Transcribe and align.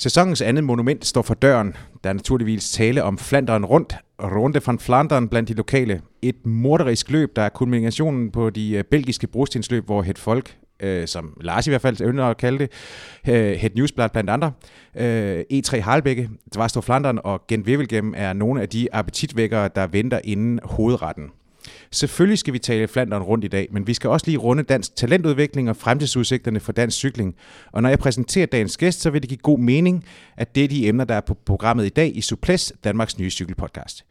Sæsonens 0.00 0.42
andet 0.42 0.64
monument 0.64 1.06
står 1.06 1.22
for 1.22 1.34
døren. 1.34 1.74
Der 2.04 2.10
er 2.10 2.14
naturligvis 2.14 2.70
tale 2.70 3.02
om 3.02 3.18
Flanderen 3.18 3.64
rundt, 3.64 3.96
Runde 4.22 4.60
van 4.66 4.78
Flanderen 4.78 5.28
blandt 5.28 5.48
de 5.48 5.54
lokale. 5.54 6.02
Et 6.22 6.46
morderisk 6.46 7.10
løb, 7.10 7.36
der 7.36 7.42
er 7.42 7.48
kulminationen 7.48 8.30
på 8.30 8.50
de 8.50 8.70
øh, 8.70 8.84
belgiske 8.84 9.26
brostensløb, 9.26 9.84
hvor 9.84 10.02
het 10.02 10.18
folk, 10.18 10.56
øh, 10.80 11.06
som 11.06 11.38
Lars 11.40 11.66
i 11.66 11.70
hvert 11.70 11.80
fald 11.80 12.00
ønsker 12.00 12.24
at 12.24 12.36
kalde 12.36 12.58
det, 12.58 12.70
øh, 13.28 13.52
het 13.52 13.74
Newsblad 13.74 14.08
blandt 14.08 14.30
andre, 14.30 14.52
øh, 14.96 15.44
E3 15.52 15.80
Harlbække, 15.80 16.30
Dvarstor 16.54 16.80
Flandern 16.80 17.18
og 17.24 17.46
Gent 17.48 17.66
Wevelgem 17.66 18.14
er 18.16 18.32
nogle 18.32 18.62
af 18.62 18.68
de 18.68 18.88
appetitvækkere, 18.92 19.68
der 19.74 19.86
venter 19.86 20.20
inden 20.24 20.60
hovedretten. 20.62 21.24
Selvfølgelig 21.90 22.38
skal 22.38 22.52
vi 22.52 22.58
tale 22.58 22.88
Flandern 22.88 23.22
rundt 23.22 23.44
i 23.44 23.48
dag, 23.48 23.68
men 23.70 23.86
vi 23.86 23.94
skal 23.94 24.10
også 24.10 24.26
lige 24.26 24.38
runde 24.38 24.62
dansk 24.62 24.96
talentudvikling 24.96 25.70
og 25.70 25.76
fremtidsudsigterne 25.76 26.60
for 26.60 26.72
dansk 26.72 26.96
cykling. 26.96 27.34
Og 27.72 27.82
når 27.82 27.88
jeg 27.88 27.98
præsenterer 27.98 28.46
dagens 28.46 28.76
gæst, 28.76 29.00
så 29.00 29.10
vil 29.10 29.22
det 29.22 29.28
give 29.28 29.38
god 29.38 29.58
mening, 29.58 30.04
at 30.36 30.54
det 30.54 30.64
er 30.64 30.68
de 30.68 30.88
emner, 30.88 31.04
der 31.04 31.14
er 31.14 31.20
på 31.20 31.34
programmet 31.46 31.86
i 31.86 31.88
dag 31.88 32.16
i 32.16 32.20
Suples, 32.20 32.72
Danmarks 32.84 33.18
nye 33.18 33.30
cykelpodcast. 33.30 34.04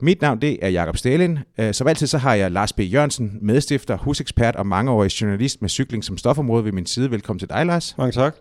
Mit 0.00 0.20
navn 0.22 0.40
det 0.40 0.58
er 0.62 0.68
Jakob 0.68 0.96
Stalin. 0.96 1.38
Øh, 1.58 1.74
som 1.74 1.86
altid 1.86 2.06
så 2.06 2.18
har 2.18 2.34
jeg 2.34 2.50
Lars 2.50 2.72
B. 2.72 2.80
Jørgensen, 2.80 3.38
medstifter, 3.40 3.96
husekspert 3.96 4.56
og 4.56 4.66
mangeårig 4.66 5.20
journalist 5.20 5.62
med 5.62 5.68
cykling 5.68 6.04
som 6.04 6.18
stofområde 6.18 6.64
ved 6.64 6.72
min 6.72 6.86
side. 6.86 7.10
Velkommen 7.10 7.38
til 7.38 7.48
dig, 7.48 7.66
Lars. 7.66 7.98
Mange 7.98 8.12
tak. 8.12 8.36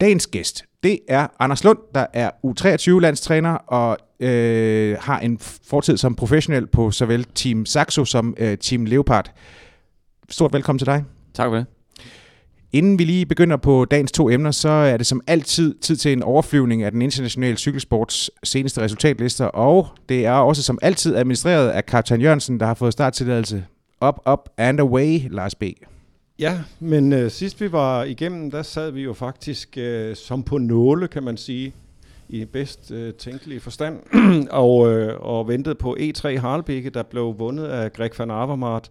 Dagens 0.00 0.26
gæst, 0.26 0.64
det 0.82 0.98
er 1.08 1.26
Anders 1.38 1.64
Lund, 1.64 1.78
der 1.94 2.06
er 2.12 2.30
U23-landstræner 2.46 3.50
og 3.50 3.98
øh, 4.20 4.96
har 5.00 5.18
en 5.18 5.38
fortid 5.68 5.96
som 5.96 6.14
professionel 6.14 6.66
på 6.66 6.90
såvel 6.90 7.24
Team 7.34 7.66
Saxo 7.66 8.04
som 8.04 8.34
øh, 8.38 8.58
Team 8.58 8.84
Leopard. 8.84 9.32
Stort 10.28 10.52
velkommen 10.52 10.78
til 10.78 10.86
dig. 10.86 11.04
Tak 11.34 11.48
for 11.48 11.56
det. 11.56 11.66
Inden 12.72 12.98
vi 12.98 13.04
lige 13.04 13.26
begynder 13.26 13.56
på 13.56 13.84
dagens 13.84 14.12
to 14.12 14.30
emner, 14.30 14.50
så 14.50 14.68
er 14.68 14.96
det 14.96 15.06
som 15.06 15.20
altid 15.26 15.74
tid 15.80 15.96
til 15.96 16.12
en 16.12 16.22
overflyvning 16.22 16.82
af 16.82 16.90
den 16.92 17.02
internationale 17.02 17.56
cykelsports 17.56 18.30
seneste 18.44 18.80
resultatlister, 18.80 19.44
og 19.44 19.86
det 20.08 20.26
er 20.26 20.32
også 20.32 20.62
som 20.62 20.78
altid 20.82 21.16
administreret 21.16 21.68
af 21.68 21.86
kaptajn 21.86 22.20
Jørgensen, 22.20 22.60
der 22.60 22.66
har 22.66 22.74
fået 22.74 22.92
starttilladelse. 22.92 23.64
Up, 24.06 24.14
up 24.30 24.48
and 24.56 24.80
away, 24.80 25.18
Lars 25.30 25.54
B. 25.54 25.62
Ja, 26.40 26.58
men 26.78 27.12
øh, 27.12 27.30
sidst 27.30 27.60
vi 27.60 27.72
var 27.72 28.04
igennem, 28.04 28.50
der 28.50 28.62
sad 28.62 28.90
vi 28.90 29.02
jo 29.02 29.12
faktisk 29.12 29.78
øh, 29.78 30.16
som 30.16 30.42
på 30.42 30.58
nåle, 30.58 31.08
kan 31.08 31.22
man 31.22 31.36
sige, 31.36 31.74
i 32.28 32.44
bedst 32.44 32.90
øh, 32.90 33.14
tænkelige 33.14 33.60
forstand, 33.60 33.98
og, 34.50 34.92
øh, 34.92 35.20
og 35.20 35.48
ventede 35.48 35.74
på 35.74 35.96
E3 36.00 36.38
Harlbække, 36.38 36.90
der 36.90 37.02
blev 37.02 37.38
vundet 37.38 37.66
af 37.66 37.92
Greg 37.92 38.10
van 38.18 38.30
Avermaet. 38.30 38.90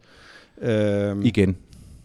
Øh, 0.62 1.26
igen. 1.26 1.58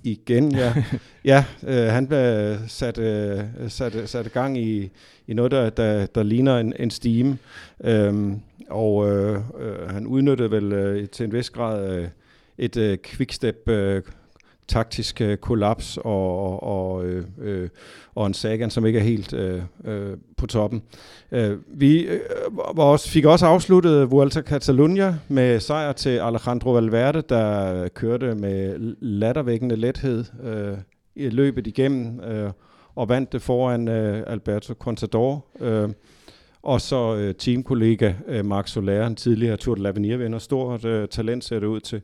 Igen, 0.04 0.52
ja. 0.54 0.74
ja, 1.24 1.44
øh, 1.66 1.86
han 1.86 2.06
blev 2.06 2.56
sat, 2.68 2.98
øh, 2.98 3.40
sat, 3.68 4.08
sat 4.08 4.32
gang 4.32 4.58
i, 4.58 4.90
i 5.26 5.34
noget, 5.34 5.52
der, 5.52 5.70
der, 5.70 6.06
der 6.06 6.22
ligner 6.22 6.58
en, 6.58 6.74
en 6.78 6.90
steam, 6.90 7.38
øh, 7.84 8.32
og 8.70 9.10
øh, 9.10 9.40
øh, 9.60 9.90
han 9.90 10.06
udnyttede 10.06 10.50
vel 10.50 10.72
øh, 10.72 11.08
til 11.08 11.24
en 11.24 11.32
vis 11.32 11.50
grad 11.50 11.98
øh, 11.98 12.08
et 12.58 12.76
øh, 12.76 12.98
quickstep 13.04 13.68
øh, 13.68 14.02
taktisk 14.68 15.20
øh, 15.20 15.36
kollaps 15.36 15.98
og, 16.04 16.62
og, 16.62 17.04
øh, 17.04 17.24
øh, 17.38 17.68
og 18.14 18.26
en 18.26 18.34
Sagan, 18.34 18.70
som 18.70 18.86
ikke 18.86 18.98
er 18.98 19.02
helt 19.02 19.32
øh, 19.32 19.62
øh, 19.84 20.16
på 20.36 20.46
toppen. 20.46 20.82
Øh, 21.32 21.58
vi 21.66 22.00
øh, 22.00 22.20
var 22.74 22.84
også, 22.84 23.08
fik 23.08 23.24
også 23.24 23.46
afsluttet 23.46 24.10
Vuelta 24.10 24.40
Catalunya 24.40 25.14
med 25.28 25.60
sejr 25.60 25.92
til 25.92 26.10
Alejandro 26.10 26.70
Valverde, 26.70 27.22
der 27.28 27.88
kørte 27.88 28.34
med 28.34 28.78
lattervækkende 29.00 29.76
lethed 29.76 30.24
øh, 30.44 30.78
i 31.14 31.28
løbet 31.28 31.66
igennem 31.66 32.20
øh, 32.20 32.50
og 32.94 33.08
vandt 33.08 33.32
det 33.32 33.42
foran 33.42 33.88
øh, 33.88 34.24
Alberto 34.26 34.74
Contador. 34.74 35.46
Øh, 35.60 35.88
og 36.62 36.80
så 36.80 37.16
øh, 37.16 37.34
teamkollega 37.34 38.12
øh, 38.28 38.44
Mark 38.44 38.68
Soler, 38.68 39.06
en 39.06 39.16
tidligere 39.16 39.56
Tour 39.56 39.74
de 39.74 39.88
l'Avenir-vinder, 39.88 40.38
stort 40.38 40.84
øh, 40.84 41.08
talent 41.08 41.44
ser 41.44 41.60
det 41.60 41.66
ud 41.66 41.80
til. 41.80 42.02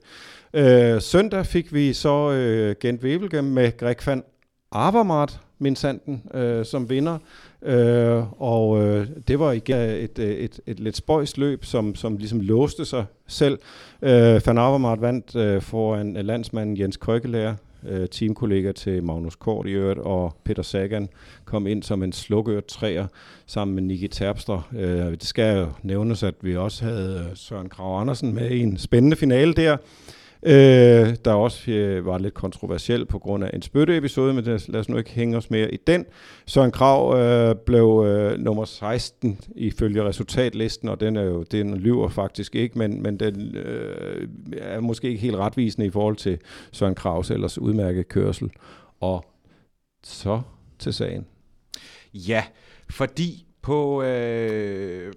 Øh, 0.54 1.00
søndag 1.00 1.46
fik 1.46 1.74
vi 1.74 1.92
så 1.92 2.30
øh, 2.30 2.76
Gent 2.80 3.02
Webelgem 3.02 3.44
med 3.44 3.76
Greg 3.76 3.96
van 4.06 4.24
Avermaet, 4.72 5.40
min 5.58 5.76
sanden, 5.76 6.22
øh, 6.34 6.64
som 6.64 6.90
vinder. 6.90 7.18
Øh, 7.62 8.42
og 8.42 8.82
øh, 8.82 9.06
det 9.28 9.38
var 9.38 9.52
igen 9.52 9.76
et, 9.76 10.18
et, 10.18 10.44
et, 10.44 10.60
et 10.66 10.80
lidt 10.80 10.96
spøjst 10.96 11.38
løb, 11.38 11.64
som, 11.64 11.94
som 11.94 12.16
ligesom 12.16 12.40
låste 12.40 12.84
sig 12.84 13.04
selv. 13.26 13.58
Øh, 14.02 14.40
van 14.46 14.58
Avermaet 14.58 15.00
vandt 15.00 15.36
øh, 15.36 15.62
foran 15.62 16.16
øh, 16.16 16.24
landsmanden 16.24 16.78
Jens 16.78 16.96
Krøkkelager, 16.96 17.54
øh, 17.88 18.08
teamkollega 18.08 18.72
til 18.72 19.02
Magnus 19.02 19.36
Kort 19.36 19.66
i 19.66 19.72
øvrigt, 19.72 19.98
og 19.98 20.36
Peter 20.44 20.62
Sagan 20.62 21.08
kom 21.44 21.66
ind 21.66 21.82
som 21.82 22.02
en 22.02 22.12
slukørt 22.12 22.66
træer 22.66 23.06
sammen 23.46 23.74
med 23.74 23.82
Niki 23.82 24.08
Terpstra. 24.08 24.62
Øh, 24.72 25.10
det 25.10 25.24
skal 25.24 25.58
jo 25.58 25.66
nævnes, 25.82 26.22
at 26.22 26.34
vi 26.40 26.56
også 26.56 26.84
havde 26.84 27.26
øh, 27.30 27.36
Søren 27.36 27.68
Krav 27.68 28.00
Andersen 28.00 28.34
med 28.34 28.50
i 28.50 28.60
en 28.60 28.78
spændende 28.78 29.16
finale 29.16 29.54
der 29.54 29.76
øh, 30.42 31.16
der 31.24 31.32
også 31.32 31.70
øh, 31.70 32.06
var 32.06 32.18
lidt 32.18 32.34
kontroversiel 32.34 33.06
på 33.06 33.18
grund 33.18 33.44
af 33.44 33.50
en 33.54 33.62
spytteepisode, 33.62 34.34
men 34.34 34.44
lad 34.44 34.80
os 34.80 34.88
nu 34.88 34.96
ikke 34.96 35.10
hænge 35.10 35.36
os 35.36 35.50
mere 35.50 35.74
i 35.74 35.76
den. 35.86 36.06
Søren 36.46 36.70
Krav 36.70 37.18
øh, 37.18 37.56
blev 37.66 38.04
øh, 38.06 38.38
nummer 38.38 38.64
16 38.64 39.38
ifølge 39.56 40.04
resultatlisten, 40.04 40.88
og 40.88 41.00
den 41.00 41.16
er 41.16 41.22
jo 41.22 41.42
den 41.42 41.76
lyver 41.76 42.08
faktisk 42.08 42.54
ikke, 42.54 42.78
men, 42.78 43.02
men 43.02 43.20
den 43.20 43.56
øh, 43.56 44.28
er 44.58 44.80
måske 44.80 45.08
ikke 45.08 45.20
helt 45.20 45.36
retvisende 45.36 45.86
i 45.86 45.90
forhold 45.90 46.16
til 46.16 46.38
Søren 46.72 46.94
Kravs 46.94 47.30
ellers 47.30 47.58
udmærket 47.58 48.08
kørsel. 48.08 48.50
Og 49.00 49.24
så 50.04 50.40
til 50.78 50.92
sagen. 50.92 51.26
Ja, 52.14 52.44
fordi 52.90 53.46
på, 53.62 54.02
øh, 54.02 55.12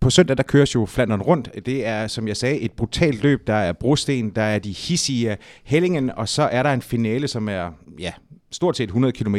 på 0.00 0.10
søndag, 0.10 0.36
der 0.36 0.42
køres 0.42 0.74
jo 0.74 0.86
Flandern 0.86 1.22
rundt. 1.22 1.50
Det 1.66 1.86
er, 1.86 2.06
som 2.06 2.28
jeg 2.28 2.36
sagde, 2.36 2.60
et 2.60 2.72
brutalt 2.72 3.22
løb. 3.22 3.46
Der 3.46 3.54
er 3.54 3.72
brosten, 3.72 4.30
der 4.30 4.42
er 4.42 4.58
de 4.58 4.72
hissige 4.72 5.36
Hellingen, 5.64 6.10
og 6.10 6.28
så 6.28 6.42
er 6.42 6.62
der 6.62 6.72
en 6.72 6.82
finale, 6.82 7.28
som 7.28 7.48
er, 7.48 7.70
ja, 7.98 8.12
stort 8.50 8.76
set 8.76 8.84
100 8.84 9.12
km. 9.12 9.36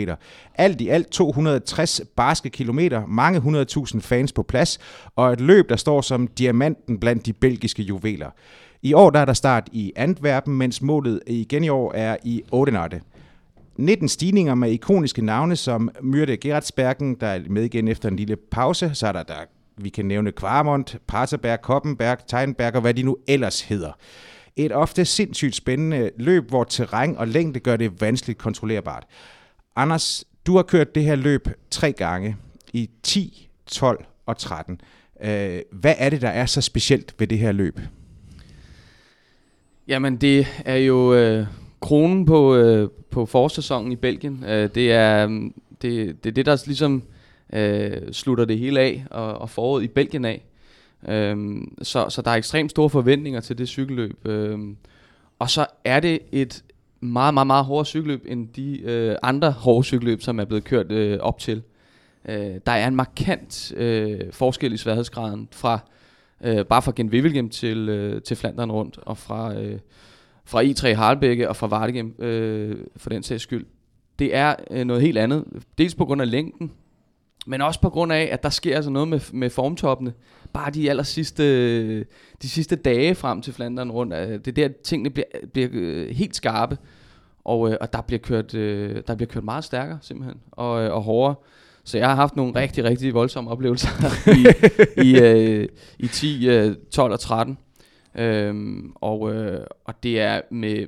Alt 0.55 0.81
i 0.81 0.87
alt 0.87 1.11
260 1.11 2.01
barske 2.15 2.49
kilometer, 2.49 3.05
mange 3.05 3.39
100.000 3.39 3.99
fans 3.99 4.33
på 4.33 4.43
plads, 4.43 4.79
og 5.15 5.33
et 5.33 5.41
løb, 5.41 5.69
der 5.69 5.75
står 5.75 6.01
som 6.01 6.27
diamanten 6.27 6.99
blandt 6.99 7.25
de 7.25 7.33
belgiske 7.33 7.83
juveler. 7.83 8.29
I 8.81 8.93
år 8.93 9.09
der 9.09 9.19
er 9.19 9.25
der 9.25 9.33
start 9.33 9.69
i 9.71 9.93
Antwerpen, 9.95 10.57
mens 10.57 10.81
målet 10.81 11.21
igen 11.27 11.63
i 11.63 11.69
år 11.69 11.93
er 11.93 12.17
i 12.23 12.41
Odenarte. 12.51 13.01
19 13.77 14.07
stigninger 14.07 14.55
med 14.55 14.71
ikoniske 14.71 15.25
navne 15.25 15.55
som 15.55 15.89
Myrte 16.01 16.37
Gerardsbergen, 16.37 17.15
der 17.15 17.27
er 17.27 17.39
med 17.49 17.63
igen 17.63 17.87
efter 17.87 18.09
en 18.09 18.15
lille 18.15 18.35
pause. 18.51 18.91
Så 18.93 19.07
er 19.07 19.11
der, 19.11 19.23
der 19.23 19.33
vi 19.83 19.89
kan 19.89 20.05
nævne 20.05 20.31
Kvarmont, 20.31 20.97
Paterberg, 21.07 21.61
Koppenberg, 21.61 22.17
Teinberg 22.27 22.75
og 22.75 22.81
hvad 22.81 22.93
de 22.93 23.03
nu 23.03 23.17
ellers 23.27 23.61
hedder. 23.61 23.91
Et 24.55 24.71
ofte 24.71 25.05
sindssygt 25.05 25.55
spændende 25.55 26.11
løb, 26.17 26.49
hvor 26.49 26.63
terræn 26.63 27.17
og 27.17 27.27
længde 27.27 27.59
gør 27.59 27.77
det 27.77 28.01
vanskeligt 28.01 28.39
kontrollerbart. 28.39 29.03
Anders, 29.75 30.25
du 30.45 30.55
har 30.55 30.63
kørt 30.63 30.95
det 30.95 31.03
her 31.03 31.15
løb 31.15 31.47
tre 31.71 31.91
gange 31.91 32.37
i 32.73 32.89
10, 33.03 33.49
12 33.67 34.05
og 34.25 34.37
13. 34.37 34.81
Øh, 35.23 35.59
hvad 35.71 35.95
er 35.97 36.09
det, 36.09 36.21
der 36.21 36.29
er 36.29 36.45
så 36.45 36.61
specielt 36.61 37.15
ved 37.19 37.27
det 37.27 37.39
her 37.39 37.51
løb? 37.51 37.79
Jamen, 39.87 40.17
det 40.17 40.47
er 40.65 40.75
jo 40.77 41.13
øh, 41.13 41.45
kronen 41.79 42.25
på, 42.25 42.55
øh, 42.55 42.89
på 43.11 43.25
forsæsonen 43.25 43.91
i 43.91 43.95
Belgien. 43.95 44.43
Øh, 44.47 44.69
det, 44.75 44.91
er, 44.91 45.27
mm, 45.27 45.53
det, 45.81 46.23
det 46.23 46.29
er 46.29 46.33
det, 46.33 46.45
der 46.45 46.63
ligesom 46.65 47.03
øh, 47.53 48.11
slutter 48.11 48.45
det 48.45 48.59
hele 48.59 48.79
af, 48.79 49.05
og, 49.11 49.37
og 49.37 49.49
foråret 49.49 49.83
i 49.83 49.87
Belgien 49.87 50.25
af. 50.25 50.45
Øh, 51.07 51.61
så, 51.81 52.09
så 52.09 52.21
der 52.21 52.31
er 52.31 52.35
ekstremt 52.35 52.71
store 52.71 52.89
forventninger 52.89 53.39
til 53.39 53.57
det 53.57 53.67
cykelløb. 53.67 54.27
Øh, 54.27 54.59
og 55.39 55.49
så 55.49 55.65
er 55.85 55.99
det 55.99 56.19
et 56.31 56.63
meget, 56.99 57.33
meget, 57.33 57.47
meget 57.47 57.65
hårdere 57.65 57.85
cykelløb 57.85 58.25
end 58.27 58.47
de 58.47 58.81
øh, 58.81 59.15
andre 59.23 59.51
hårde 59.51 59.83
cykelløb, 59.83 60.21
som 60.21 60.39
er 60.39 60.45
blevet 60.45 60.63
kørt 60.63 60.91
øh, 60.91 61.19
op 61.19 61.39
til. 61.39 61.61
Øh, 62.29 62.55
der 62.65 62.71
er 62.71 62.87
en 62.87 62.95
markant 62.95 63.73
øh, 63.75 64.19
forskel 64.31 64.73
i 64.73 64.77
sværhedsgraden 64.77 65.47
fra 65.51 65.79
øh, 66.43 66.65
bare 66.65 66.81
fra 66.81 66.91
Gent 66.95 67.53
til, 67.53 67.89
øh, 67.89 68.21
til 68.21 68.37
Flandern 68.37 68.71
rundt, 68.71 68.97
og 69.01 69.17
fra, 69.17 69.55
øh, 69.55 69.79
fra 70.45 70.63
I3 70.63 70.93
Harlbække 70.93 71.49
og 71.49 71.55
fra 71.55 71.67
Vardegem 71.67 72.15
øh, 72.19 72.77
for 72.95 73.09
den 73.09 73.23
sags 73.23 73.43
skyld. 73.43 73.65
Det 74.19 74.35
er 74.35 74.55
øh, 74.71 74.85
noget 74.85 75.01
helt 75.01 75.17
andet. 75.17 75.45
Dels 75.77 75.95
på 75.95 76.05
grund 76.05 76.21
af 76.21 76.31
længden, 76.31 76.71
men 77.45 77.61
også 77.61 77.81
på 77.81 77.89
grund 77.89 78.13
af, 78.13 78.29
at 78.31 78.43
der 78.43 78.49
sker 78.49 78.75
altså 78.75 78.91
noget 78.91 79.07
med, 79.07 79.19
med 79.33 79.49
formtoppene. 79.49 80.13
Bare 80.53 80.71
de 80.71 80.89
aller 80.89 81.03
sidste, 81.03 81.99
de 82.41 82.49
sidste 82.49 82.75
dage 82.75 83.15
frem 83.15 83.41
til 83.41 83.53
Flandern 83.53 83.91
rundt. 83.91 84.13
Øh, 84.13 84.29
det 84.29 84.47
er 84.47 84.51
der, 84.51 84.69
tingene 84.83 85.09
bliver, 85.09 85.25
bliver 85.53 85.69
øh, 85.71 86.09
helt 86.09 86.35
skarpe. 86.35 86.77
Og, 87.43 87.71
øh, 87.71 87.77
og 87.81 87.93
der, 87.93 88.01
bliver 88.01 88.19
kørt, 88.19 88.51
der 89.07 89.15
bliver 89.15 89.29
kørt 89.29 89.43
meget 89.43 89.63
stærkere 89.63 89.99
simpelthen. 90.01 90.41
Og, 90.51 90.71
og 90.71 91.01
hårdere. 91.01 91.35
Så 91.83 91.97
jeg 91.97 92.09
har 92.09 92.15
haft 92.15 92.35
nogle 92.35 92.55
rigtig, 92.55 92.83
rigtig 92.83 93.13
voldsomme 93.13 93.51
oplevelser 93.51 93.89
i, 94.37 94.47
i, 95.07 95.67
i 95.99 96.07
10, 96.07 96.47
12 96.91 97.13
og 97.13 97.19
13. 97.19 97.57
Øhm, 98.15 98.91
og, 98.95 99.19
og 99.85 100.03
det 100.03 100.21
er 100.21 100.41
med, 100.51 100.85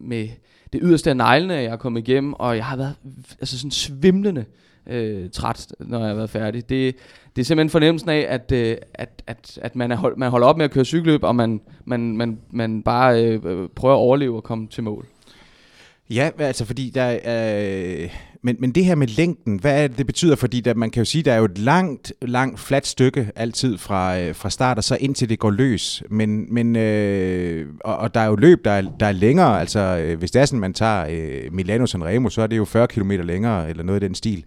med 0.00 0.28
det 0.72 0.80
yderste 0.84 1.10
af 1.10 1.16
neglene, 1.16 1.54
jeg 1.54 1.64
er 1.64 1.76
kommet 1.76 2.08
igennem, 2.08 2.32
og 2.32 2.56
jeg 2.56 2.64
har 2.64 2.76
været 2.76 2.94
altså 3.40 3.58
sådan 3.58 3.70
svimlende 3.70 4.44
øh, 4.86 5.30
træt, 5.30 5.66
når 5.80 5.98
jeg 5.98 6.08
har 6.08 6.14
været 6.14 6.30
færdig. 6.30 6.68
Det, 6.68 6.96
det 7.36 7.42
er 7.42 7.44
simpelthen 7.44 7.70
fornemmelsen 7.70 8.10
af, 8.10 8.26
at, 8.28 8.52
øh, 8.52 8.76
at, 8.94 9.22
at, 9.26 9.58
at 9.62 9.76
man, 9.76 9.90
er 9.90 9.96
hold, 9.96 10.16
man 10.16 10.30
holder 10.30 10.46
op 10.46 10.56
med 10.56 10.64
at 10.64 10.70
køre 10.70 10.84
cykelløb, 10.84 11.22
og 11.22 11.36
man, 11.36 11.60
man, 11.84 12.16
man, 12.16 12.38
man 12.50 12.82
bare 12.82 13.24
øh, 13.24 13.68
prøver 13.76 13.94
at 13.94 13.98
overleve 13.98 14.36
og 14.36 14.42
komme 14.42 14.68
til 14.68 14.82
mål. 14.82 15.06
Ja, 16.10 16.30
altså 16.38 16.64
fordi 16.64 16.90
der 16.94 17.02
er... 17.02 18.02
Øh, 18.02 18.10
men, 18.42 18.56
men 18.58 18.72
det 18.72 18.84
her 18.84 18.94
med 18.94 19.06
længden, 19.06 19.58
hvad 19.58 19.82
er 19.82 19.88
det, 19.88 19.98
det 19.98 20.06
betyder? 20.06 20.36
Fordi 20.36 20.60
der, 20.60 20.74
man 20.74 20.90
kan 20.90 21.00
jo 21.00 21.04
sige, 21.04 21.22
der 21.22 21.32
er 21.32 21.36
jo 21.36 21.44
et 21.44 21.58
langt, 21.58 22.12
langt 22.22 22.60
fladt 22.60 22.86
stykke 22.86 23.30
altid 23.36 23.78
fra, 23.78 24.20
øh, 24.20 24.34
fra 24.34 24.50
start 24.50 24.78
og 24.78 24.84
så 24.84 24.96
indtil 25.00 25.28
det 25.28 25.38
går 25.38 25.50
løs. 25.50 26.02
Men, 26.10 26.54
men, 26.54 26.76
øh, 26.76 27.66
og, 27.80 27.96
og 27.96 28.14
der 28.14 28.20
er 28.20 28.26
jo 28.26 28.36
løb, 28.36 28.64
der 28.64 28.70
er, 28.70 28.82
der 29.00 29.06
er 29.06 29.12
længere. 29.12 29.60
Altså 29.60 29.80
øh, 29.80 30.18
hvis 30.18 30.30
det 30.30 30.42
er 30.42 30.46
sådan, 30.46 30.60
man 30.60 30.74
tager 30.74 31.06
øh, 31.10 31.52
Milano 31.52 31.86
Sanremo, 31.86 32.28
så 32.28 32.42
er 32.42 32.46
det 32.46 32.56
jo 32.56 32.64
40 32.64 32.86
km 32.86 33.10
længere, 33.10 33.70
eller 33.70 33.82
noget 33.82 34.02
i 34.02 34.06
den 34.06 34.14
stil. 34.14 34.44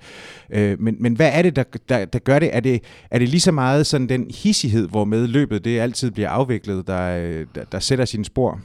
Øh, 0.50 0.81
men, 0.81 0.95
men 1.00 1.13
hvad 1.13 1.30
er 1.33 1.42
det, 1.42 1.56
der, 1.56 1.63
der, 1.89 2.06
der 2.06 2.19
gør 2.19 2.39
det? 2.39 2.56
Er, 2.56 2.59
det? 2.59 2.83
er 3.12 3.19
det 3.19 3.30
lige 3.30 3.42
så 3.42 3.51
meget 3.51 3.86
sådan 3.86 4.09
den 4.09 4.31
hissighed, 4.44 4.88
hvor 4.88 5.06
med 5.06 5.27
løbet 5.27 5.65
det 5.65 5.80
altid 5.80 6.12
bliver 6.12 6.30
afviklet, 6.30 6.88
der, 6.88 7.18
øh, 7.18 7.45
der, 7.56 7.63
der 7.71 7.80
sætter 7.80 8.06
sine 8.06 8.25
spor? 8.25 8.62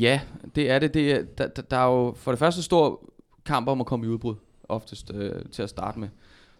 Ja, 0.00 0.20
det 0.54 0.70
er 0.70 0.78
det. 0.78 0.94
det 0.94 1.12
er, 1.12 1.22
der, 1.38 1.46
der, 1.46 1.62
der 1.62 1.76
er 1.76 1.86
jo 1.86 2.14
for 2.16 2.32
det 2.32 2.38
første 2.38 2.62
stor 2.62 3.10
kamp 3.44 3.68
om 3.68 3.80
at 3.80 3.86
komme 3.86 4.06
i 4.06 4.08
udbrud, 4.08 4.34
oftest 4.68 5.10
øh, 5.14 5.32
til 5.52 5.62
at 5.62 5.70
starte 5.70 6.00
med 6.00 6.08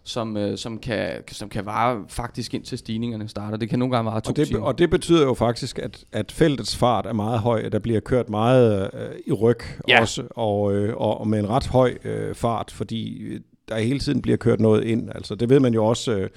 som, 0.07 0.37
øh, 0.37 0.57
som, 0.57 0.79
kan, 0.79 1.11
som 1.31 1.49
kan 1.49 1.65
vare 1.65 2.05
faktisk 2.09 2.53
indtil 2.53 2.77
stigningerne 2.77 3.27
starter. 3.27 3.57
Det 3.57 3.69
kan 3.69 3.79
nogle 3.79 3.95
gange 3.95 4.11
vare 4.11 4.21
to 4.21 4.29
og 4.29 4.35
det, 4.35 4.47
timer. 4.47 4.61
Og 4.61 4.77
det 4.77 4.89
betyder 4.89 5.23
jo 5.23 5.33
faktisk, 5.33 5.79
at, 5.79 6.03
at 6.11 6.31
feltets 6.31 6.75
fart 6.75 7.05
er 7.05 7.13
meget 7.13 7.39
høj, 7.39 7.69
der 7.69 7.79
bliver 7.79 7.99
kørt 7.99 8.29
meget 8.29 8.89
øh, 8.93 9.09
i 9.27 9.31
ryg 9.31 9.59
ja. 9.87 10.01
også, 10.01 10.23
og, 10.29 10.75
øh, 10.75 10.95
og 10.97 11.27
med 11.27 11.39
en 11.39 11.49
ret 11.49 11.67
høj 11.67 11.97
øh, 12.03 12.35
fart, 12.35 12.71
fordi 12.71 13.31
der 13.69 13.77
hele 13.77 13.99
tiden 13.99 14.21
bliver 14.21 14.37
kørt 14.37 14.59
noget 14.59 14.83
ind. 14.83 15.09
Altså 15.15 15.35
det 15.35 15.49
ved 15.49 15.59
man 15.59 15.73
jo 15.73 15.85
også... 15.85 16.11
Øh, 16.11 16.29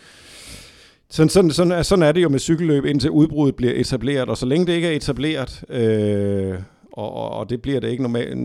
sådan, 1.13 1.29
sådan, 1.29 1.51
sådan, 1.51 1.85
sådan 1.85 2.03
er 2.03 2.13
det 2.13 2.23
jo 2.23 2.29
med 2.29 2.39
cykelløb, 2.39 2.85
indtil 2.85 3.11
udbruddet 3.11 3.57
bliver 3.57 3.73
etableret, 3.77 4.29
og 4.29 4.37
så 4.37 4.47
længe 4.47 4.67
det 4.67 4.73
ikke 4.73 4.89
er 4.89 4.97
etableret, 4.97 5.65
øh, 5.69 6.59
og, 6.93 7.13
og, 7.13 7.31
og 7.31 7.51
det 7.51 7.63
bliver 7.63 7.81
det 7.81 7.89
ikke 7.89 8.03
normalt, 8.03 8.39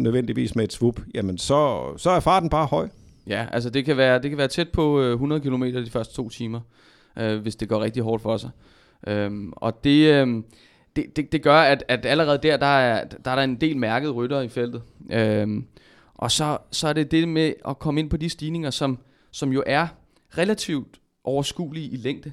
nødvendigvis 0.00 0.54
med 0.54 0.64
et 0.64 0.72
swoop, 0.72 1.00
jamen 1.14 1.38
så, 1.38 1.82
så 1.96 2.10
er 2.10 2.20
farten 2.20 2.50
bare 2.50 2.66
høj. 2.66 2.88
Ja, 3.26 3.46
altså 3.52 3.70
det 3.70 3.84
kan 3.84 3.96
være, 3.96 4.22
det 4.22 4.30
kan 4.30 4.38
være 4.38 4.48
tæt 4.48 4.68
på 4.68 5.00
øh, 5.00 5.12
100 5.12 5.40
km 5.40 5.62
de 5.62 5.90
første 5.90 6.14
to 6.14 6.28
timer, 6.28 6.60
øh, 7.18 7.40
hvis 7.40 7.56
det 7.56 7.68
går 7.68 7.80
rigtig 7.80 8.02
hårdt 8.02 8.22
for 8.22 8.36
sig. 8.36 8.50
Øhm, 9.06 9.52
og 9.56 9.84
det, 9.84 10.12
øh, 10.12 10.42
det, 10.96 11.16
det, 11.16 11.32
det 11.32 11.42
gør, 11.42 11.60
at, 11.60 11.84
at 11.88 12.06
allerede 12.06 12.38
der, 12.42 12.56
der 12.56 12.66
er, 12.66 13.04
der 13.04 13.30
er 13.30 13.34
der 13.36 13.42
en 13.42 13.60
del 13.60 13.76
mærket 13.76 14.14
rytter 14.14 14.40
i 14.40 14.48
feltet. 14.48 14.82
Øhm, 15.10 15.66
og 16.14 16.30
så, 16.30 16.58
så 16.70 16.88
er 16.88 16.92
det 16.92 17.10
det 17.10 17.28
med 17.28 17.52
at 17.68 17.78
komme 17.78 18.00
ind 18.00 18.10
på 18.10 18.16
de 18.16 18.28
stigninger, 18.28 18.70
som, 18.70 18.98
som 19.30 19.52
jo 19.52 19.62
er 19.66 19.86
relativt 20.38 21.00
overskuelige 21.24 21.88
i 21.88 21.96
længde, 21.96 22.32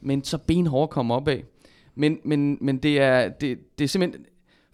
men 0.00 0.24
så 0.24 0.38
benhårdt 0.38 0.90
komme 0.90 1.14
op 1.14 1.28
af. 1.28 1.44
Men, 1.94 2.18
men, 2.24 2.58
men 2.60 2.78
det, 2.78 3.00
er, 3.00 3.28
det, 3.28 3.58
det 3.78 3.84
er 3.84 3.88
simpelthen 3.88 4.24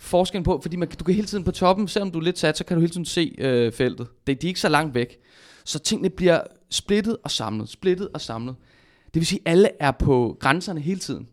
forskellen 0.05 0.45
på, 0.45 0.59
fordi 0.63 0.77
man, 0.77 0.89
du 0.89 1.05
kan 1.05 1.15
hele 1.15 1.27
tiden 1.27 1.45
på 1.45 1.51
toppen, 1.51 1.89
selvom 1.89 2.11
du 2.11 2.19
er 2.19 2.23
lidt 2.23 2.39
sat, 2.39 2.59
så 2.59 2.65
kan 2.65 2.77
du 2.77 2.81
hele 2.81 2.93
tiden 2.93 3.05
se 3.05 3.35
øh, 3.39 3.73
feltet. 3.73 4.07
Det, 4.27 4.43
de 4.43 4.47
er 4.47 4.49
ikke 4.49 4.61
så 4.61 4.69
langt 4.69 4.95
væk. 4.95 5.19
Så 5.65 5.79
tingene 5.79 6.11
bliver 6.11 6.41
splittet 6.71 7.17
og 7.25 7.31
samlet, 7.31 7.69
splittet 7.69 8.09
og 8.15 8.21
samlet. 8.21 8.55
Det 9.05 9.21
vil 9.21 9.27
sige, 9.27 9.41
at 9.45 9.53
alle 9.53 9.69
er 9.81 9.91
på 9.91 10.37
grænserne 10.41 10.81
hele 10.81 11.01
tiden. 11.01 11.29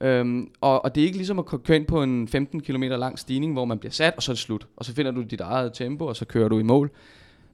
Øhm, 0.00 0.48
og, 0.60 0.84
og 0.84 0.94
det 0.94 1.00
er 1.00 1.04
ikke 1.04 1.16
ligesom 1.18 1.38
at 1.38 1.46
køre 1.46 1.76
ind 1.76 1.86
på 1.86 2.02
en 2.02 2.28
15 2.28 2.60
km 2.60 2.82
lang 2.82 3.18
stigning, 3.18 3.52
hvor 3.52 3.64
man 3.64 3.78
bliver 3.78 3.92
sat, 3.92 4.14
og 4.16 4.22
så 4.22 4.32
er 4.32 4.34
det 4.34 4.40
slut. 4.40 4.66
Og 4.76 4.84
så 4.84 4.94
finder 4.94 5.10
du 5.10 5.22
dit 5.22 5.40
eget 5.40 5.72
tempo, 5.74 6.06
og 6.06 6.16
så 6.16 6.24
kører 6.24 6.48
du 6.48 6.58
i 6.58 6.62
mål. 6.62 6.90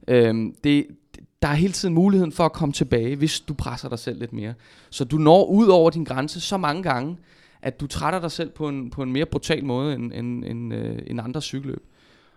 Øhm, 0.07 0.55
det, 0.63 0.87
der 1.41 1.47
er 1.47 1.53
hele 1.53 1.73
tiden 1.73 1.93
muligheden 1.93 2.31
for 2.31 2.45
at 2.45 2.53
komme 2.53 2.73
tilbage, 2.73 3.15
hvis 3.15 3.39
du 3.39 3.53
presser 3.53 3.89
dig 3.89 3.99
selv 3.99 4.19
lidt 4.19 4.33
mere. 4.33 4.53
Så 4.89 5.03
du 5.03 5.17
når 5.17 5.45
ud 5.45 5.67
over 5.67 5.89
din 5.89 6.03
grænse 6.03 6.41
så 6.41 6.57
mange 6.57 6.83
gange, 6.83 7.17
at 7.63 7.79
du 7.79 7.87
trætter 7.87 8.19
dig 8.19 8.31
selv 8.31 8.49
på 8.49 8.67
en, 8.67 8.89
på 8.89 9.03
en 9.03 9.11
mere 9.11 9.25
brutal 9.25 9.65
måde 9.65 9.95
end, 9.95 10.13
end, 10.13 10.45
end, 10.45 10.73
øh, 10.73 10.99
end 11.07 11.21
andre 11.21 11.41
cykelløb. 11.41 11.83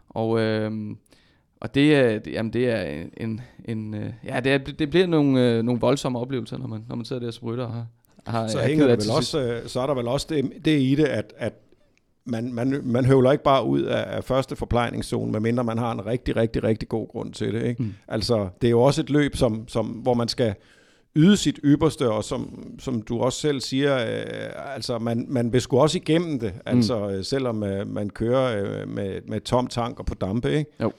Og, 0.09 0.41
øh, 0.41 0.73
og 1.61 1.75
det, 1.75 1.95
er, 1.95 2.19
det, 2.19 2.33
jamen 2.33 2.53
det 2.53 2.69
er 2.71 3.05
en, 3.17 3.41
en 3.65 3.95
øh, 3.95 4.13
ja, 4.25 4.41
det, 4.41 4.53
er, 4.53 4.59
det 4.59 4.91
bliver 4.91 5.07
nogle, 5.07 5.51
øh, 5.51 5.63
nogle 5.63 5.81
voldsomme 5.81 6.19
oplevelser, 6.19 6.59
når 6.59 6.67
man, 6.67 6.85
når 6.89 6.97
man 6.97 7.05
sidder 7.05 7.23
der 7.23 7.31
som 7.31 7.49
rytter 7.49 7.65
og 7.65 7.73
har, 7.73 7.87
har 8.27 8.49
så, 8.49 8.59
hænger 8.59 8.87
det 8.87 8.99
vel 8.99 9.11
også, 9.17 9.41
øh, 9.41 9.69
så 9.69 9.81
er 9.81 9.87
der 9.87 9.95
vel 9.95 10.09
også 10.09 10.27
det, 10.31 10.53
det 10.65 10.81
i 10.81 10.95
det, 10.95 11.05
at, 11.05 11.33
at 11.37 11.53
man, 12.25 12.53
man, 12.53 12.81
man 12.85 13.05
høvler 13.05 13.33
ikke 13.33 13.45
bare 13.45 13.65
ud 13.65 13.83
af, 13.83 14.17
af 14.17 14.25
første 14.25 14.57
forplejningszone, 14.57 15.33
medmindre 15.33 15.65
man 15.65 15.79
har 15.79 15.93
en 15.93 16.07
rigtig, 16.07 16.37
rigtig, 16.37 16.65
rigtig 16.65 16.89
god 16.89 17.09
grund 17.09 17.33
til 17.33 17.55
det. 17.55 17.63
Ikke? 17.63 17.83
Mm. 17.83 17.95
Altså, 18.09 18.49
det 18.61 18.67
er 18.67 18.71
jo 18.71 18.83
også 18.83 19.01
et 19.01 19.11
løb, 19.11 19.37
som, 19.37 19.69
som, 19.69 19.87
hvor 19.87 20.15
man 20.15 20.29
skal 20.29 20.55
yde 21.17 21.37
sit 21.37 21.61
ypperste, 21.65 22.11
og 22.11 22.25
som, 22.25 22.73
som 22.79 23.03
du 23.03 23.21
også 23.21 23.41
selv 23.41 23.61
siger, 23.61 23.97
øh, 23.97 24.75
altså 24.75 24.99
man, 24.99 25.27
man 25.29 25.53
vil 25.53 25.61
sgu 25.61 25.79
også 25.79 25.99
igennem 25.99 26.39
det, 26.39 26.53
mm. 26.55 26.61
altså 26.65 27.11
øh, 27.11 27.25
selvom 27.25 27.63
øh, 27.63 27.87
man 27.89 28.11
kører 28.11 28.63
øh, 28.63 28.89
med, 28.89 29.21
med 29.29 29.41
tom 29.41 29.67
tank 29.67 29.99
og 29.99 30.07
på 30.07 30.15
dampe, 30.15 30.53
ikke? 30.53 30.71
Jo. 30.83 30.93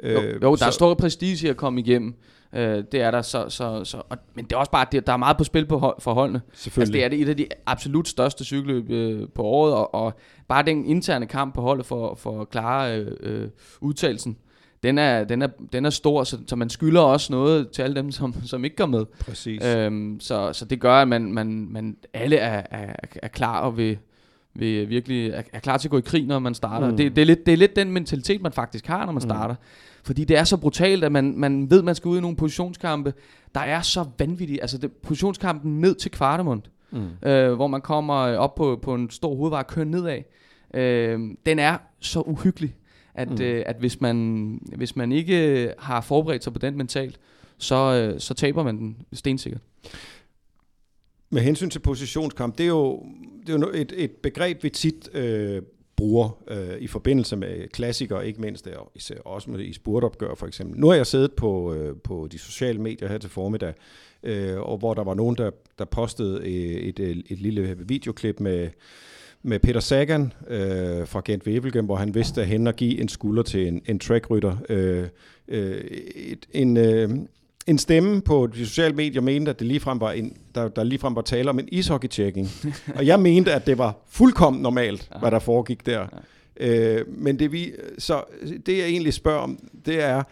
Øh, 0.00 0.14
jo, 0.14 0.20
jo 0.42 0.50
der 0.50 0.56
så, 0.56 0.64
er 0.64 0.70
stor 0.70 0.94
prestige 0.94 1.46
i 1.46 1.50
at 1.50 1.56
komme 1.56 1.80
igennem. 1.80 2.14
Øh, 2.52 2.84
det 2.92 3.00
er 3.00 3.10
der 3.10 3.22
så, 3.22 3.48
så, 3.48 3.84
så 3.84 4.02
og, 4.08 4.18
men 4.34 4.44
det 4.44 4.52
er 4.52 4.56
også 4.56 4.70
bare 4.70 4.86
det, 4.92 5.06
der 5.06 5.12
er 5.12 5.16
meget 5.16 5.36
på 5.36 5.44
spil 5.44 5.66
på 5.66 5.78
hold, 5.78 6.00
for 6.00 6.14
holdene. 6.14 6.40
Altså 6.76 6.92
det 6.92 7.04
er 7.04 7.08
det 7.08 7.20
et 7.20 7.28
af 7.28 7.36
de 7.36 7.46
absolut 7.66 8.08
største 8.08 8.44
cykelløb 8.44 8.90
øh, 8.90 9.28
på 9.34 9.42
året 9.42 9.74
og, 9.74 9.94
og 9.94 10.12
bare 10.48 10.62
den 10.62 10.86
interne 10.86 11.26
kamp 11.26 11.54
på 11.54 11.60
holdet 11.60 11.86
for 11.86 12.14
for 12.14 12.40
at 12.40 12.50
klare 12.50 12.98
øh, 12.98 13.12
øh, 13.20 13.48
udtalelsen 13.80 14.36
den 14.82 14.98
er, 14.98 15.24
den 15.24 15.42
er, 15.42 15.48
den 15.72 15.84
er 15.84 15.90
stor, 15.90 16.24
så, 16.24 16.38
så 16.46 16.56
man 16.56 16.70
skylder 16.70 17.00
også 17.00 17.32
noget 17.32 17.70
til 17.70 17.82
alle 17.82 17.96
dem, 17.96 18.10
som, 18.10 18.34
som 18.44 18.64
ikke 18.64 18.76
går 18.76 18.86
med. 18.86 19.04
Præcis. 19.20 19.64
Øhm, 19.64 20.20
så, 20.20 20.52
så 20.52 20.64
det 20.64 20.80
gør, 20.80 20.94
at 20.94 21.08
man, 21.08 21.32
man, 21.32 21.68
man 21.70 21.96
alle 22.14 22.36
er, 22.36 22.62
er, 22.70 22.94
er 23.22 23.28
klar 23.28 23.60
og 23.60 23.76
vil, 23.76 23.98
vil 24.54 24.88
virkelig 24.88 25.30
er, 25.30 25.42
er 25.52 25.58
klar 25.58 25.76
til 25.76 25.88
at 25.88 25.90
gå 25.90 25.98
i 25.98 26.02
krig, 26.02 26.26
når 26.26 26.38
man 26.38 26.54
starter. 26.54 26.90
Mm. 26.90 26.96
Det, 26.96 27.16
det, 27.16 27.22
er 27.22 27.26
lidt, 27.26 27.46
det 27.46 27.52
er 27.52 27.56
lidt 27.56 27.76
den 27.76 27.90
mentalitet, 27.90 28.42
man 28.42 28.52
faktisk 28.52 28.86
har, 28.86 28.98
når 28.98 29.12
man 29.12 29.14
mm. 29.14 29.20
starter. 29.20 29.54
Fordi 30.04 30.24
det 30.24 30.38
er 30.38 30.44
så 30.44 30.56
brutalt, 30.56 31.04
at 31.04 31.12
man, 31.12 31.34
man 31.36 31.70
ved, 31.70 31.82
man 31.82 31.94
skal 31.94 32.08
ud 32.08 32.18
i 32.18 32.20
nogle 32.20 32.36
positionskampe, 32.36 33.14
der 33.54 33.60
er 33.60 33.80
så 33.80 34.04
vanvittige. 34.18 34.60
Altså 34.60 34.78
det, 34.78 34.92
positionskampen 34.92 35.80
ned 35.80 35.94
til 35.94 36.10
Kvartemund, 36.10 36.62
mm. 36.90 37.28
øh, 37.28 37.52
hvor 37.52 37.66
man 37.66 37.80
kommer 37.80 38.14
op 38.14 38.54
på, 38.54 38.78
på 38.82 38.94
en 38.94 39.10
stor 39.10 39.36
hovedvej 39.36 39.60
og 39.60 39.66
kører 39.66 39.86
nedad. 39.86 40.18
Øh, 40.74 41.20
den 41.46 41.58
er 41.58 41.78
så 42.00 42.20
uhyggelig 42.20 42.74
at, 43.16 43.30
mm. 43.30 43.44
øh, 43.44 43.62
at 43.66 43.76
hvis, 43.76 44.00
man, 44.00 44.60
hvis 44.76 44.96
man 44.96 45.12
ikke 45.12 45.72
har 45.78 46.00
forberedt 46.00 46.44
sig 46.44 46.52
på 46.52 46.58
den 46.58 46.76
mentalt, 46.76 47.20
så, 47.58 48.10
øh, 48.14 48.20
så 48.20 48.34
taber 48.34 48.62
man 48.62 48.78
den 48.78 48.96
stensikkert. 49.12 49.60
Med 51.30 51.42
hensyn 51.42 51.70
til 51.70 51.78
positionskamp, 51.78 52.58
det 52.58 52.64
er 52.64 52.68
jo, 52.68 53.06
det 53.46 53.54
er 53.54 53.58
jo 53.58 53.70
et, 53.74 53.92
et 53.96 54.10
begreb, 54.10 54.62
vi 54.62 54.70
tit 54.70 55.08
øh, 55.14 55.62
bruger 55.96 56.38
øh, 56.48 56.78
i 56.78 56.86
forbindelse 56.86 57.36
med 57.36 57.68
klassikere, 57.68 58.26
ikke 58.26 58.40
mindst 58.40 58.66
og 58.66 58.92
især 58.94 59.18
også 59.24 59.50
med 59.50 59.60
i 59.60 59.72
spurtopgør 59.72 60.34
for 60.34 60.46
eksempel. 60.46 60.80
Nu 60.80 60.88
har 60.88 60.94
jeg 60.94 61.06
siddet 61.06 61.32
på, 61.32 61.74
øh, 61.74 61.96
på 61.96 62.28
de 62.32 62.38
sociale 62.38 62.80
medier 62.80 63.08
her 63.08 63.18
til 63.18 63.30
formiddag, 63.30 63.74
øh, 64.22 64.60
og 64.60 64.78
hvor 64.78 64.94
der 64.94 65.04
var 65.04 65.14
nogen, 65.14 65.36
der, 65.36 65.50
der 65.78 65.84
postede 65.84 66.46
et, 66.46 66.98
et, 66.98 67.22
et 67.28 67.38
lille 67.38 67.76
videoklip 67.78 68.40
med 68.40 68.68
med 69.46 69.58
Peter 69.58 69.80
Sagan 69.80 70.32
øh, 70.48 71.06
fra 71.06 71.22
Gent 71.24 71.46
Wevelgem, 71.46 71.84
hvor 71.84 71.96
han 71.96 72.14
vidste 72.14 72.40
at 72.40 72.46
hen 72.46 72.66
og 72.66 72.76
give 72.76 73.00
en 73.00 73.08
skulder 73.08 73.42
til 73.42 73.68
en, 73.68 73.82
en 73.86 73.98
trackrytter. 73.98 74.56
Øh, 74.68 75.06
øh, 75.48 75.84
et, 76.14 76.46
en, 76.52 76.76
øh, 76.76 77.10
en 77.66 77.78
stemme 77.78 78.20
på 78.20 78.46
de 78.46 78.66
sociale 78.66 78.94
medier 78.94 79.22
mente, 79.22 79.50
at 79.50 79.58
det 79.58 79.66
ligefrem 79.66 80.00
var 80.00 80.12
en, 80.12 80.36
der, 80.54 80.68
der 80.68 80.84
ligefrem 80.84 81.16
var 81.16 81.22
tale 81.22 81.50
om 81.50 81.58
en 81.58 81.68
ishockey-checking. 81.72 82.48
og 82.96 83.06
jeg 83.06 83.20
mente, 83.20 83.52
at 83.52 83.66
det 83.66 83.78
var 83.78 83.94
fuldkommen 84.08 84.62
normalt, 84.62 85.08
ja. 85.14 85.18
hvad 85.18 85.30
der 85.30 85.38
foregik 85.38 85.86
der. 85.86 86.06
Ja. 86.60 86.96
Øh, 87.00 87.04
men 87.08 87.38
det, 87.38 87.52
vi, 87.52 87.72
så 87.98 88.22
det 88.66 88.78
jeg 88.78 88.86
egentlig 88.86 89.14
spørger 89.14 89.40
om, 89.40 89.58
det 89.86 90.02
er, 90.02 90.22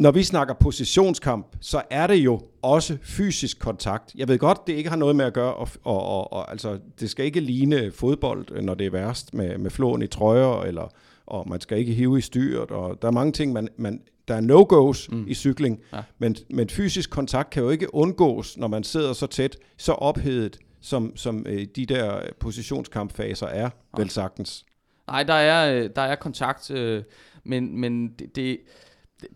når 0.00 0.10
vi 0.10 0.22
snakker 0.22 0.54
positionskamp, 0.54 1.46
så 1.60 1.82
er 1.90 2.06
det 2.06 2.14
jo 2.14 2.40
også 2.62 2.98
fysisk 3.02 3.58
kontakt. 3.58 4.14
Jeg 4.14 4.28
ved 4.28 4.38
godt, 4.38 4.66
det 4.66 4.72
ikke 4.72 4.90
har 4.90 4.96
noget 4.96 5.16
med 5.16 5.24
at 5.24 5.32
gøre, 5.32 5.54
og, 5.54 5.68
og, 5.84 6.02
og, 6.02 6.32
og 6.32 6.50
altså, 6.50 6.78
det 7.00 7.10
skal 7.10 7.24
ikke 7.24 7.40
ligne 7.40 7.92
fodbold, 7.92 8.62
når 8.62 8.74
det 8.74 8.86
er 8.86 8.90
værst 8.90 9.34
med, 9.34 9.58
med 9.58 9.70
flåen 9.70 10.02
i 10.02 10.06
trøjer, 10.06 10.62
eller, 10.62 10.88
og 11.26 11.48
man 11.48 11.60
skal 11.60 11.78
ikke 11.78 11.92
hive 11.92 12.18
i 12.18 12.20
styret, 12.20 12.70
og 12.70 13.02
der 13.02 13.08
er 13.08 13.12
mange 13.12 13.32
ting, 13.32 13.52
man, 13.52 13.68
man, 13.76 14.00
der 14.28 14.34
er 14.34 14.40
no-goes 14.40 15.08
mm. 15.12 15.24
i 15.28 15.34
cykling, 15.34 15.80
ja. 15.92 16.02
men, 16.18 16.36
men 16.50 16.68
fysisk 16.68 17.10
kontakt 17.10 17.50
kan 17.50 17.62
jo 17.62 17.70
ikke 17.70 17.94
undgås, 17.94 18.58
når 18.58 18.68
man 18.68 18.84
sidder 18.84 19.12
så 19.12 19.26
tæt, 19.26 19.56
så 19.76 19.92
ophedet, 19.92 20.58
som, 20.80 21.16
som 21.16 21.46
øh, 21.48 21.66
de 21.76 21.86
der 21.86 22.20
positionskampfaser 22.38 23.46
er, 23.46 23.62
ja. 23.62 23.68
vel 23.96 24.10
sagtens. 24.10 24.64
Nej, 25.06 25.22
der 25.22 25.34
er, 25.34 25.74
øh, 25.74 25.90
der 25.96 26.02
er 26.02 26.14
kontakt, 26.14 26.70
øh, 26.70 27.02
men, 27.44 27.80
men 27.80 28.08
det, 28.08 28.36
det 28.36 28.58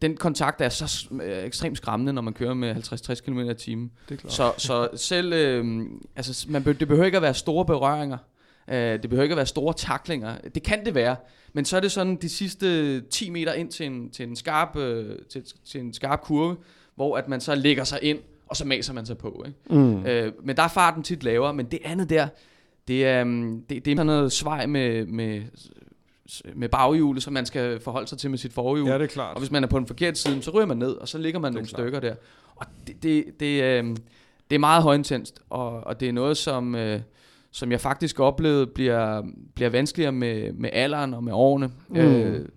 den 0.03 0.17
kontakt 0.17 0.61
er 0.61 0.69
så 0.69 1.09
øh, 1.23 1.45
ekstremt 1.45 1.77
skræmmende, 1.77 2.13
når 2.13 2.23
man 2.23 2.33
kører 2.33 2.55
med 2.55 2.77
50-60 2.77 3.25
km 3.25 3.39
i 3.39 3.55
timen. 3.55 3.91
Så, 4.29 4.53
så 4.59 4.89
selv, 4.97 5.33
øh, 5.33 5.85
altså, 6.17 6.47
man 6.49 6.65
be, 6.65 6.73
det 6.73 6.89
behøver 6.89 7.07
ikke 7.07 7.17
at 7.17 7.23
være 7.23 7.35
store 7.35 7.65
berøringer. 7.65 8.19
Uh, 8.69 8.75
det 8.75 9.01
behøver 9.01 9.23
ikke 9.23 9.33
at 9.33 9.37
være 9.37 9.47
store 9.47 9.75
taklinger. 9.75 10.39
Det 10.55 10.63
kan 10.63 10.85
det 10.85 10.95
være, 10.95 11.17
men 11.53 11.65
så 11.65 11.77
er 11.77 11.81
det 11.81 11.93
sådan 11.93 12.17
de 12.17 12.29
sidste 12.29 13.01
10 13.01 13.31
meter 13.31 13.53
ind 13.53 13.71
til 13.71 13.87
en, 13.87 14.11
til 14.11 14.29
en, 14.29 14.37
skarp, 14.37 14.77
uh, 14.77 14.83
til, 15.31 15.43
til 15.67 15.81
en 15.81 15.93
skarp 15.93 16.21
kurve, 16.21 16.57
hvor 16.95 17.17
at 17.17 17.29
man 17.29 17.41
så 17.41 17.55
lægger 17.55 17.85
sig 17.85 17.99
ind, 18.03 18.19
og 18.47 18.57
så 18.57 18.65
maser 18.65 18.93
man 18.93 19.07
sig 19.07 19.19
på. 19.19 19.45
Ikke? 19.47 19.81
Mm. 19.81 19.97
Uh, 19.97 20.47
men 20.47 20.57
der 20.57 20.63
er 20.63 20.69
farten 20.69 21.03
tit 21.03 21.25
lavere, 21.25 21.55
men 21.55 21.67
det 21.67 21.79
andet 21.85 22.11
der, 22.11 22.29
det 22.89 23.07
er, 23.07 23.23
um, 23.23 23.63
det, 23.69 23.85
det 23.85 23.91
er 23.91 23.97
sådan 23.97 24.07
noget 24.07 24.33
svej 24.33 24.67
med, 24.67 25.07
med 25.07 25.43
med 26.55 26.69
baghjulet, 26.69 27.23
som 27.23 27.33
man 27.33 27.47
skal 27.47 27.81
forholde 27.81 28.09
sig 28.09 28.19
til 28.19 28.31
med 28.31 28.39
sit 28.39 28.53
forhjul. 28.53 28.89
Ja, 28.89 28.95
det 28.95 29.03
er 29.03 29.07
klart. 29.07 29.35
Og 29.35 29.41
hvis 29.41 29.51
man 29.51 29.65
er 29.65 29.69
på 29.69 29.79
den 29.79 29.87
forkerte 29.87 30.21
side, 30.21 30.43
så 30.43 30.51
ryger 30.51 30.67
man 30.67 30.77
ned, 30.77 30.91
og 30.91 31.09
så 31.09 31.19
ligger 31.19 31.41
man 31.41 31.53
nogle 31.53 31.69
klart. 31.69 31.81
stykker 31.81 32.01
der. 32.01 32.15
Og 32.57 32.67
det, 32.87 33.03
det, 33.03 33.25
det, 33.41 33.63
øh, 33.63 33.97
det 34.51 34.55
er 34.55 34.59
meget 34.59 34.83
højintenst, 34.83 35.41
og, 35.51 35.87
og 35.87 36.01
det 36.01 36.09
er 36.09 36.13
noget, 36.13 36.37
som, 36.37 36.75
øh, 36.75 37.01
som 37.51 37.73
jeg 37.73 37.81
faktisk 37.81 38.21
oplevede 38.21 38.67
bliver, 38.67 39.23
bliver 39.55 39.71
vanskeligere 39.71 40.13
med, 40.13 40.53
med 40.53 40.71
alderen 40.73 41.15
og 41.15 41.25
med 41.25 41.33
årene. 41.33 41.71
Mm. 41.89 41.97
Øh, 41.97 42.49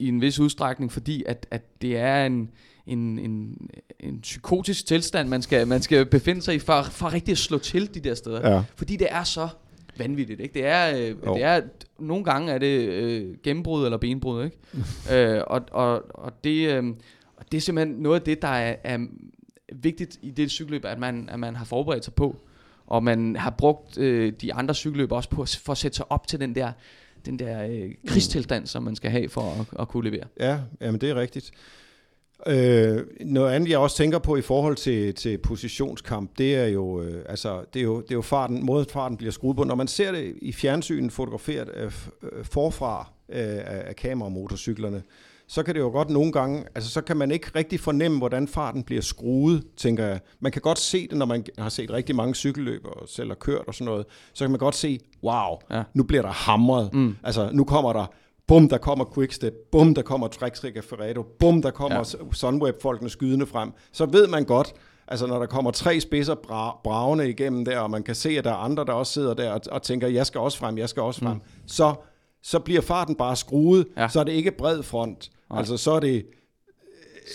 i 0.00 0.08
en 0.08 0.20
vis 0.20 0.40
udstrækning, 0.40 0.92
fordi 0.92 1.24
at, 1.26 1.46
at 1.50 1.82
det 1.82 1.96
er 1.96 2.26
en, 2.26 2.50
en, 2.86 3.18
en, 3.18 3.56
en 4.00 4.20
psykotisk 4.20 4.86
tilstand, 4.86 5.28
man 5.28 5.42
skal, 5.42 5.68
man 5.68 5.82
skal 5.82 6.06
befinde 6.06 6.42
sig 6.42 6.54
i, 6.54 6.58
for, 6.58 6.82
for 6.82 7.12
rigtig 7.12 7.32
at 7.32 7.38
slå 7.38 7.58
til 7.58 7.94
de 7.94 8.00
der 8.00 8.14
steder. 8.14 8.54
Ja. 8.54 8.62
Fordi 8.76 8.96
det 8.96 9.06
er 9.10 9.24
så 9.24 9.48
vanvittigt, 9.98 10.40
ikke? 10.40 10.54
Det 10.54 10.66
er, 10.66 10.96
øh, 10.96 11.34
det 11.34 11.42
er 11.42 11.60
nogle 11.98 12.24
gange 12.24 12.52
er 12.52 12.58
det 12.58 12.88
øh, 12.88 13.36
gennembrud 13.42 13.84
eller 13.84 13.98
benbrud, 13.98 14.44
ikke? 14.44 14.56
øh, 15.12 15.42
og, 15.46 15.62
og, 15.70 16.02
og, 16.14 16.44
det, 16.44 16.68
øh, 16.68 16.84
og 17.36 17.52
det 17.52 17.56
er 17.56 17.60
simpelthen 17.60 17.96
noget 17.96 18.20
af 18.20 18.24
det, 18.24 18.42
der 18.42 18.48
er, 18.48 18.76
er 18.84 18.98
vigtigt 19.72 20.18
i 20.22 20.30
det 20.30 20.50
cykelløb, 20.50 20.84
at 20.84 20.98
man, 20.98 21.28
at 21.28 21.40
man 21.40 21.56
har 21.56 21.64
forberedt 21.64 22.04
sig 22.04 22.14
på, 22.14 22.36
og 22.86 23.04
man 23.04 23.36
har 23.36 23.50
brugt 23.50 23.98
øh, 23.98 24.32
de 24.40 24.54
andre 24.54 24.74
cykelløb 24.74 25.12
også 25.12 25.28
på, 25.28 25.44
for 25.64 25.72
at 25.72 25.78
sætte 25.78 25.96
sig 25.96 26.12
op 26.12 26.26
til 26.26 26.40
den 26.40 26.54
der 26.54 26.72
den 27.26 27.38
der 27.38 27.66
øh, 27.66 27.90
krigstilstand, 28.06 28.66
som 28.66 28.82
man 28.82 28.96
skal 28.96 29.10
have 29.10 29.28
for 29.28 29.42
at, 29.42 29.80
at 29.80 29.88
kunne 29.88 30.10
levere. 30.10 30.24
Ja, 30.40 30.58
jamen 30.80 31.00
det 31.00 31.10
er 31.10 31.14
rigtigt. 31.14 31.50
Øh, 32.46 33.00
noget 33.20 33.52
andet, 33.52 33.70
jeg 33.70 33.78
også 33.78 33.96
tænker 33.96 34.18
på 34.18 34.36
i 34.36 34.42
forhold 34.42 34.76
til, 34.76 35.14
til 35.14 35.38
positionskamp, 35.38 36.30
det 36.38 36.56
er 36.56 36.66
jo, 36.66 37.02
øh, 37.02 37.24
altså, 37.28 37.64
det 37.74 37.80
er 37.80 37.84
jo, 37.84 38.00
det 38.00 38.10
er 38.10 38.14
jo 38.14 38.22
farten, 38.22 38.66
måden 38.66 38.86
farten 38.90 39.16
bliver 39.16 39.32
skruet 39.32 39.56
på. 39.56 39.64
Når 39.64 39.74
man 39.74 39.88
ser 39.88 40.12
det 40.12 40.34
i 40.42 40.52
fjernsynet 40.52 41.12
fotograferet 41.12 41.70
øh, 41.76 41.92
forfra 42.42 43.12
øh, 43.28 43.38
af, 43.38 43.82
af 43.86 43.96
kameramotorcyklerne, 43.96 45.02
så 45.46 45.62
kan 45.62 45.74
det 45.74 45.80
jo 45.80 45.88
godt 45.88 46.10
nogle 46.10 46.32
gange, 46.32 46.64
altså 46.74 46.90
så 46.90 47.00
kan 47.00 47.16
man 47.16 47.30
ikke 47.30 47.50
rigtig 47.54 47.80
fornemme, 47.80 48.18
hvordan 48.18 48.48
farten 48.48 48.82
bliver 48.82 49.02
skruet, 49.02 49.64
tænker 49.76 50.06
jeg. 50.06 50.20
Man 50.40 50.52
kan 50.52 50.62
godt 50.62 50.78
se 50.78 51.08
det, 51.08 51.18
når 51.18 51.26
man 51.26 51.44
har 51.58 51.68
set 51.68 51.90
rigtig 51.90 52.16
mange 52.16 52.34
cykelløb 52.34 52.84
og 52.84 53.08
selv 53.08 53.28
har 53.28 53.34
kørt 53.34 53.64
og 53.66 53.74
sådan 53.74 53.84
noget, 53.84 54.06
så 54.32 54.44
kan 54.44 54.50
man 54.50 54.58
godt 54.58 54.74
se, 54.74 54.98
wow, 55.22 55.58
ja. 55.70 55.82
nu 55.94 56.02
bliver 56.02 56.22
der 56.22 56.30
hamret. 56.30 56.92
Mm. 56.92 57.16
Altså 57.22 57.50
nu 57.52 57.64
kommer 57.64 57.92
der 57.92 58.06
bum, 58.48 58.68
der 58.68 58.78
kommer 58.78 59.04
Quickstep, 59.14 59.54
bum, 59.72 59.94
der 59.94 60.02
kommer 60.02 60.28
Trexric 60.28 60.76
af 60.76 60.84
Ferrero, 60.84 61.22
bum, 61.38 61.62
der 61.62 61.70
kommer 61.70 61.98
ja. 61.98 62.32
Sunweb-folkene 62.32 63.10
skydende 63.10 63.46
frem, 63.46 63.72
så 63.92 64.06
ved 64.06 64.26
man 64.26 64.44
godt, 64.44 64.72
altså 65.08 65.26
når 65.26 65.38
der 65.38 65.46
kommer 65.46 65.70
tre 65.70 66.00
spidser 66.00 66.34
bra- 66.34 66.80
bravende 66.84 67.28
igennem 67.30 67.64
der, 67.64 67.78
og 67.78 67.90
man 67.90 68.02
kan 68.02 68.14
se, 68.14 68.38
at 68.38 68.44
der 68.44 68.50
er 68.50 68.54
andre, 68.56 68.84
der 68.84 68.92
også 68.92 69.12
sidder 69.12 69.34
der 69.34 69.50
og, 69.50 69.60
og 69.70 69.82
tænker, 69.82 70.08
jeg 70.08 70.26
skal 70.26 70.40
også 70.40 70.58
frem, 70.58 70.78
jeg 70.78 70.88
skal 70.88 71.02
også 71.02 71.20
frem, 71.20 71.34
mm. 71.36 71.42
så, 71.66 71.94
så 72.42 72.58
bliver 72.58 72.80
farten 72.80 73.14
bare 73.14 73.36
skruet, 73.36 73.86
ja. 73.96 74.08
så 74.08 74.20
er 74.20 74.24
det 74.24 74.32
ikke 74.32 74.50
bred 74.50 74.82
front. 74.82 75.30
Ja. 75.52 75.58
Altså 75.58 75.76
så 75.76 75.90
er 75.92 76.00
det 76.00 76.26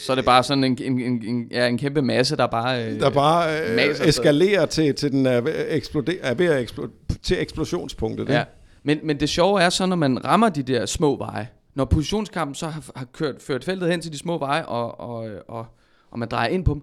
så 0.06 0.14
er 0.14 0.16
det 0.16 0.26
bare 0.26 0.44
sådan 0.44 0.64
en, 0.64 0.78
en, 0.82 1.00
en, 1.00 1.26
en, 1.26 1.48
ja, 1.52 1.68
en 1.68 1.78
kæmpe 1.78 2.02
masse, 2.02 2.38
der 2.38 2.48
bare 2.48 2.86
øh, 2.86 3.00
Der 3.00 3.10
bare 3.10 3.62
øh, 3.62 4.08
eskalerer 4.08 4.66
til, 4.66 4.96
til 4.96 5.12
den 5.12 5.26
er 5.26 5.42
ved 5.42 5.52
at, 5.54 6.20
er 6.22 6.34
ved 6.34 6.46
at 6.46 6.72
ekspl- 6.72 7.18
til 7.24 7.42
eksplosionspunktet. 7.42 8.30
Ja. 8.30 8.44
Men, 8.88 9.00
men 9.03 9.20
det 9.20 9.29
sjove 9.29 9.62
er 9.62 9.70
så, 9.70 9.86
når 9.86 9.96
man 9.96 10.25
rammer 10.25 10.50
de 10.50 10.63
der 10.63 10.86
små 10.86 11.17
veje, 11.17 11.50
når 11.75 11.86
positionskampen 11.86 12.56
så 12.56 12.67
har, 12.67 12.91
har 12.96 13.06
kørt, 13.06 13.41
ført 13.41 13.63
feltet 13.63 13.89
hen 13.89 14.01
til 14.01 14.12
de 14.12 14.17
små 14.17 14.38
veje, 14.38 14.65
og, 14.65 15.00
og, 15.00 15.29
og, 15.48 15.65
og 16.12 16.20
man 16.20 16.29
drejer 16.29 16.50
ind 16.50 16.65
på 16.65 16.74
dem, 16.74 16.82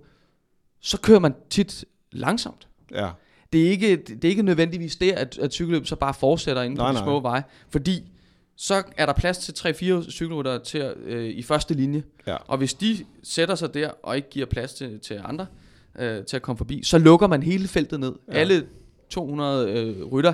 så 0.81 1.01
kører 1.01 1.19
man 1.19 1.35
tit 1.51 1.85
langsomt. 2.13 2.69
Ja. 2.91 3.11
Det 3.53 3.67
er 3.67 3.71
ikke, 3.71 3.97
det 3.97 4.25
er 4.25 4.29
ikke 4.29 4.43
nødvendigvis 4.43 4.97
det, 4.97 5.13
at, 5.13 5.39
at 5.39 5.53
cykelløb 5.53 5.87
så 5.87 5.97
bare 5.97 6.15
fortsætter 6.15 6.63
inden 6.63 6.77
nej, 6.77 6.87
på 6.87 6.89
de 6.89 6.95
nej. 6.95 7.05
små 7.05 7.21
veje, 7.21 7.43
fordi 7.71 8.13
så 8.57 8.83
er 8.97 9.07
der 9.07 9.13
plads 9.13 9.39
til 9.39 9.53
3-4 9.53 10.11
cykelryttere 10.11 10.59
til, 10.59 10.95
øh, 11.05 11.25
i 11.25 11.43
første 11.43 11.75
linje. 11.75 12.03
Ja. 12.27 12.37
Og 12.47 12.59
hvis 12.59 12.75
de 12.75 13.05
sætter 13.23 13.55
sig 13.55 13.75
der, 13.75 13.91
og 14.03 14.17
ikke 14.17 14.31
giver 14.31 14.47
plads 14.47 14.75
til, 14.75 15.01
til 15.01 15.21
andre 15.25 15.47
øh, 15.99 16.25
til 16.25 16.37
at 16.37 16.43
komme 16.43 16.57
forbi, 16.57 16.83
så 16.83 16.99
lukker 16.99 17.27
man 17.27 17.43
hele 17.43 17.69
feltet 17.69 18.01
ned. 18.01 18.13
Ja. 18.29 18.33
Alle 18.33 18.67
200 19.11 19.73
øh, 19.73 20.05
rytter 20.05 20.33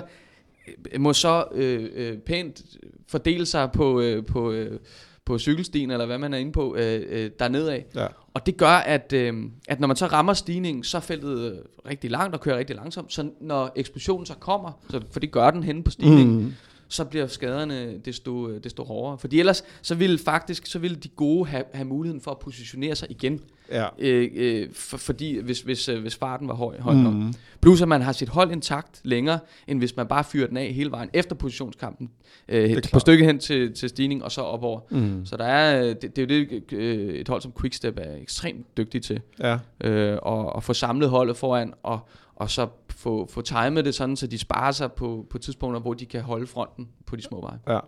må 0.99 1.13
så 1.13 1.45
øh, 1.53 1.89
øh, 1.93 2.17
pænt 2.17 2.63
fordele 3.07 3.45
sig 3.45 3.71
på, 3.71 4.01
øh, 4.01 4.25
på, 4.25 4.51
øh, 4.51 4.79
på 5.25 5.39
cykelstien, 5.39 5.91
eller 5.91 6.05
hvad 6.05 6.17
man 6.17 6.33
er 6.33 6.37
inde 6.37 6.51
på, 6.51 6.75
øh, 6.75 7.03
øh, 7.09 7.31
dernede 7.39 7.73
af. 7.73 7.85
Ja. 7.95 8.07
Og 8.33 8.45
det 8.45 8.57
gør, 8.57 8.67
at, 8.67 9.13
øh, 9.13 9.33
at 9.67 9.79
når 9.79 9.87
man 9.87 9.97
så 9.97 10.05
rammer 10.05 10.33
stigningen, 10.33 10.83
så 10.83 10.97
er 10.97 11.01
feltet 11.01 11.63
rigtig 11.89 12.11
langt 12.11 12.35
og 12.35 12.41
kører 12.41 12.57
rigtig 12.57 12.75
langsomt. 12.75 13.13
Så 13.13 13.29
når 13.41 13.71
eksplosionen 13.75 14.25
så 14.25 14.33
kommer, 14.33 14.71
så, 14.89 15.01
for 15.11 15.19
det 15.19 15.31
gør 15.31 15.51
den 15.51 15.63
henne 15.63 15.83
på 15.83 15.91
stigningen, 15.91 16.41
mm 16.41 16.53
så 16.91 17.05
bliver 17.05 17.27
skaderne 17.27 17.97
desto, 17.97 18.57
desto 18.57 18.83
hårdere. 18.83 19.17
Fordi 19.17 19.39
ellers, 19.39 19.63
så 19.81 19.95
ville 19.95 20.17
faktisk, 20.17 20.65
så 20.65 20.79
ville 20.79 20.97
de 20.97 21.07
gode 21.07 21.45
have, 21.45 21.63
have 21.73 21.87
muligheden 21.87 22.21
for 22.21 22.31
at 22.31 22.39
positionere 22.39 22.95
sig 22.95 23.11
igen. 23.11 23.41
Ja. 23.71 23.87
Øh, 23.99 24.29
øh, 24.33 24.67
for, 24.73 24.97
fordi 24.97 25.39
hvis, 25.39 25.61
hvis, 25.61 25.89
øh, 25.89 26.01
hvis 26.01 26.15
farten 26.15 26.47
var 26.47 26.53
høj, 26.53 26.79
høj 26.79 26.93
mm. 26.93 26.99
nok. 26.99 27.13
Mhm. 27.13 27.33
Plus 27.61 27.81
at 27.81 27.87
man 27.87 28.01
har 28.01 28.11
sit 28.11 28.29
hold 28.29 28.51
intakt 28.51 29.01
længere, 29.03 29.39
end 29.67 29.79
hvis 29.79 29.95
man 29.95 30.07
bare 30.07 30.23
fyrer 30.23 30.47
den 30.47 30.57
af 30.57 30.73
hele 30.73 30.91
vejen 30.91 31.09
efter 31.13 31.35
positionskampen. 31.35 32.09
Øh, 32.49 32.83
på 32.93 32.99
stykket 32.99 33.27
hen 33.27 33.39
til, 33.39 33.73
til 33.73 33.89
stigning 33.89 34.23
og 34.23 34.31
så 34.31 34.41
opover. 34.41 34.79
Mm. 34.89 35.25
Så 35.25 35.37
der 35.37 35.45
er, 35.45 35.93
det, 35.93 36.15
det 36.15 36.31
er 36.31 36.35
jo 36.35 36.45
det, 36.49 36.73
øh, 36.73 37.15
et 37.15 37.27
hold 37.27 37.41
som 37.41 37.53
Quickstep 37.59 37.97
er 37.97 38.15
ekstremt 38.15 38.77
dygtig 38.77 39.03
til. 39.03 39.21
Ja. 39.39 39.57
Øh, 39.83 40.17
og, 40.21 40.53
og 40.53 40.63
få 40.63 40.73
samlet 40.73 41.09
holdet 41.09 41.37
foran 41.37 41.73
og, 41.83 41.99
og 42.35 42.49
så 42.49 42.67
få, 42.89 43.27
få 43.29 43.41
timet 43.41 43.85
det 43.85 43.95
sådan, 43.95 44.15
så 44.15 44.27
de 44.27 44.37
sparer 44.37 44.71
sig 44.71 44.91
på, 44.91 45.25
på 45.29 45.37
tidspunkter, 45.37 45.79
hvor 45.79 45.93
de 45.93 46.05
kan 46.05 46.21
holde 46.21 46.47
fronten 46.47 46.87
på 47.05 47.15
de 47.15 47.21
små 47.21 47.41
veje. 47.41 47.59
Ja. 47.67 47.79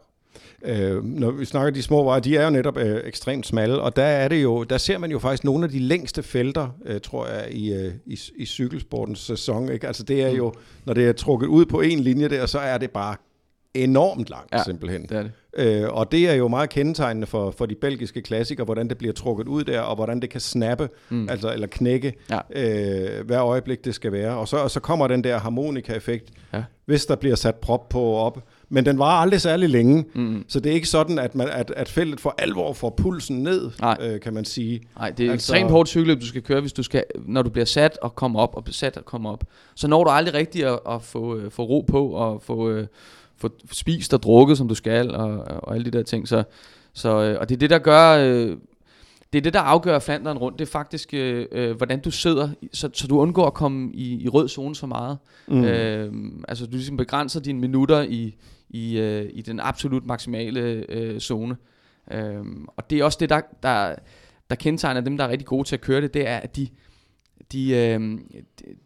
Øh, 0.65 1.03
når 1.03 1.31
vi 1.31 1.45
snakker 1.45 1.71
de 1.71 1.81
små 1.81 2.03
veje, 2.03 2.19
de 2.19 2.37
er 2.37 2.43
jo 2.43 2.49
netop 2.49 2.77
øh, 2.77 3.01
ekstremt 3.05 3.45
smalle, 3.45 3.81
og 3.81 3.95
der 3.95 4.03
er 4.03 4.27
det 4.27 4.43
jo, 4.43 4.63
der 4.63 4.77
ser 4.77 4.97
man 4.97 5.11
jo 5.11 5.19
faktisk 5.19 5.43
nogle 5.43 5.63
af 5.63 5.69
de 5.69 5.79
længste 5.79 6.23
felter, 6.23 6.67
øh, 6.85 7.01
tror 7.01 7.27
jeg, 7.27 7.47
i, 7.51 7.73
øh, 7.73 7.93
i, 8.05 8.19
i 8.35 8.45
cykelsportens 8.45 9.19
sæson. 9.19 9.71
Ikke? 9.71 9.87
Altså 9.87 10.03
det 10.03 10.23
er 10.23 10.29
jo, 10.29 10.49
mm. 10.49 10.59
når 10.85 10.93
det 10.93 11.07
er 11.07 11.13
trukket 11.13 11.47
ud 11.47 11.65
på 11.65 11.81
en 11.81 11.99
linje 11.99 12.29
der, 12.29 12.45
så 12.45 12.59
er 12.59 12.77
det 12.77 12.91
bare 12.91 13.15
enormt 13.73 14.29
langt 14.29 14.53
ja, 14.53 14.63
simpelthen. 14.63 15.01
det 15.01 15.11
er 15.11 15.23
det. 15.23 15.31
Øh, 15.57 15.89
og 15.89 16.11
det 16.11 16.29
er 16.29 16.33
jo 16.33 16.47
meget 16.47 16.69
kendetegnende 16.69 17.27
for, 17.27 17.51
for 17.51 17.65
de 17.65 17.75
belgiske 17.75 18.21
klassikere, 18.21 18.65
hvordan 18.65 18.89
det 18.89 18.97
bliver 18.97 19.13
trukket 19.13 19.47
ud 19.47 19.63
der, 19.63 19.81
og 19.81 19.95
hvordan 19.95 20.19
det 20.19 20.29
kan 20.29 20.41
snappe, 20.41 20.89
mm. 21.09 21.29
altså, 21.29 21.53
eller 21.53 21.67
knække, 21.67 22.13
ja. 22.29 22.39
øh, 23.19 23.25
hver 23.25 23.43
øjeblik 23.43 23.85
det 23.85 23.95
skal 23.95 24.11
være. 24.11 24.37
Og 24.37 24.47
så, 24.47 24.57
og 24.57 24.71
så 24.71 24.79
kommer 24.79 25.07
den 25.07 25.23
der 25.23 25.37
harmonika-effekt, 25.37 26.31
ja. 26.53 26.63
hvis 26.85 27.05
der 27.05 27.15
bliver 27.15 27.35
sat 27.35 27.55
prop 27.55 27.89
på 27.89 28.15
op. 28.15 28.43
Men 28.73 28.85
den 28.85 28.99
var 28.99 29.05
aldrig 29.21 29.41
særlig 29.41 29.69
længe, 29.69 30.05
mm. 30.13 30.45
så 30.47 30.59
det 30.59 30.69
er 30.69 30.73
ikke 30.73 30.87
sådan, 30.87 31.19
at, 31.19 31.35
man, 31.35 31.49
at, 31.49 31.73
at 31.77 31.89
feltet 31.89 32.19
for 32.19 32.35
alvor 32.37 32.73
får 32.73 32.89
pulsen 32.89 33.43
ned, 33.43 33.71
øh, 34.01 34.19
kan 34.19 34.33
man 34.33 34.45
sige. 34.45 34.81
Nej, 34.97 35.09
det 35.09 35.25
er 35.25 35.31
altså, 35.31 35.53
ekstremt 35.53 35.71
hårdt 35.71 35.89
cykelløb, 35.89 36.21
du 36.21 36.27
skal 36.27 36.41
køre, 36.41 36.61
hvis 36.61 36.73
du 36.73 36.83
skal, 36.83 37.03
når 37.25 37.41
du 37.41 37.49
bliver 37.49 37.65
sat 37.65 37.97
og 38.01 38.15
kommer 38.15 38.39
op, 38.39 38.55
og 38.55 38.63
sat 38.71 38.97
og 38.97 39.05
kommer 39.05 39.31
op. 39.31 39.43
Så 39.75 39.87
når 39.87 40.03
du 40.03 40.09
aldrig 40.09 40.33
rigtig 40.33 40.65
at, 40.65 40.79
at 40.89 41.01
få, 41.01 41.35
uh, 41.35 41.51
få 41.51 41.63
ro 41.63 41.81
på, 41.81 42.07
og 42.07 42.41
få... 42.41 42.79
Uh, 42.79 42.85
få 43.37 43.49
spist 43.71 44.13
og 44.13 44.23
drukket, 44.23 44.57
som 44.57 44.67
du 44.67 44.75
skal, 44.75 45.15
og, 45.15 45.29
og 45.47 45.75
alle 45.75 45.85
de 45.85 45.97
der 45.97 46.03
ting. 46.03 46.27
Så, 46.27 46.43
så, 46.93 47.09
øh, 47.09 47.39
og 47.39 47.49
det 47.49 47.55
er 47.55 47.59
det, 47.59 47.69
der 47.69 47.79
gør... 47.79 48.17
Øh, 48.17 48.57
det 49.33 49.39
er 49.39 49.43
det, 49.43 49.53
der 49.53 49.59
afgør 49.59 49.99
Flanderen 49.99 50.37
rundt. 50.37 50.59
Det 50.59 50.65
er 50.67 50.71
faktisk, 50.71 51.13
øh, 51.13 51.45
øh, 51.51 51.77
hvordan 51.77 51.99
du 51.99 52.11
sidder, 52.11 52.49
så, 52.73 52.89
så 52.93 53.07
du 53.07 53.19
undgår 53.19 53.47
at 53.47 53.53
komme 53.53 53.93
i, 53.93 54.23
i 54.23 54.29
rød 54.29 54.49
zone 54.49 54.75
så 54.75 54.85
meget. 54.85 55.17
Mm. 55.47 55.63
Øh, 55.63 56.13
altså, 56.47 56.65
du 56.65 56.71
ligesom 56.71 56.97
begrænser 56.97 57.39
dine 57.39 57.59
minutter 57.59 58.01
i, 58.01 58.35
i, 58.69 58.99
øh, 58.99 59.29
i 59.33 59.41
den 59.41 59.59
absolut 59.59 60.05
maksimale 60.05 60.85
øh, 60.89 61.19
zone. 61.19 61.55
Øh, 62.11 62.45
og 62.67 62.89
det 62.89 62.99
er 62.99 63.03
også 63.03 63.17
det, 63.21 63.29
der, 63.29 63.41
der, 63.63 63.95
der 64.49 64.55
kendetegner 64.55 65.01
dem, 65.01 65.17
der 65.17 65.23
er 65.23 65.29
rigtig 65.29 65.47
gode 65.47 65.67
til 65.67 65.75
at 65.75 65.81
køre 65.81 66.01
det, 66.01 66.13
det 66.13 66.27
er, 66.27 66.37
at 66.37 66.55
de, 66.55 66.67
de, 67.51 67.71
øh, 67.71 68.17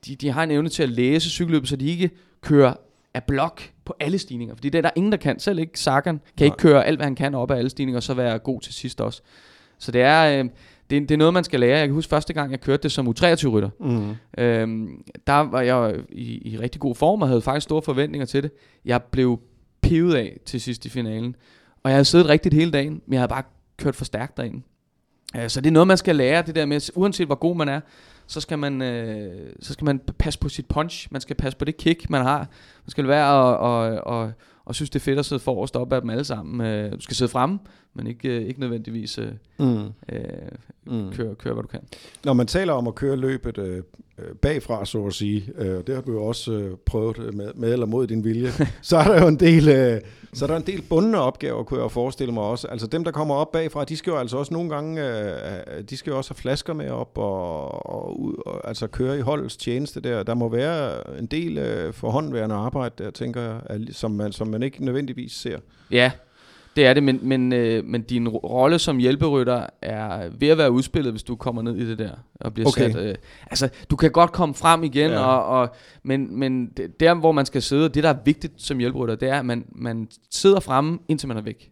de, 0.05 0.15
de 0.15 0.31
har 0.31 0.43
en 0.43 0.51
evne 0.51 0.69
til 0.69 0.83
at 0.83 0.89
læse 0.89 1.29
cykelløbet, 1.29 1.69
så 1.69 1.75
de 1.75 1.89
ikke 1.89 2.09
kører 2.41 2.73
af 3.13 3.23
blok 3.23 3.61
på 3.85 3.95
alle 3.99 4.17
stigninger. 4.17 4.55
Fordi 4.55 4.69
det 4.69 4.77
er 4.77 4.81
der 4.81 4.91
ingen, 4.95 5.11
der 5.11 5.17
kan. 5.17 5.39
Selv 5.39 5.59
ikke 5.59 5.79
Sagan 5.79 6.17
kan 6.17 6.23
Nej. 6.39 6.45
ikke 6.45 6.57
køre 6.57 6.85
alt, 6.85 6.97
hvad 6.97 7.05
han 7.05 7.15
kan 7.15 7.35
op 7.35 7.51
af 7.51 7.55
alle 7.55 7.69
stigninger, 7.69 7.97
og 7.97 8.03
så 8.03 8.13
være 8.13 8.39
god 8.39 8.61
til 8.61 8.73
sidst 8.73 9.01
også. 9.01 9.21
Så 9.79 9.91
det 9.91 10.01
er, 10.01 10.39
øh, 10.39 10.49
det, 10.89 11.09
det 11.09 11.11
er 11.11 11.17
noget, 11.17 11.33
man 11.33 11.43
skal 11.43 11.59
lære. 11.59 11.77
Jeg 11.77 11.87
kan 11.87 11.95
huske 11.95 12.09
første 12.09 12.33
gang, 12.33 12.51
jeg 12.51 12.61
kørte 12.61 12.83
det 12.83 12.91
som 12.91 13.07
U23-rytter. 13.07 13.69
Mm. 13.79 14.15
Øhm, 14.37 15.03
der 15.27 15.33
var 15.33 15.61
jeg 15.61 15.95
i, 16.09 16.51
i 16.53 16.57
rigtig 16.57 16.81
god 16.81 16.95
form, 16.95 17.21
og 17.21 17.27
havde 17.27 17.41
faktisk 17.41 17.63
store 17.63 17.81
forventninger 17.81 18.25
til 18.25 18.43
det. 18.43 18.51
Jeg 18.85 19.03
blev 19.03 19.39
pivet 19.81 20.15
af 20.15 20.39
til 20.45 20.61
sidst 20.61 20.85
i 20.85 20.89
finalen. 20.89 21.35
Og 21.83 21.89
jeg 21.89 21.95
havde 21.95 22.05
siddet 22.05 22.29
rigtigt 22.29 22.55
hele 22.55 22.71
dagen, 22.71 23.01
men 23.05 23.13
jeg 23.13 23.19
havde 23.19 23.29
bare 23.29 23.43
kørt 23.77 23.95
for 23.95 24.05
stærkt 24.05 24.37
derinde. 24.37 24.61
Øh, 25.35 25.49
så 25.49 25.61
det 25.61 25.67
er 25.67 25.71
noget, 25.71 25.87
man 25.87 25.97
skal 25.97 26.15
lære, 26.15 26.41
det 26.41 26.55
der 26.55 26.65
med, 26.65 26.89
uanset 26.95 27.27
hvor 27.27 27.35
god 27.35 27.55
man 27.55 27.69
er, 27.69 27.79
så 28.27 28.41
skal 28.41 28.59
man, 28.59 28.81
øh, 28.81 29.53
så 29.59 29.73
skal 29.73 29.85
man 29.85 29.99
passe 29.99 30.39
på 30.39 30.49
sit 30.49 30.65
punch, 30.65 31.07
man 31.11 31.21
skal 31.21 31.35
passe 31.35 31.57
på 31.57 31.65
det 31.65 31.77
kick, 31.77 32.09
man 32.09 32.21
har. 32.21 32.39
Man 32.85 32.89
skal 32.89 33.07
være 33.07 33.33
og, 33.33 33.57
og, 33.57 33.99
og, 33.99 34.31
og 34.65 34.75
synes, 34.75 34.89
det 34.89 34.99
er 34.99 35.03
fedt 35.03 35.19
at 35.19 35.25
sidde 35.25 35.39
forrest 35.39 35.75
op 35.75 35.93
af 35.93 36.01
dem 36.01 36.09
alle 36.09 36.23
sammen. 36.23 36.67
Øh, 36.67 36.91
du 36.91 37.01
skal 37.01 37.15
sidde 37.15 37.31
fremme, 37.31 37.59
men 37.97 38.07
ikke, 38.07 38.29
øh, 38.29 38.47
ikke 38.47 38.59
nødvendigvis 38.59 39.17
øh, 39.17 39.31
mm. 39.57 39.83
Øh, 40.09 40.21
mm. 40.85 41.11
Køre, 41.11 41.35
køre, 41.35 41.53
hvad 41.53 41.63
du 41.63 41.67
kan. 41.67 41.79
Når 42.25 42.33
man 42.33 42.47
taler 42.47 42.73
om 42.73 42.87
at 42.87 42.95
køre 42.95 43.15
løbet 43.15 43.57
øh, 43.57 43.77
øh 43.77 43.83
bagfra, 44.41 44.85
så 44.85 45.05
at 45.05 45.13
sige, 45.13 45.49
øh, 45.57 45.83
det 45.87 45.95
har 45.95 46.01
du 46.01 46.11
jo 46.11 46.25
også 46.25 46.51
øh, 46.51 46.77
prøvet 46.85 47.33
med, 47.33 47.53
med 47.55 47.73
eller 47.73 47.85
mod 47.85 48.07
din 48.07 48.23
vilje, 48.23 48.49
så 48.81 48.97
er 48.97 49.03
der 49.03 49.21
jo 49.21 49.27
en 49.27 49.39
del, 49.39 49.69
øh, 49.69 50.01
så 50.33 50.45
er 50.45 50.47
der 50.47 50.55
en 50.55 50.65
del 50.65 50.81
bundne 50.81 51.17
opgaver, 51.17 51.63
kunne 51.63 51.81
jeg 51.81 51.91
forestille 51.91 52.33
mig 52.33 52.43
også. 52.43 52.67
Altså 52.67 52.87
dem, 52.87 53.03
der 53.03 53.11
kommer 53.11 53.35
op 53.35 53.51
bagfra, 53.51 53.83
de 53.83 53.97
skal 53.97 54.11
jo 54.11 54.17
altså 54.17 54.37
også 54.37 54.53
nogle 54.53 54.69
gange, 54.69 55.07
øh, 55.07 55.83
de 55.89 55.97
skal 55.97 56.11
jo 56.11 56.17
også 56.17 56.31
have 56.31 56.41
flasker 56.41 56.73
med 56.73 56.89
op 56.89 57.17
og, 57.17 57.85
og, 57.89 58.21
og, 58.21 58.35
og 58.45 58.67
altså 58.67 58.87
køre 58.87 59.17
i 59.17 59.21
holdets 59.21 59.57
tjeneste 59.57 60.01
der. 60.01 60.23
Der 60.23 60.33
må 60.33 60.49
være 60.49 61.17
en 61.19 61.25
del 61.25 61.57
øh, 61.57 61.93
forhåndværende 61.93 62.55
arbejde 62.55 63.03
der, 63.03 63.11
tænker 63.11 63.41
jeg, 63.41 63.79
som 63.91 64.11
man, 64.11 64.31
som 64.31 64.47
man 64.47 64.63
ikke 64.63 64.85
nødvendigvis 64.85 65.31
ser. 65.31 65.57
Ja, 65.91 66.11
det 66.77 66.85
er 66.85 66.93
det, 66.93 67.03
men, 67.03 67.19
men, 67.21 67.53
øh, 67.53 67.85
men 67.85 68.01
din 68.01 68.27
rolle 68.27 68.79
som 68.79 68.97
hjælperytter 68.97 69.65
er 69.81 70.29
ved 70.39 70.47
at 70.47 70.57
være 70.57 70.71
udspillet, 70.71 71.13
hvis 71.13 71.23
du 71.23 71.35
kommer 71.35 71.61
ned 71.61 71.75
i 71.75 71.89
det 71.89 71.99
der 71.99 72.11
og 72.39 72.53
bliver 72.53 72.67
okay. 72.67 72.91
sat. 72.91 73.01
Øh, 73.05 73.15
altså, 73.47 73.69
du 73.89 73.95
kan 73.95 74.11
godt 74.11 74.31
komme 74.31 74.55
frem 74.55 74.83
igen, 74.83 75.11
ja. 75.11 75.19
og, 75.19 75.59
og, 75.59 75.75
men, 76.03 76.39
men 76.39 76.67
der, 76.99 77.13
hvor 77.13 77.31
man 77.31 77.45
skal 77.45 77.61
sidde, 77.61 77.89
det 77.89 78.03
der 78.03 78.09
er 78.09 78.17
vigtigt 78.25 78.53
som 78.57 78.77
hjælperytter, 78.77 79.15
det 79.15 79.29
er, 79.29 79.39
at 79.39 79.45
man, 79.45 79.65
man 79.71 80.07
sidder 80.31 80.59
fremme, 80.59 80.99
indtil 81.07 81.27
man 81.27 81.37
er 81.37 81.41
væk. 81.41 81.71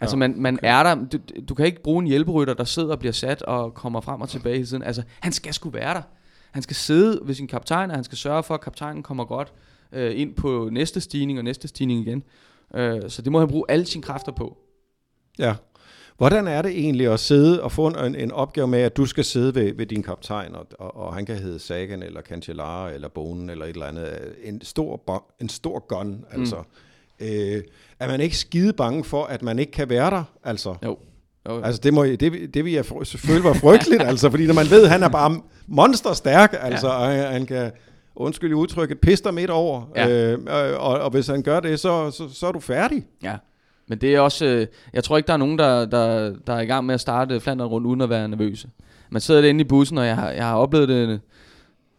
Altså, 0.00 0.16
man, 0.16 0.34
man 0.36 0.54
okay. 0.54 0.68
er 0.68 0.82
der. 0.82 0.94
Du, 1.12 1.18
du 1.48 1.54
kan 1.54 1.66
ikke 1.66 1.82
bruge 1.82 2.02
en 2.02 2.08
hjælperytter, 2.08 2.54
der 2.54 2.64
sidder 2.64 2.92
og 2.92 2.98
bliver 2.98 3.12
sat 3.12 3.42
og 3.42 3.74
kommer 3.74 4.00
frem 4.00 4.20
og 4.20 4.28
tilbage 4.28 4.54
hele 4.54 4.66
tiden. 4.66 4.82
Altså, 4.82 5.02
han 5.20 5.32
skal 5.32 5.54
sgu 5.54 5.70
være 5.70 5.94
der. 5.94 6.02
Han 6.50 6.62
skal 6.62 6.76
sidde 6.76 7.20
ved 7.22 7.34
sin 7.34 7.46
kaptajn, 7.46 7.90
og 7.90 7.96
han 7.96 8.04
skal 8.04 8.18
sørge 8.18 8.42
for, 8.42 8.54
at 8.54 8.60
kaptajnen 8.60 9.02
kommer 9.02 9.24
godt 9.24 9.52
øh, 9.92 10.20
ind 10.20 10.34
på 10.34 10.68
næste 10.72 11.00
stigning 11.00 11.38
og 11.38 11.44
næste 11.44 11.68
stigning 11.68 12.06
igen. 12.06 12.22
Øh, 12.76 13.10
så 13.10 13.22
det 13.22 13.32
må 13.32 13.38
han 13.38 13.48
bruge 13.48 13.64
alle 13.68 13.86
sine 13.86 14.02
kræfter 14.02 14.32
på. 14.32 14.56
Ja. 15.38 15.54
Hvordan 16.16 16.48
er 16.48 16.62
det 16.62 16.70
egentlig 16.70 17.12
at 17.12 17.20
sidde 17.20 17.62
og 17.62 17.72
få 17.72 17.86
en, 17.86 18.14
en 18.14 18.32
opgave 18.32 18.66
med, 18.66 18.80
at 18.80 18.96
du 18.96 19.06
skal 19.06 19.24
sidde 19.24 19.54
ved, 19.54 19.74
ved 19.74 19.86
din 19.86 20.02
kaptajn, 20.02 20.54
og, 20.54 20.66
og, 20.78 20.96
og 20.96 21.14
han 21.14 21.26
kan 21.26 21.36
hedde 21.36 21.58
Sagan, 21.58 22.02
eller 22.02 22.22
Cancellara, 22.22 22.90
eller 22.90 23.08
Bonen, 23.08 23.50
eller 23.50 23.64
et 23.64 23.70
eller 23.70 23.86
andet. 23.86 24.34
En 24.44 24.64
stor, 24.64 25.24
en 25.40 25.48
stor 25.48 25.86
gun, 25.88 26.08
mm. 26.08 26.40
altså. 26.40 26.56
Øh, 27.20 27.62
er 28.00 28.08
man 28.08 28.20
ikke 28.20 28.36
skide 28.36 28.72
bange 28.72 29.04
for, 29.04 29.24
at 29.24 29.42
man 29.42 29.58
ikke 29.58 29.72
kan 29.72 29.88
være 29.88 30.10
der? 30.10 30.24
Altså, 30.44 30.74
jo. 30.84 30.98
jo. 31.48 31.62
Altså, 31.62 31.80
det, 31.84 31.94
må, 31.94 32.04
det, 32.04 32.54
det 32.54 32.64
vil 32.64 32.72
jeg 32.72 32.84
selvfølgelig 32.84 33.44
være 33.44 33.54
frygteligt, 33.54 34.02
altså, 34.10 34.30
fordi 34.30 34.46
når 34.46 34.54
man 34.54 34.70
ved, 34.70 34.84
at 34.84 34.90
han 34.90 35.02
er 35.02 35.08
bare 35.08 35.40
monsterstærk, 35.66 36.56
altså, 36.60 36.88
ja. 36.88 36.94
og 36.94 37.32
han 37.32 37.46
kan 37.46 37.72
undskyld 38.16 38.50
i 38.50 38.54
udtrykket, 38.54 39.00
pister 39.00 39.30
midt 39.30 39.50
over. 39.50 39.82
Ja. 39.96 40.32
Øh, 40.32 40.38
og, 40.78 41.00
og 41.00 41.10
hvis 41.10 41.26
han 41.26 41.42
gør 41.42 41.60
det, 41.60 41.80
så, 41.80 42.10
så, 42.10 42.28
så 42.34 42.46
er 42.46 42.52
du 42.52 42.60
færdig. 42.60 43.06
Ja. 43.22 43.36
Men 43.86 43.98
det 43.98 44.14
er 44.14 44.20
også, 44.20 44.46
øh, 44.46 44.66
jeg 44.92 45.04
tror 45.04 45.16
ikke, 45.16 45.26
der 45.26 45.32
er 45.32 45.36
nogen, 45.36 45.58
der, 45.58 45.84
der, 45.84 46.34
der 46.46 46.52
er 46.52 46.60
i 46.60 46.66
gang 46.66 46.86
med 46.86 46.94
at 46.94 47.00
starte 47.00 47.40
Flandern 47.40 47.68
rundt, 47.68 47.86
uden 47.86 48.00
at 48.00 48.10
være 48.10 48.28
nervøse. 48.28 48.68
Man 49.10 49.20
sidder 49.20 49.42
inde 49.42 49.60
i 49.60 49.64
bussen, 49.64 49.98
og 49.98 50.06
jeg 50.06 50.16
har, 50.16 50.30
jeg 50.30 50.44
har 50.44 50.56
oplevet 50.56 50.88
det 50.88 51.20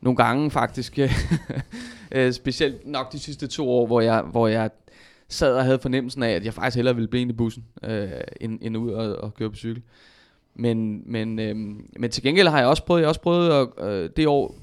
nogle 0.02 0.18
gange 0.18 0.52
faktisk. 0.52 1.00
øh, 2.12 2.34
specielt 2.34 2.88
nok 2.88 3.12
de 3.12 3.20
sidste 3.20 3.48
to 3.48 3.70
år, 3.70 3.86
hvor 3.86 4.02
jeg, 4.02 4.22
hvor 4.22 4.48
jeg 4.48 4.70
sad 5.30 5.56
og 5.56 5.64
havde 5.64 5.80
fornemmelsen 5.80 6.24
af, 6.24 6.30
at 6.30 6.46
jeg 6.46 6.54
faktisk 6.54 6.76
hellere 6.76 6.96
ville 6.96 7.08
blive 7.08 7.22
inde 7.22 7.34
i 7.34 7.36
bussen, 7.36 7.64
øh, 7.84 8.10
end, 8.42 8.60
end 8.62 8.78
ud 8.78 8.92
og, 8.92 9.16
og 9.16 9.34
køre 9.34 9.50
på 9.50 9.56
cykel. 9.56 9.84
Men, 10.56 11.04
men, 11.12 11.40
øh, 11.40 11.56
men 12.00 12.12
til 12.12 12.24
gengæld 12.24 12.48
har 12.48 12.60
jeg 12.60 12.68
også 12.68 12.86
prøvet, 12.86 13.02
jeg 13.02 13.06
har 13.06 13.10
også 13.10 13.22
prøvet 13.22 13.50
at, 13.52 13.88
øh, 13.88 14.10
det 14.18 14.28
år, 14.28 14.56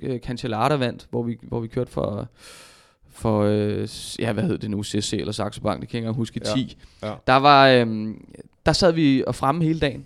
øh, 0.00 0.20
Cancellara 0.20 0.76
vandt, 0.76 1.06
hvor 1.10 1.22
vi, 1.22 1.38
hvor 1.42 1.60
vi 1.60 1.68
kørte 1.68 1.90
for, 1.90 2.28
for 3.10 3.42
øh, 3.42 3.88
ja, 4.18 4.32
hvad 4.32 4.44
hed 4.44 4.58
det 4.58 4.70
nu, 4.70 4.84
CSC 4.84 5.12
eller 5.12 5.32
Saxo 5.32 5.60
Bank, 5.60 5.80
det 5.80 5.88
kan 5.88 5.96
jeg 5.96 6.00
ikke 6.00 6.06
engang 6.06 6.16
huske, 6.16 6.40
10. 6.40 6.76
Ja. 7.02 7.08
Ja. 7.08 7.14
Der, 7.26 7.36
var, 7.36 7.68
øh, 7.68 8.14
der 8.66 8.72
sad 8.72 8.92
vi 8.92 9.24
og 9.26 9.34
fremme 9.34 9.64
hele 9.64 9.80
dagen. 9.80 10.04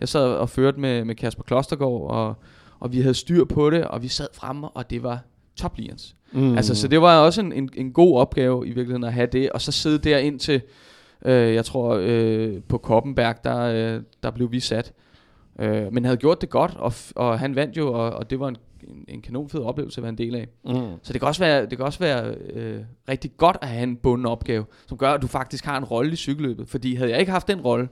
Jeg 0.00 0.08
sad 0.08 0.32
og 0.32 0.48
førte 0.48 0.80
med, 0.80 1.04
med 1.04 1.14
Kasper 1.14 1.42
Klostergaard, 1.42 2.10
og, 2.10 2.34
og 2.80 2.92
vi 2.92 3.00
havde 3.00 3.14
styr 3.14 3.44
på 3.44 3.70
det, 3.70 3.84
og 3.84 4.02
vi 4.02 4.08
sad 4.08 4.26
fremme, 4.34 4.68
og 4.68 4.90
det 4.90 5.02
var 5.02 5.18
toplians. 5.56 6.16
Mm. 6.32 6.56
Altså, 6.56 6.74
så 6.74 6.88
det 6.88 7.00
var 7.00 7.18
også 7.18 7.40
en, 7.40 7.52
en, 7.52 7.70
en 7.74 7.92
god 7.92 8.18
opgave 8.18 8.66
i 8.66 8.68
virkeligheden 8.68 9.04
at 9.04 9.12
have 9.12 9.26
det, 9.26 9.50
og 9.50 9.60
så 9.60 9.72
sidde 9.72 9.98
der 9.98 10.18
ind 10.18 10.38
til, 10.38 10.62
øh, 11.24 11.54
jeg 11.54 11.64
tror 11.64 11.98
øh, 12.02 12.60
på 12.68 12.78
Koppenberg, 12.78 13.44
der, 13.44 13.60
øh, 13.60 14.02
der 14.22 14.30
blev 14.30 14.52
vi 14.52 14.60
sat. 14.60 14.92
Øh, 15.58 15.92
men 15.92 16.04
havde 16.04 16.16
gjort 16.16 16.40
det 16.40 16.50
godt, 16.50 16.74
og, 16.76 16.92
og 17.16 17.38
han 17.38 17.54
vandt 17.54 17.76
jo, 17.76 17.92
og, 17.92 18.10
og 18.10 18.30
det 18.30 18.40
var 18.40 18.48
en 18.48 18.56
en, 18.88 19.04
en 19.08 19.22
kanonfed 19.22 19.60
oplevelse 19.60 19.98
at 19.98 20.02
være 20.02 20.08
en 20.08 20.18
del 20.18 20.34
af. 20.34 20.48
Mm. 20.64 20.72
Så 21.02 21.12
det 21.12 21.20
kan 21.20 21.28
også 21.28 21.44
være, 21.44 21.66
det 21.66 21.78
kan 21.78 21.86
også 21.86 21.98
være 21.98 22.34
øh, 22.34 22.80
rigtig 23.08 23.30
godt 23.36 23.56
at 23.62 23.68
have 23.68 23.82
en 23.82 23.96
bunden 23.96 24.26
opgave, 24.26 24.64
som 24.86 24.98
gør, 24.98 25.10
at 25.10 25.22
du 25.22 25.26
faktisk 25.26 25.64
har 25.64 25.78
en 25.78 25.84
rolle 25.84 26.12
i 26.12 26.16
cykelløbet. 26.16 26.68
Fordi 26.68 26.94
havde 26.94 27.10
jeg 27.10 27.20
ikke 27.20 27.32
haft 27.32 27.48
den 27.48 27.60
rolle 27.60 27.88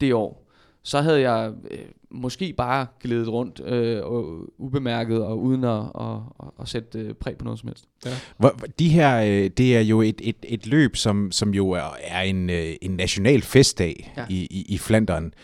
det 0.00 0.14
år, 0.14 0.46
så 0.82 1.00
havde 1.00 1.30
jeg 1.30 1.52
øh, 1.70 1.78
måske 2.10 2.52
bare 2.52 2.86
glædet 3.02 3.28
rundt 3.28 3.60
øh, 3.64 4.04
og 4.04 4.50
ubemærket 4.58 5.24
og 5.24 5.42
uden 5.42 5.64
at, 5.64 5.82
at, 6.00 6.16
at, 6.40 6.48
at 6.60 6.68
sætte 6.68 6.98
øh, 6.98 7.14
præg 7.14 7.36
på 7.36 7.44
noget 7.44 7.60
som 7.60 7.68
helst. 7.68 7.84
Ja. 8.04 8.10
Hvor, 8.36 8.56
de 8.78 8.88
her, 8.88 9.20
øh, 9.22 9.50
det 9.50 9.76
er 9.76 9.80
jo 9.80 10.02
et, 10.02 10.20
et, 10.24 10.36
et 10.42 10.66
løb, 10.66 10.96
som, 10.96 11.32
som 11.32 11.54
jo 11.54 11.70
er, 11.70 11.96
er 12.00 12.22
en, 12.22 12.50
øh, 12.50 12.74
en 12.82 12.90
national 12.90 13.42
festdag 13.42 14.12
ja. 14.16 14.26
i, 14.30 14.46
i, 14.50 14.64
i 14.68 14.78
Flandern 14.78 15.34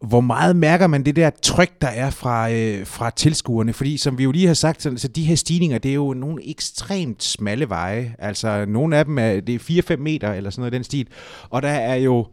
hvor 0.00 0.20
meget 0.20 0.56
mærker 0.56 0.86
man 0.86 1.04
det 1.04 1.16
der 1.16 1.30
tryk, 1.42 1.80
der 1.80 1.88
er 1.88 2.10
fra, 2.10 2.50
øh, 2.50 2.86
fra 2.86 3.10
tilskuerne? 3.10 3.72
Fordi 3.72 3.96
som 3.96 4.18
vi 4.18 4.24
jo 4.24 4.32
lige 4.32 4.46
har 4.46 4.54
sagt, 4.54 4.82
så, 4.82 4.92
så 4.96 5.08
de 5.08 5.24
her 5.24 5.34
stigninger, 5.34 5.78
det 5.78 5.90
er 5.90 5.94
jo 5.94 6.14
nogle 6.14 6.50
ekstremt 6.50 7.22
smalle 7.22 7.68
veje. 7.68 8.14
Altså 8.18 8.64
nogle 8.68 8.96
af 8.96 9.04
dem 9.04 9.18
er, 9.18 9.40
det 9.40 9.54
er 9.54 9.94
4-5 9.94 9.96
meter 9.96 10.32
eller 10.32 10.50
sådan 10.50 10.60
noget 10.60 10.72
den 10.72 10.84
stil. 10.84 11.06
Og 11.50 11.62
der 11.62 11.68
er 11.68 11.94
jo 11.94 12.26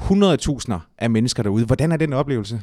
100.000 0.00 0.72
af 0.98 1.10
mennesker 1.10 1.42
derude. 1.42 1.64
Hvordan 1.64 1.92
er 1.92 1.96
den 1.96 2.12
oplevelse? 2.12 2.60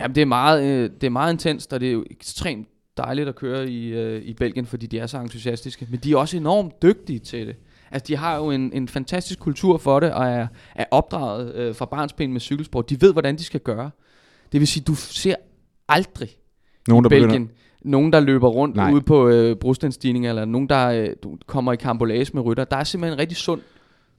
Jamen 0.00 0.14
det 0.14 0.20
er 0.20 0.26
meget, 0.26 0.64
øh, 0.64 0.90
det 1.00 1.06
er 1.06 1.10
meget 1.10 1.32
intenst, 1.32 1.72
og 1.72 1.80
det 1.80 1.88
er 1.88 1.92
jo 1.92 2.04
ekstremt 2.10 2.68
dejligt 2.96 3.28
at 3.28 3.36
køre 3.36 3.70
i, 3.70 3.88
øh, 3.88 4.22
i 4.22 4.34
Belgien, 4.34 4.66
fordi 4.66 4.86
de 4.86 4.98
er 4.98 5.06
så 5.06 5.18
entusiastiske. 5.18 5.86
Men 5.90 6.00
de 6.00 6.12
er 6.12 6.16
også 6.16 6.36
enormt 6.36 6.82
dygtige 6.82 7.18
til 7.18 7.46
det. 7.46 7.56
Altså, 7.94 8.06
de 8.08 8.16
har 8.16 8.36
jo 8.36 8.50
en, 8.50 8.70
en 8.72 8.88
fantastisk 8.88 9.38
kultur 9.38 9.78
for 9.78 10.00
det, 10.00 10.12
og 10.12 10.26
er, 10.26 10.46
er 10.74 10.84
opdraget 10.90 11.54
øh, 11.54 11.74
fra 11.74 11.84
barnsben 11.84 12.32
med 12.32 12.40
cykelsport. 12.40 12.90
De 12.90 13.00
ved, 13.00 13.12
hvordan 13.12 13.36
de 13.36 13.44
skal 13.44 13.60
gøre. 13.60 13.90
Det 14.52 14.60
vil 14.60 14.68
sige, 14.68 14.84
du 14.84 14.94
ser 14.94 15.34
aldrig 15.88 16.28
nogen, 16.88 17.04
der 17.04 17.08
Belgien, 17.08 17.28
begynder... 17.30 17.54
nogen, 17.82 18.12
der 18.12 18.20
løber 18.20 18.48
rundt 18.48 18.76
Nej. 18.76 18.92
ude 18.92 19.00
på 19.00 19.28
øh, 19.28 19.56
brostensstigninger, 19.56 20.30
eller 20.30 20.44
nogen, 20.44 20.68
der 20.68 20.88
øh, 20.88 21.08
kommer 21.46 21.72
i 21.72 21.76
kambolage 21.76 22.30
med 22.34 22.42
rytter. 22.42 22.64
Der 22.64 22.76
er 22.76 22.84
simpelthen 22.84 23.16
en 23.16 23.18
rigtig 23.18 23.36
sund 23.36 23.60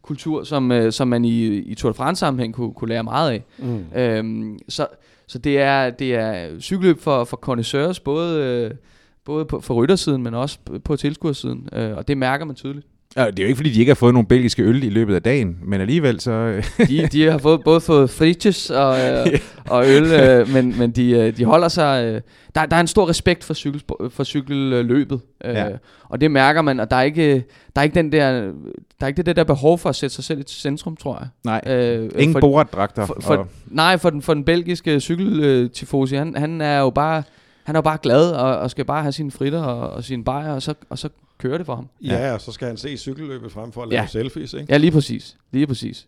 kultur, 0.01 0.43
som, 0.43 0.71
øh, 0.71 0.91
som 0.91 1.07
man 1.07 1.25
i, 1.25 1.45
i 1.45 1.75
Tour 1.75 1.91
de 1.91 1.97
France 1.97 2.19
sammenhæng 2.19 2.53
kunne, 2.53 2.73
kunne 2.73 2.89
lære 2.89 3.03
meget 3.03 3.31
af. 3.31 3.43
Mm. 3.57 3.85
Øhm, 3.95 4.59
så 4.69 4.88
så 5.27 5.38
det, 5.38 5.59
er, 5.59 5.89
det 5.89 6.15
er 6.15 6.59
cykelløb 6.59 6.99
for, 6.99 7.23
for 7.23 7.38
connoisseurs, 7.38 7.99
både, 7.99 8.43
øh, 8.43 8.71
både 9.25 9.45
på, 9.45 9.59
for 9.59 9.73
ryttersiden, 9.73 10.23
men 10.23 10.33
også 10.33 10.59
på, 10.65 10.79
på 10.79 10.95
tilskuersiden. 10.95 11.69
Øh, 11.73 11.97
og 11.97 12.07
det 12.07 12.17
mærker 12.17 12.45
man 12.45 12.55
tydeligt. 12.55 12.88
Ja, 13.17 13.25
det 13.25 13.39
er 13.39 13.43
jo 13.43 13.47
ikke, 13.47 13.56
fordi 13.56 13.69
de 13.69 13.80
ikke 13.80 13.89
har 13.89 13.95
fået 13.95 14.13
nogle 14.13 14.28
belgiske 14.28 14.63
øl 14.63 14.84
i 14.84 14.89
løbet 14.89 15.15
af 15.15 15.23
dagen, 15.23 15.58
men 15.63 15.82
alligevel 15.82 16.19
så... 16.19 16.32
Øh, 16.32 16.63
de, 16.88 17.08
de 17.08 17.32
har 17.32 17.38
fået, 17.38 17.63
både 17.63 17.82
fået 17.82 18.10
frites 18.10 18.69
og, 18.69 18.99
øh, 18.99 19.39
og 19.69 19.86
øl, 19.88 20.04
øh, 20.04 20.49
men, 20.49 20.78
men 20.80 20.91
de, 20.91 21.12
øh, 21.12 21.38
de 21.38 21.45
holder 21.45 21.67
sig... 21.67 22.06
Øh, 22.06 22.21
der, 22.56 22.65
der 22.65 22.75
er 22.75 22.82
en 22.82 22.88
stor 22.88 23.10
respekt 23.10 23.43
for, 23.43 23.54
cykel, 23.54 23.84
for 24.10 24.23
cykelløbet, 24.23 25.21
øh, 25.45 25.54
ja. 25.54 25.67
og 26.10 26.21
det 26.21 26.32
mærker 26.32 26.62
man, 26.62 26.80
og 26.80 26.91
der 26.91 26.97
er 26.97 27.01
ikke, 27.01 27.36
der 27.75 27.82
er 27.82 27.84
ikke 27.84 27.95
den 27.95 28.12
der, 28.12 28.32
der 28.99 29.01
er 29.01 29.08
ikke 29.08 29.23
det 29.23 29.36
der 29.36 29.43
behov 29.43 29.80
for 29.80 29.89
at 29.89 29.95
sætte 29.95 30.15
sig 30.15 30.23
selv 30.23 30.39
i 30.39 30.43
centrum, 30.47 30.95
tror 30.95 31.17
jeg. 31.19 31.28
Nej, 31.43 31.75
øh, 31.75 32.10
ingen 32.17 32.41
boratdragter. 32.41 33.06
For, 33.06 33.17
for, 33.21 33.36
og... 33.36 33.47
Nej, 33.67 33.97
for 33.97 34.10
den, 34.10 34.21
for 34.21 34.34
den 34.34 34.43
belgiske 34.43 34.99
cykeltifosi, 34.99 36.15
han, 36.15 36.36
han 36.38 36.62
er 36.62 36.80
jo 36.80 36.89
bare 36.89 37.23
han 37.63 37.75
er 37.75 37.78
jo 37.78 37.82
bare 37.82 37.97
glad 38.01 38.32
og, 38.32 38.58
og 38.58 38.71
skal 38.71 38.86
bare 38.86 39.01
have 39.01 39.12
sine 39.12 39.32
fritter 39.32 39.62
og, 39.62 39.89
og 39.89 40.04
sine 40.04 40.23
bajer, 40.23 40.54
og 40.54 40.62
så, 40.62 40.73
og 40.89 40.97
så 40.97 41.10
kører 41.47 41.58
det 41.58 41.65
for 41.65 41.75
ham. 41.75 41.89
Ja, 42.01 42.34
og 42.34 42.41
så 42.41 42.51
skal 42.51 42.67
han 42.67 42.77
se 42.77 42.97
cykelløbet 42.97 43.51
frem 43.51 43.71
for 43.71 43.84
at 43.84 43.89
lave 43.89 44.01
ja. 44.01 44.08
selfies, 44.08 44.53
ikke? 44.53 44.65
Ja, 44.69 44.77
lige 44.77 44.91
præcis. 44.91 45.38
Lige 45.51 45.67
præcis. 45.67 46.08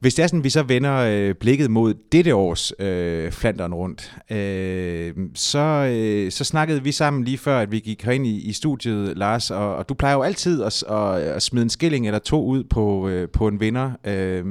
Hvis 0.00 0.14
det 0.14 0.22
er 0.22 0.26
sådan, 0.26 0.44
vi 0.44 0.50
så 0.50 0.62
vender 0.62 0.96
øh, 0.96 1.34
blikket 1.34 1.70
mod 1.70 1.94
dette 2.12 2.34
års 2.34 2.72
øh, 2.78 3.32
Flandern 3.32 3.74
rundt, 3.74 4.16
øh, 4.30 5.14
så, 5.34 5.58
øh, 5.58 6.32
så 6.32 6.44
snakkede 6.44 6.82
vi 6.82 6.92
sammen 6.92 7.24
lige 7.24 7.38
før, 7.38 7.58
at 7.58 7.72
vi 7.72 7.80
gik 7.80 8.04
herind 8.04 8.26
i, 8.26 8.40
i 8.40 8.52
studiet, 8.52 9.18
Lars, 9.18 9.50
og, 9.50 9.76
og 9.76 9.88
du 9.88 9.94
plejer 9.94 10.14
jo 10.14 10.22
altid 10.22 10.62
at, 10.62 10.82
at, 10.90 11.20
at 11.20 11.42
smide 11.42 11.62
en 11.62 11.70
skilling 11.70 12.06
eller 12.06 12.18
to 12.18 12.44
ud 12.44 12.64
på, 12.64 13.08
øh, 13.08 13.28
på 13.28 13.48
en 13.48 13.60
vinder. 13.60 13.90
Øh, 14.04 14.44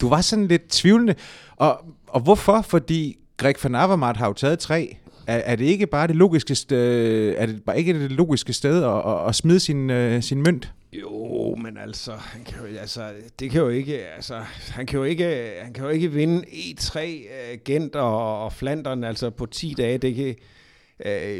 du 0.00 0.08
var 0.08 0.20
sådan 0.20 0.46
lidt 0.46 0.68
tvivlende, 0.68 1.14
og, 1.56 1.84
og 2.08 2.20
hvorfor? 2.20 2.62
Fordi 2.62 3.16
Greg 3.36 3.54
van 3.62 3.74
Avermaet 3.74 4.16
har 4.16 4.26
jo 4.26 4.32
taget 4.32 4.58
tre, 4.58 4.96
er, 5.30 5.52
er 5.52 5.56
det 5.56 5.64
ikke 5.64 5.86
bare 5.86 6.06
det 6.06 6.16
logiske 6.16 6.54
sted, 6.54 6.78
øh, 6.78 7.34
er 7.38 7.46
det 7.46 7.62
bare 7.62 7.78
ikke 7.78 8.02
det 8.02 8.12
logiske 8.12 8.52
sted 8.52 8.84
at, 8.84 8.96
at, 9.06 9.28
at 9.28 9.34
smide 9.34 9.60
sin, 9.60 9.90
uh, 9.90 10.20
sin 10.20 10.42
mønt? 10.42 10.72
Jo, 10.92 11.54
men 11.54 11.78
altså, 11.84 12.12
han 12.16 12.44
kan 12.44 12.54
jo, 12.60 12.78
altså, 12.80 13.00
det 13.40 13.50
kan 13.50 13.60
jo 13.60 13.68
ikke, 13.68 13.98
altså, 14.16 14.34
han 14.70 14.86
kan 14.86 14.98
jo 14.98 15.04
ikke, 15.04 15.52
han 15.62 15.72
kan 15.72 15.84
jo 15.84 15.90
ikke 15.90 16.12
vinde 16.12 16.44
E3 16.48 16.98
uh, 16.98 17.04
øh, 17.04 17.58
Gent 17.64 17.96
og, 17.96 18.44
og 18.44 18.52
Flandern, 18.52 19.04
altså 19.04 19.30
på 19.30 19.46
10 19.46 19.74
dage, 19.78 19.98
det 19.98 20.14
kan, 20.14 20.34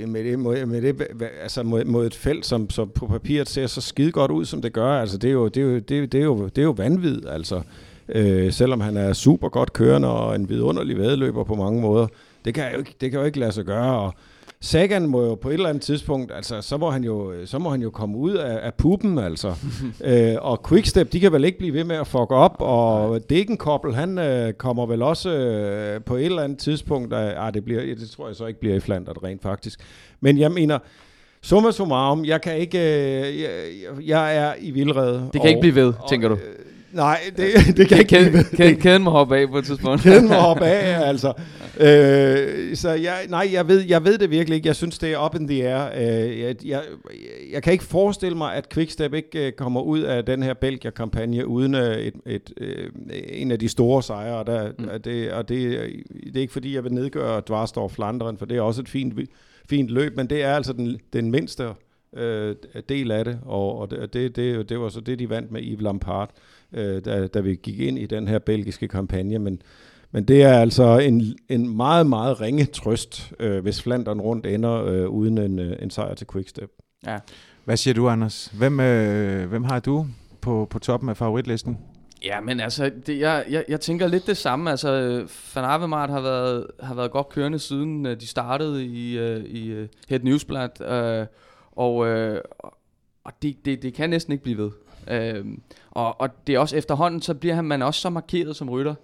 med, 0.09 0.25
det, 0.25 0.39
med, 0.39 0.67
med 0.67 0.83
det, 0.83 1.09
altså 1.43 1.63
mod, 1.63 1.85
mod 1.85 2.07
et 2.07 2.15
felt, 2.15 2.47
som, 2.47 2.71
som 2.71 2.91
på 2.95 3.07
papiret 3.07 3.49
ser 3.49 3.67
så 3.67 3.81
skide 3.81 4.13
godt 4.13 4.31
ud, 4.31 4.45
som 4.45 4.63
det 4.63 4.73
gør. 4.73 5.01
Altså, 5.01 5.19
det 5.19 5.29
er 5.29 5.33
jo, 5.33 5.49
det 5.49 5.57
er 5.57 5.65
jo, 5.65 5.79
det 5.79 5.99
er, 5.99 6.07
det 6.07 6.21
er 6.21 6.25
jo, 6.25 6.47
det 6.47 6.59
er 6.59 6.63
jo 6.63 6.75
vanvid, 6.77 7.27
altså. 7.27 7.63
Øh, 8.09 8.53
selvom 8.53 8.81
han 8.81 8.97
er 8.97 9.13
super 9.13 9.49
godt 9.49 9.73
kørende 9.73 10.09
og 10.09 10.35
en 10.35 10.49
vidunderlig 10.49 10.99
vedløber 10.99 11.45
på 11.45 11.55
mange 11.55 11.81
måder. 11.81 12.07
Det 12.45 12.55
kan, 12.55 12.73
jo 12.73 12.79
ikke, 12.79 12.95
det 13.01 13.11
kan 13.11 13.21
jo 13.21 13.27
ikke 13.27 13.39
lade 13.39 13.53
sig 13.53 13.65
gøre, 13.65 14.01
og 14.01 14.15
Sagan 14.63 15.07
må 15.07 15.25
jo 15.25 15.35
på 15.35 15.49
et 15.49 15.55
eller 15.55 15.69
andet 15.69 15.83
tidspunkt, 15.83 16.33
altså 16.33 16.61
så 16.63 16.77
må 16.77 16.91
han 16.91 17.05
jo, 17.05 17.33
så 17.47 17.59
må 17.59 17.71
han 17.71 17.83
jo 17.83 17.91
komme 17.91 18.19
ud 18.19 18.33
af, 18.33 18.67
af 18.67 18.75
puppen, 18.75 19.19
altså. 19.19 19.55
øh, 20.05 20.35
og 20.41 20.67
Quickstep, 20.69 21.13
de 21.13 21.21
kan 21.21 21.33
vel 21.33 21.45
ikke 21.45 21.59
blive 21.59 21.75
ved 21.75 21.85
med 21.85 21.97
at 21.97 22.07
fuck 22.07 22.31
op, 22.31 22.57
og 22.59 23.21
Degenkoppel, 23.31 23.95
han 23.95 24.19
øh, 24.19 24.53
kommer 24.53 24.87
vel 24.87 25.03
også 25.03 25.31
øh, 25.31 26.05
på 26.05 26.17
et 26.17 26.25
eller 26.25 26.43
andet 26.43 26.59
tidspunkt, 26.59 27.13
af, 27.13 27.47
ah, 27.47 27.55
det, 27.55 27.65
bliver, 27.65 27.81
det 27.81 28.11
tror 28.11 28.27
jeg 28.27 28.37
så 28.37 28.47
ikke 28.47 28.61
bliver 28.61 28.77
i 28.77 28.81
Flandert 28.81 29.19
rent 29.23 29.43
faktisk. 29.43 29.81
Men 30.21 30.39
jeg 30.39 30.53
mener, 30.53 30.79
summa 31.43 31.71
summarum, 31.71 32.25
jeg 32.25 32.41
kan 32.41 32.57
ikke, 32.57 32.79
øh, 32.79 33.41
jeg, 33.41 33.51
jeg 34.07 34.37
er 34.37 34.55
i 34.61 34.71
vildrede. 34.71 35.15
Det 35.15 35.33
kan 35.33 35.41
og, 35.41 35.49
ikke 35.49 35.61
blive 35.61 35.75
ved, 35.75 35.93
tænker 36.09 36.29
du? 36.29 36.35
Øh, 36.35 36.41
Nej, 36.93 37.21
det, 37.37 37.53
det 37.77 37.89
kan 37.89 37.99
ikke 37.99 38.09
kæden, 38.09 38.45
kæden, 38.57 38.77
kæden 38.77 39.03
må 39.03 39.11
hoppe 39.11 39.37
af 39.37 39.49
på 39.49 39.59
et 39.59 39.65
tidspunkt. 39.65 40.03
Kæden 40.03 40.29
må 40.29 40.35
hoppe 40.35 40.65
af, 40.77 41.09
altså. 41.09 41.33
Øh, 41.81 42.77
så 42.77 42.91
jeg, 42.91 43.27
nej, 43.29 43.49
jeg 43.53 43.69
ved, 43.69 43.81
jeg 43.81 44.05
ved 44.05 44.19
det 44.19 44.31
virkelig 44.31 44.57
ikke. 44.57 44.69
Jeg 44.69 44.77
synes, 44.77 44.99
det 44.99 45.13
er 45.13 45.25
up 45.25 45.35
in 45.35 45.49
the 45.49 45.69
air. 45.69 45.91
Øh, 45.97 46.41
jeg, 46.41 46.67
jeg, 46.67 46.83
jeg 47.53 47.63
kan 47.63 47.73
ikke 47.73 47.85
forestille 47.85 48.37
mig, 48.37 48.55
at 48.55 48.69
Quickstep 48.69 49.15
ikke 49.15 49.47
øh, 49.47 49.53
kommer 49.53 49.81
ud 49.81 50.01
af 50.01 50.25
den 50.25 50.43
her 50.43 50.55
Belgier-kampagne 50.55 51.47
uden 51.47 51.75
øh, 51.75 51.97
et, 51.97 52.15
et, 52.27 52.53
øh, 52.57 52.91
en 53.29 53.51
af 53.51 53.59
de 53.59 53.69
store 53.69 54.03
sejre. 54.03 54.45
Der, 54.45 54.73
mm. 54.79 55.03
det, 55.05 55.33
og 55.33 55.49
det, 55.49 55.71
det 56.27 56.37
er 56.37 56.41
ikke 56.41 56.53
fordi, 56.53 56.75
jeg 56.75 56.85
vil 56.85 56.93
nedgøre 56.93 57.43
Dvarstorff 57.47 57.95
Flanderen, 57.95 58.39
for 58.39 58.47
det 58.47 58.57
er 58.57 58.63
også 58.63 58.81
et 58.81 58.89
fint, 58.89 59.15
fint 59.69 59.91
løb, 59.91 60.17
men 60.17 60.27
det 60.27 60.43
er 60.43 60.55
altså 60.55 60.73
den, 60.73 60.99
den 61.13 61.31
mindste 61.31 61.69
øh, 62.17 62.55
del 62.89 63.11
af 63.11 63.25
det, 63.25 63.39
og, 63.43 63.79
og 63.79 63.91
det, 63.91 64.15
det, 64.15 64.37
det, 64.37 64.69
det 64.69 64.81
var 64.81 64.89
så 64.89 65.01
det, 65.01 65.19
de 65.19 65.31
vandt 65.31 65.53
med 65.53 65.63
Yves 65.63 65.83
Lampard 65.83 66.31
øh, 66.31 66.60
da, 66.75 67.27
da 67.27 67.41
vi 67.41 67.55
gik 67.55 67.81
ind 67.81 67.99
i 67.99 68.07
den 68.07 68.29
her 68.29 68.39
belgiske 68.39 68.89
kampagne, 68.89 69.39
men, 69.39 69.63
men 70.11 70.25
det 70.25 70.43
er 70.43 70.53
altså 70.53 70.99
en, 70.99 71.23
en 71.49 71.77
meget, 71.77 72.07
meget 72.07 72.41
ringe 72.41 72.65
trøst, 72.65 73.33
øh, 73.41 73.63
hvis 73.63 73.83
Flandern 73.83 74.21
rundt 74.21 74.47
ender 74.47 74.85
øh, 74.85 75.09
uden 75.09 75.39
en, 75.39 75.59
øh, 75.59 75.77
en 75.83 75.91
sejr 75.91 76.15
til 76.15 76.27
Quickstep. 76.33 76.71
Ja. 77.07 77.19
Hvad 77.65 77.77
siger 77.77 77.95
du, 77.95 78.09
Anders? 78.09 78.53
Hvem, 78.59 78.81
øh, 78.81 79.49
hvem 79.49 79.65
har 79.65 79.81
du 79.81 80.07
på, 80.41 80.67
på 80.71 80.79
toppen 80.79 81.09
af 81.09 81.17
favoritlisten? 81.17 81.79
Ja, 82.25 82.41
men 82.41 82.61
altså, 82.61 82.91
det, 83.07 83.19
jeg, 83.19 83.45
jeg, 83.51 83.65
jeg 83.69 83.81
tænker 83.81 84.07
lidt 84.07 84.27
det 84.27 84.37
samme. 84.37 84.71
Altså, 84.71 84.91
Van 85.55 85.65
Avermaet 85.65 86.11
har 86.11 86.21
været, 86.21 86.67
har 86.81 86.95
været 86.95 87.11
godt 87.11 87.29
kørende 87.29 87.59
siden 87.59 88.07
uh, 88.07 88.13
de 88.13 88.27
startede 88.27 88.85
i, 88.85 89.19
uh, 89.19 89.45
i 89.45 89.83
uh, 89.83 89.87
Head 90.09 90.21
Newsblad, 90.21 90.81
uh, 90.81 91.27
og, 91.73 91.97
uh, 91.97 92.37
og 93.25 93.33
det, 93.43 93.57
det, 93.65 93.83
det 93.83 93.95
kan 93.95 94.11
næsten 94.11 94.33
ikke 94.33 94.45
blive 94.45 94.59
ved. 94.59 94.71
Øhm, 95.09 95.63
og, 95.91 96.21
og 96.21 96.47
det 96.47 96.55
er 96.55 96.59
også 96.59 96.77
efterhånden, 96.77 97.23
så 97.23 97.35
bliver 97.35 97.63
man 97.63 97.83
også 97.83 98.01
så 98.01 98.11
markeret 98.11 98.57
som 98.57 98.71
rytter, 98.71 98.95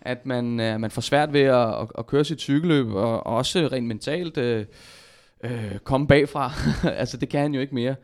at 0.00 0.26
man, 0.26 0.60
øh, 0.60 0.80
man 0.80 0.90
får 0.90 1.02
svært 1.02 1.32
ved 1.32 1.40
at, 1.40 1.68
at, 1.68 1.88
at 1.98 2.06
køre 2.06 2.24
sit 2.24 2.40
cykelløb, 2.40 2.86
og, 2.86 3.26
og 3.26 3.36
også 3.36 3.68
rent 3.72 3.86
mentalt 3.86 4.38
øh, 4.38 4.66
øh, 5.44 5.78
komme 5.84 6.06
bagfra. 6.06 6.52
altså 7.00 7.16
det 7.16 7.28
kan 7.28 7.40
han 7.40 7.54
jo 7.54 7.60
ikke 7.60 7.74
mere. 7.74 7.94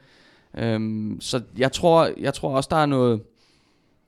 Øhm, 0.59 1.19
så 1.21 1.43
jeg 1.59 1.73
tror, 1.73 2.11
jeg 2.19 2.35
tror 2.35 2.57
også, 2.57 2.69
der 2.71 2.77
er 2.77 2.87
noget, 2.87 3.23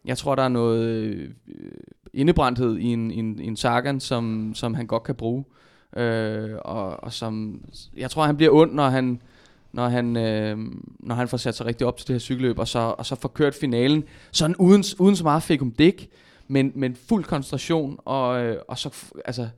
jeg 0.05 0.19
tror, 0.19 0.35
der 0.35 0.43
er 0.43 0.49
noget 0.49 0.85
øh, 0.85 1.31
indebrændthed 2.13 2.77
i 2.79 2.87
en, 2.87 3.11
en, 3.11 3.41
en 3.41 3.57
Sagan, 3.57 4.01
som, 4.01 4.53
som 4.55 4.75
han 4.75 4.87
godt 4.87 5.03
kan 5.03 5.15
bruge. 5.15 5.45
Øh, 5.97 6.51
og, 6.65 7.05
og 7.05 7.13
som, 7.13 7.61
jeg 7.97 8.11
tror, 8.11 8.27
han 8.27 8.37
bliver 8.37 8.53
ond, 8.53 8.73
når 8.73 8.89
han, 8.89 9.23
når 9.73 9.89
han, 9.89 10.17
øh, 10.17 10.59
når 11.01 11.15
han 11.15 11.29
får 11.29 11.37
sat 11.37 11.55
sig 11.55 11.67
rigtig 11.67 11.87
op 11.87 11.97
til 11.97 12.09
det 12.09 12.15
her 12.15 12.21
cykelløb, 12.21 12.59
og 12.59 12.69
så, 12.69 12.79
og 12.79 13.07
så 13.07 13.17
får 13.21 13.29
kørt 13.29 13.55
finalen, 13.55 14.05
sådan 14.31 14.57
uden, 14.57 14.85
uden 14.99 15.17
så 15.17 15.25
meget 15.25 15.43
fik 15.43 15.63
om 15.63 15.71
dæk, 15.71 16.09
men, 16.49 16.73
men 16.75 16.97
fuld 17.09 17.25
koncentration, 17.25 17.99
og, 18.05 18.45
øh, 18.45 18.57
og 18.69 18.79
så 18.79 18.91
altså, 19.25 19.49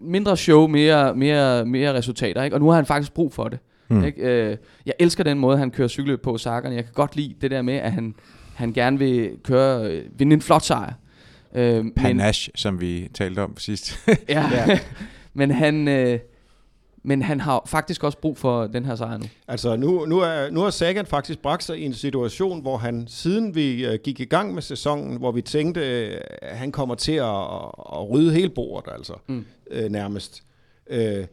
mindre 0.00 0.36
show, 0.36 0.66
mere, 0.66 1.14
mere, 1.14 1.66
mere 1.66 1.94
resultater, 1.94 2.42
ikke? 2.42 2.56
og 2.56 2.60
nu 2.60 2.68
har 2.68 2.76
han 2.76 2.86
faktisk 2.86 3.14
brug 3.14 3.32
for 3.32 3.48
det. 3.48 3.58
Mm. 3.88 4.04
Ikke? 4.04 4.22
Øh, 4.22 4.56
jeg 4.86 4.94
elsker 4.98 5.24
den 5.24 5.38
måde, 5.38 5.58
han 5.58 5.70
kører 5.70 5.88
cykelløb 5.88 6.22
på, 6.22 6.38
Sagan. 6.38 6.72
Jeg 6.72 6.84
kan 6.84 6.92
godt 6.94 7.16
lide 7.16 7.34
det 7.40 7.50
der 7.50 7.62
med, 7.62 7.74
at 7.74 7.92
han, 7.92 8.14
han 8.54 8.72
gerne 8.72 8.98
vil 8.98 9.30
køre, 9.44 9.90
øh, 9.90 10.04
vinde 10.18 10.34
en 10.34 10.42
flot 10.42 10.62
sejr. 10.62 10.92
Øh, 11.54 11.84
Panache, 11.96 12.50
men, 12.50 12.56
som 12.56 12.80
vi 12.80 13.08
talte 13.14 13.40
om 13.42 13.58
sidst. 13.58 14.08
ja, 14.28 14.48
ja. 14.68 14.78
men 15.34 15.50
han... 15.50 15.88
Øh, 15.88 16.18
men 17.02 17.22
han 17.22 17.40
har 17.40 17.62
faktisk 17.66 18.04
også 18.04 18.18
brug 18.18 18.38
for 18.38 18.66
den 18.66 18.84
her 18.84 18.94
sejr 18.94 19.18
nu. 19.18 19.24
Altså 19.48 19.76
nu, 19.76 20.04
nu, 20.06 20.18
er, 20.18 20.50
nu 20.50 20.60
har 20.60 20.70
Sagan 20.70 21.06
faktisk 21.06 21.38
bragt 21.38 21.64
sig 21.64 21.78
i 21.78 21.84
en 21.84 21.94
situation, 21.94 22.62
hvor 22.62 22.76
han, 22.76 23.04
siden 23.08 23.54
vi 23.54 23.88
uh, 23.88 23.94
gik 23.94 24.20
i 24.20 24.24
gang 24.24 24.54
med 24.54 24.62
sæsonen, 24.62 25.16
hvor 25.16 25.32
vi 25.32 25.42
tænkte, 25.42 25.84
at 25.84 26.52
uh, 26.52 26.58
han 26.58 26.72
kommer 26.72 26.94
til 26.94 27.12
at, 27.12 27.44
at 27.92 28.10
rydde 28.10 28.32
hele 28.32 28.50
bordet, 28.50 28.92
altså 28.92 29.14
mm. 29.26 29.44
uh, 29.76 29.92
nærmest. 29.92 30.42
Uh, 30.92 31.24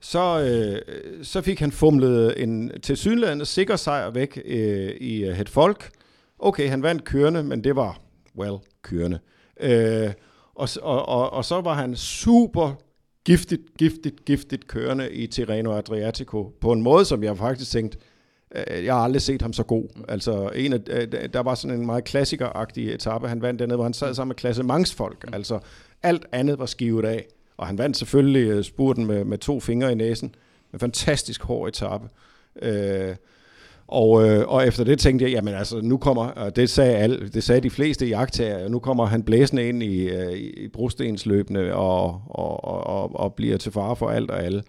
så, 0.00 0.42
uh, 0.88 0.94
så 1.24 1.40
fik 1.40 1.60
han 1.60 1.72
fumlet 1.72 2.42
en 2.42 2.80
tilsyneladende 2.82 3.46
sikker 3.46 3.76
sejr 3.76 4.10
væk 4.10 4.42
uh, 4.44 4.52
i 5.00 5.28
uh, 5.28 5.34
Het 5.34 5.48
Folk. 5.48 5.90
Okay, 6.38 6.68
han 6.68 6.82
vandt 6.82 7.04
kørende, 7.04 7.42
men 7.42 7.64
det 7.64 7.76
var, 7.76 8.00
well, 8.38 8.56
kørende. 8.82 9.18
Uh, 9.64 10.12
og, 10.54 10.68
og, 10.82 11.08
og, 11.08 11.32
og 11.32 11.44
så 11.44 11.60
var 11.60 11.74
han 11.74 11.96
super 11.96 12.72
giftigt, 13.24 13.62
giftigt, 13.78 14.24
giftigt 14.24 14.68
kørende 14.68 15.12
i 15.12 15.26
Tirreno 15.26 15.72
Adriatico, 15.72 16.52
på 16.60 16.72
en 16.72 16.82
måde, 16.82 17.04
som 17.04 17.24
jeg 17.24 17.38
faktisk 17.38 17.70
tænkte, 17.70 17.98
øh, 18.54 18.84
jeg 18.84 18.94
har 18.94 19.00
aldrig 19.00 19.22
set 19.22 19.42
ham 19.42 19.52
så 19.52 19.62
god. 19.62 19.88
Mm. 19.96 20.04
Altså, 20.08 20.50
en 20.54 20.72
af, 20.72 20.78
øh, 20.86 21.28
der 21.32 21.40
var 21.40 21.54
sådan 21.54 21.78
en 21.78 21.86
meget 21.86 22.04
klassikeragtig 22.04 22.92
etape, 22.94 23.28
han 23.28 23.42
vandt 23.42 23.58
dernede, 23.60 23.76
hvor 23.76 23.84
han 23.84 23.94
sad 23.94 24.14
sammen 24.14 24.28
med 24.28 24.36
klassementsfolk. 24.36 25.26
Mm. 25.26 25.34
Altså, 25.34 25.58
alt 26.02 26.26
andet 26.32 26.58
var 26.58 26.66
skivet 26.66 27.04
af. 27.04 27.26
Og 27.56 27.66
han 27.66 27.78
vandt 27.78 27.96
selvfølgelig 27.96 28.48
øh, 28.48 28.64
spurten 28.64 29.06
med, 29.06 29.24
med 29.24 29.38
to 29.38 29.60
fingre 29.60 29.92
i 29.92 29.94
næsen. 29.94 30.34
En 30.72 30.78
fantastisk 30.78 31.42
hård 31.42 31.68
etape. 31.68 32.08
Øh, 32.62 33.16
og, 33.88 34.28
øh, 34.28 34.48
og 34.48 34.66
efter 34.66 34.84
det 34.84 34.98
tænkte 34.98 35.24
jeg, 35.24 35.32
jamen 35.32 35.54
altså, 35.54 35.80
nu 35.82 35.96
kommer, 35.96 36.26
og 36.26 36.56
det 36.56 36.70
sagde, 36.70 36.96
alle, 36.96 37.28
det 37.28 37.42
sagde 37.42 37.60
de 37.60 37.70
fleste 37.70 38.06
jagttager, 38.06 38.68
nu 38.68 38.78
kommer 38.78 39.06
han 39.06 39.22
blæsende 39.22 39.68
ind 39.68 39.82
i, 39.82 40.08
øh, 40.08 40.32
i 40.32 40.68
brostensløbende 40.68 41.74
og, 41.74 42.22
og, 42.30 42.64
og, 42.64 43.20
og 43.20 43.34
bliver 43.34 43.56
til 43.56 43.72
fare 43.72 43.96
for 43.96 44.08
alt 44.08 44.30
og 44.30 44.44
alle. 44.44 44.62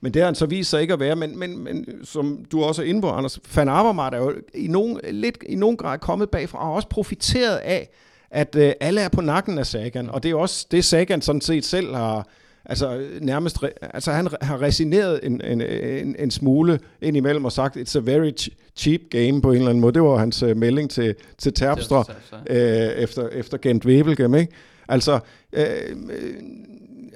Men 0.00 0.14
det 0.14 0.22
har 0.22 0.26
han 0.26 0.34
så 0.34 0.46
vist 0.46 0.70
sig 0.70 0.80
ikke 0.80 0.92
at 0.92 1.00
være, 1.00 1.16
men, 1.16 1.38
men, 1.38 1.64
men 1.64 1.86
som 2.04 2.44
du 2.52 2.62
også 2.62 2.82
er 2.82 2.86
inde 2.86 3.00
på, 3.00 3.10
Anders, 3.10 3.38
Van 3.56 3.68
Avermaet 3.68 4.14
er 4.14 4.18
jo 4.18 4.34
i 4.54 4.66
nogen, 4.66 5.00
lidt 5.10 5.38
i 5.48 5.54
nogen 5.54 5.76
grad 5.76 5.98
kommet 5.98 6.30
bagfra, 6.30 6.58
og 6.58 6.66
har 6.66 6.72
også 6.72 6.88
profiteret 6.88 7.56
af, 7.56 7.88
at 8.30 8.56
øh, 8.56 8.72
alle 8.80 9.00
er 9.00 9.08
på 9.08 9.20
nakken 9.20 9.58
af 9.58 9.66
Sagan, 9.66 10.10
og 10.10 10.22
det 10.22 10.28
er 10.28 10.30
jo 10.30 10.40
også 10.40 10.66
det, 10.70 10.84
Sagan 10.84 11.22
sådan 11.22 11.40
set 11.40 11.64
selv 11.64 11.94
har, 11.94 12.28
altså 12.64 13.06
nærmest, 13.20 13.56
altså 13.80 14.12
han 14.12 14.28
har 14.42 14.62
resigneret 14.62 15.20
en, 15.22 15.40
en, 15.44 15.60
en, 15.60 16.16
en 16.18 16.30
smule 16.30 16.78
ind 17.02 17.16
imellem 17.16 17.44
og 17.44 17.52
sagt, 17.52 17.76
it's 17.76 17.98
a 17.98 18.00
very 18.00 18.32
cheap 18.76 19.00
game 19.10 19.42
på 19.42 19.50
en 19.50 19.56
eller 19.56 19.68
anden 19.68 19.80
måde. 19.80 19.92
Det 19.92 20.02
var 20.02 20.16
hans 20.16 20.42
uh, 20.42 20.56
melding 20.56 20.90
til, 20.90 21.14
til 21.38 21.52
Terpstra 21.52 22.04
uh, 22.50 22.56
efter, 22.56 23.28
efter 23.28 23.58
Gent 23.58 23.86
Wevelgem, 23.86 24.34
ikke? 24.34 24.52
Altså, 24.88 25.20
uh, 25.56 25.62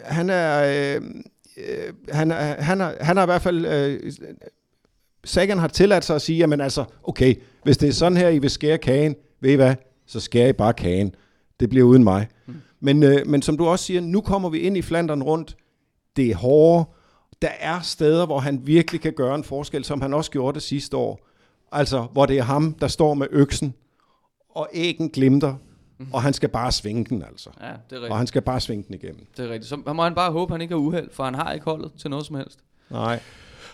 han 0.04 0.30
er... 0.30 0.98
Uh, 0.98 1.04
han, 2.08 2.30
han, 2.58 2.80
har, 2.80 2.94
han 3.00 3.16
har 3.16 3.24
i 3.24 3.26
hvert 3.26 3.42
fald... 3.42 3.66
Uh, 3.66 4.12
Sagan 5.26 5.58
har 5.58 5.68
tilladt 5.68 6.04
sig 6.04 6.16
at 6.16 6.22
sige, 6.22 6.38
jamen 6.38 6.60
altså, 6.60 6.84
okay, 7.02 7.34
hvis 7.62 7.76
det 7.76 7.88
er 7.88 7.92
sådan 7.92 8.18
her, 8.18 8.28
I 8.28 8.38
vil 8.38 8.50
skære 8.50 8.78
kagen, 8.78 9.14
ved 9.40 9.50
I 9.50 9.54
hvad, 9.54 9.74
så 10.06 10.20
skærer 10.20 10.48
I 10.48 10.52
bare 10.52 10.72
kagen. 10.72 11.14
Det 11.60 11.68
bliver 11.68 11.86
uden 11.86 12.04
mig. 12.04 12.28
Mm. 12.46 12.54
Men, 12.84 13.02
øh, 13.02 13.26
men 13.26 13.42
som 13.42 13.56
du 13.56 13.66
også 13.66 13.84
siger, 13.84 14.00
nu 14.00 14.20
kommer 14.20 14.48
vi 14.48 14.58
ind 14.58 14.76
i 14.76 14.82
Flandern 14.82 15.22
rundt. 15.22 15.56
Det 16.16 16.30
er 16.30 16.36
hårde. 16.36 16.84
Der 17.42 17.48
er 17.60 17.80
steder, 17.80 18.26
hvor 18.26 18.38
han 18.38 18.60
virkelig 18.66 19.00
kan 19.00 19.12
gøre 19.12 19.34
en 19.34 19.44
forskel, 19.44 19.84
som 19.84 20.00
han 20.00 20.14
også 20.14 20.30
gjorde 20.30 20.54
det 20.54 20.62
sidste 20.62 20.96
år. 20.96 21.28
Altså, 21.72 22.06
hvor 22.12 22.26
det 22.26 22.38
er 22.38 22.42
ham, 22.42 22.74
der 22.74 22.88
står 22.88 23.14
med 23.14 23.26
øksen, 23.30 23.74
og 24.50 24.68
æggen 24.72 25.10
glimter, 25.10 25.54
og 26.12 26.22
han 26.22 26.32
skal 26.32 26.48
bare 26.48 26.72
svinge 26.72 27.04
den, 27.04 27.22
altså. 27.22 27.50
Ja, 27.60 27.66
det 27.66 27.72
er 27.72 27.76
rigtigt. 27.94 28.10
Og 28.10 28.18
han 28.18 28.26
skal 28.26 28.42
bare 28.42 28.60
svinge 28.60 28.84
den 28.86 28.94
igennem. 28.94 29.26
Det 29.36 29.44
er 29.44 29.48
rigtigt. 29.48 29.68
Så 29.68 29.76
må 29.94 30.02
han 30.02 30.14
bare 30.14 30.32
håbe, 30.32 30.50
at 30.50 30.54
han 30.54 30.60
ikke 30.60 30.72
er 30.72 30.78
uheld, 30.78 31.08
for 31.12 31.24
han 31.24 31.34
har 31.34 31.52
ikke 31.52 31.64
holdet 31.64 31.92
til 31.98 32.10
noget 32.10 32.26
som 32.26 32.36
helst. 32.36 32.58
Nej. 32.90 33.20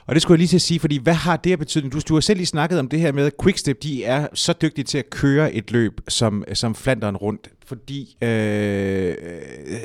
Og 0.07 0.14
det 0.14 0.23
skulle 0.23 0.35
jeg 0.35 0.38
lige 0.38 0.49
til 0.49 0.57
at 0.57 0.62
sige, 0.62 0.81
fordi 0.81 0.99
hvad 0.99 1.14
har 1.14 1.37
det 1.37 1.51
her 1.51 1.57
betydning? 1.57 1.92
Du, 1.92 2.01
du 2.09 2.14
har 2.14 2.20
selv 2.20 2.37
lige 2.37 2.46
snakket 2.46 2.79
om 2.79 2.88
det 2.88 3.01
her 3.01 3.12
med, 3.12 3.27
at 3.27 3.33
Quickstep 3.42 3.83
de 3.83 4.05
er 4.05 4.27
så 4.35 4.53
dygtige 4.53 4.85
til 4.85 4.99
at 4.99 5.11
køre 5.11 5.53
et 5.53 5.70
løb 5.70 6.01
som, 6.09 6.44
som 6.55 6.75
Flanderen 6.75 7.16
rundt. 7.16 7.49
Fordi 7.70 8.16
øh, 8.22 9.14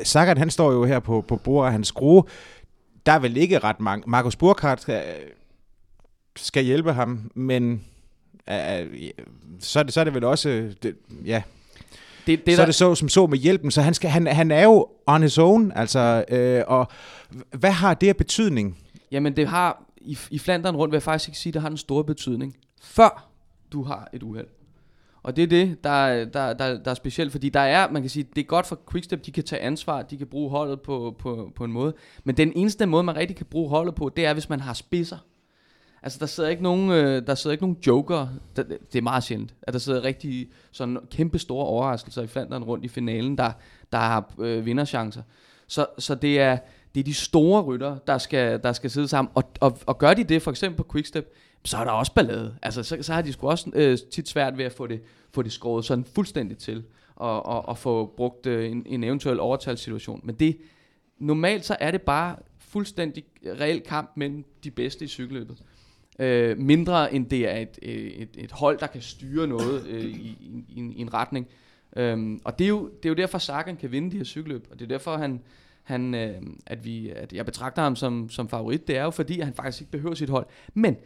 Sagan, 0.04 0.38
han 0.38 0.50
står 0.50 0.72
jo 0.72 0.86
her 0.86 1.00
på, 1.00 1.22
på 1.28 1.36
bordet 1.36 1.68
af 1.68 1.72
hans 1.72 1.88
skrue. 1.88 2.24
Der 3.06 3.12
er 3.12 3.20
vel 3.20 3.38
ikke 3.38 3.60
ret 3.60 3.80
mange. 3.80 4.10
Markus 4.10 4.36
Burkhardt 4.36 4.82
skal, 4.82 5.04
skal 6.36 6.64
hjælpe 6.64 6.94
ham, 6.94 7.32
men 7.36 7.84
øh, 8.50 9.12
så, 9.60 9.80
er 9.80 9.84
det, 9.84 9.94
så 9.94 10.00
er 10.00 10.04
det 10.04 10.14
vel 10.14 10.24
også... 10.24 10.74
Det, 10.84 10.96
ja, 11.26 11.42
det, 12.28 12.46
det 12.46 12.56
så 12.56 12.58
der... 12.58 12.62
er 12.62 12.66
det 12.66 12.76
så 12.76 12.96
som 12.96 13.10
så 13.10 13.28
med 13.28 13.38
hjælpen, 13.38 13.72
så 13.72 13.82
han, 13.82 13.94
skal, 13.94 14.10
han, 14.10 14.28
han 14.28 14.52
er 14.52 14.64
jo 14.64 14.88
on 15.08 15.22
his 15.22 15.38
own, 15.38 15.72
altså, 15.76 16.26
øh, 16.30 16.64
og 16.68 16.88
hvad 17.52 17.72
har 17.72 17.94
det 17.94 18.10
af 18.10 18.18
betydning? 18.18 18.78
Jamen 19.12 19.36
det 19.36 19.48
har, 19.48 19.84
i, 19.98 20.18
i 20.32 20.40
Flandern 20.40 20.76
rundt 20.76 20.92
vil 20.92 20.96
jeg 20.98 21.04
faktisk 21.04 21.30
ikke 21.30 21.40
sige, 21.40 21.52
at 21.52 21.54
det 21.54 21.62
har 21.62 21.70
den 21.70 21.78
store 21.78 22.04
betydning, 22.04 22.58
før 22.82 23.30
du 23.72 23.84
har 23.84 24.10
et 24.14 24.24
uheld. 24.24 24.48
Og 25.26 25.36
det 25.36 25.44
er 25.44 25.48
det, 25.48 25.84
der, 25.84 26.26
der, 26.26 26.54
der, 26.54 26.78
der 26.78 26.92
er 26.92 26.96
specielt, 26.96 27.32
fordi 27.32 27.50
der 27.50 27.60
er, 27.60 27.92
man 27.92 28.02
kan 28.02 28.10
sige, 28.10 28.28
det 28.36 28.42
er 28.42 28.46
godt 28.46 28.66
for 28.66 28.80
Quickstep, 28.92 29.26
de 29.26 29.32
kan 29.32 29.44
tage 29.44 29.62
ansvar, 29.62 30.02
de 30.02 30.18
kan 30.18 30.28
bruge 30.28 30.50
holdet 30.50 30.82
på, 30.82 31.16
på, 31.20 31.52
på 31.56 31.64
en 31.64 31.72
måde. 31.72 31.94
Men 32.24 32.38
den 32.38 32.54
eneste 32.56 32.86
måde, 32.86 33.04
man 33.04 33.16
rigtig 33.16 33.36
kan 33.36 33.46
bruge 33.46 33.70
holdet 33.70 33.96
på, 33.96 34.10
det 34.16 34.26
er, 34.26 34.34
hvis 34.34 34.50
man 34.50 34.60
har 34.60 34.74
spidser. 34.74 35.18
Altså, 36.04 36.20
der 36.20 36.26
sidder 36.26 36.50
ikke 36.50 36.64
nogen, 36.64 36.92
øh, 36.92 37.28
der 37.28 37.36
sidder 37.36 37.52
ikke 37.52 37.64
nogen 37.64 37.78
joker. 37.88 38.28
Der, 38.56 38.64
det 38.64 38.96
er 38.96 39.02
meget 39.02 39.24
sjældent, 39.24 39.54
at 39.62 39.74
der 39.74 39.80
sidder 39.80 40.04
rigtig 40.04 40.50
sådan 40.72 40.98
kæmpe 41.12 41.40
store 41.40 41.66
overraskelser 41.66 42.22
i 42.22 42.28
Flandern 42.28 42.64
rundt 42.64 42.86
i 42.86 42.88
finalen, 42.88 43.38
der, 43.38 43.52
der 43.92 43.98
har 43.98 44.34
øh, 44.40 44.66
vinderchancer. 44.66 45.22
Så, 45.68 45.86
så 46.00 46.16
det 46.16 46.40
er, 46.40 46.58
det 46.96 47.00
er 47.00 47.04
de 47.04 47.14
store 47.14 47.62
rytter, 47.62 47.98
der 47.98 48.18
skal, 48.18 48.64
der 48.64 48.74
skal 48.74 48.90
sidde 48.90 49.08
sammen. 49.08 49.32
Og, 49.36 49.44
og, 49.60 49.80
og 49.86 49.98
gør 49.98 50.14
de 50.14 50.24
det, 50.24 50.42
for 50.42 50.52
eksempel 50.52 50.78
på 50.78 50.92
Quickstep, 50.92 51.34
så 51.66 51.78
er 51.78 51.84
der 51.84 51.92
også 51.92 52.14
ballade. 52.14 52.56
Altså, 52.62 52.84
så, 52.84 52.98
så 53.02 53.14
har 53.14 53.22
de 53.22 53.34
sgu 53.34 53.50
også 53.50 53.72
øh, 53.74 53.98
tit 54.12 54.28
svært 54.28 54.58
ved 54.58 54.66
at 54.66 54.72
få 54.72 54.88
det, 54.88 55.02
få 55.34 55.42
det 55.42 55.52
skåret 55.52 55.86
sådan 55.86 56.06
fuldstændigt 56.06 56.60
til, 56.60 56.84
og, 57.16 57.46
og, 57.46 57.70
og 57.70 57.78
få 57.78 58.14
brugt 58.18 58.46
øh, 58.46 58.72
en, 58.72 58.84
en 58.86 59.04
eventuel 59.04 59.40
overtalssituation. 59.40 60.22
Men 60.24 60.36
det, 60.36 60.58
normalt 61.20 61.66
så 61.66 61.78
er 61.80 61.92
det 61.92 62.02
bare 62.02 62.36
fuldstændig 62.60 63.24
reel 63.46 63.82
kamp 63.82 64.12
mellem 64.16 64.46
de 64.64 64.72
bedste 64.72 65.06
i 65.06 65.08
cykelløbet. 65.08 65.58
Øh, 66.20 66.58
mindre 66.58 67.14
end 67.14 67.26
det 67.26 67.50
er 67.50 67.58
et, 67.58 67.80
øh, 67.82 67.94
et, 67.94 68.30
et 68.38 68.52
hold, 68.52 68.80
der 68.80 68.88
kan 68.88 69.02
styre 69.02 69.48
noget 69.48 69.88
øh, 69.88 70.04
i, 70.04 70.08
i, 70.08 70.66
i, 70.70 70.94
i 70.96 71.02
en 71.02 71.14
retning. 71.14 71.48
Øhm, 71.98 72.42
og 72.44 72.60
det 72.60 72.66
er, 72.66 72.70
jo, 72.70 72.88
det 72.88 73.06
er 73.06 73.10
jo 73.10 73.16
derfor, 73.16 73.38
Sagan 73.38 73.76
kan 73.76 73.92
vinde 73.92 74.12
de 74.12 74.18
her 74.18 74.24
cykelløb, 74.24 74.68
og 74.72 74.80
det 74.80 74.86
er 74.86 74.90
derfor, 74.90 75.18
han, 75.18 75.42
han, 75.84 76.16
øh, 76.16 76.42
at, 76.66 76.86
vi, 76.86 77.10
at 77.10 77.34
jeg 77.34 77.46
betragter 77.46 77.82
ham 77.82 77.96
som, 77.96 78.30
som 78.30 78.50
favorit. 78.50 78.88
Det 78.88 78.98
er 78.98 79.04
jo 79.04 79.10
fordi, 79.10 79.40
at 79.40 79.46
han 79.46 79.54
faktisk 79.54 79.82
ikke 79.82 79.92
behøver 79.92 80.16
sit 80.16 80.30
hold. 80.30 80.46
Men 80.74 80.98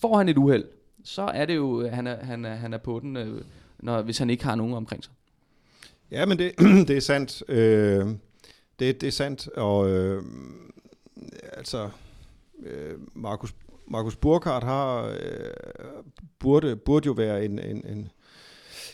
får 0.00 0.16
han 0.16 0.28
et 0.28 0.38
uheld, 0.38 0.64
så 1.04 1.22
er 1.22 1.46
det 1.46 1.56
jo, 1.56 1.82
øh, 1.82 1.92
han 1.92 2.06
er, 2.06 2.24
han 2.24 2.44
er, 2.44 2.54
han 2.54 2.72
er 2.72 2.78
på 2.78 3.00
den, 3.00 3.16
øh, 3.16 3.42
når, 3.78 4.02
hvis 4.02 4.18
han 4.18 4.30
ikke 4.30 4.44
har 4.44 4.54
nogen 4.54 4.74
omkring 4.74 5.04
sig. 5.04 5.12
Ja, 6.10 6.26
men 6.26 6.38
det, 6.38 6.52
det 6.88 6.96
er 6.96 7.00
sandt. 7.00 7.42
Øh, 7.48 8.06
det, 8.78 9.00
det 9.00 9.06
er 9.06 9.10
sandt, 9.10 9.48
og 9.48 9.90
øh, 9.90 10.22
altså, 11.52 11.90
øh, 12.62 12.94
Markus, 13.14 13.54
Markus 13.86 14.16
Burkhardt 14.16 14.64
har, 14.64 15.04
øh, 15.06 15.14
burde, 16.38 16.76
burde 16.76 17.06
jo 17.06 17.12
være 17.12 17.44
en, 17.44 17.58
en, 17.58 17.84
en, 17.86 18.10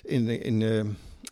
en, 0.04 0.30
en, 0.30 0.62
øh, 0.62 0.86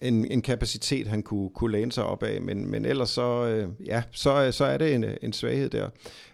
en, 0.04 0.30
en 0.30 0.42
kapacitet, 0.42 1.06
han 1.06 1.22
kunne, 1.22 1.50
kunne 1.54 1.72
læne 1.72 1.92
sig 1.92 2.04
op 2.04 2.22
af, 2.22 2.42
men, 2.42 2.70
men 2.70 2.84
ellers 2.84 3.10
så, 3.10 3.46
øh, 3.46 3.68
ja, 3.86 4.02
så, 4.12 4.52
så 4.52 4.64
er 4.64 4.78
det 4.78 4.94
en, 4.94 5.04
en 5.22 5.32
svaghed 5.32 5.70
der. 5.70 5.88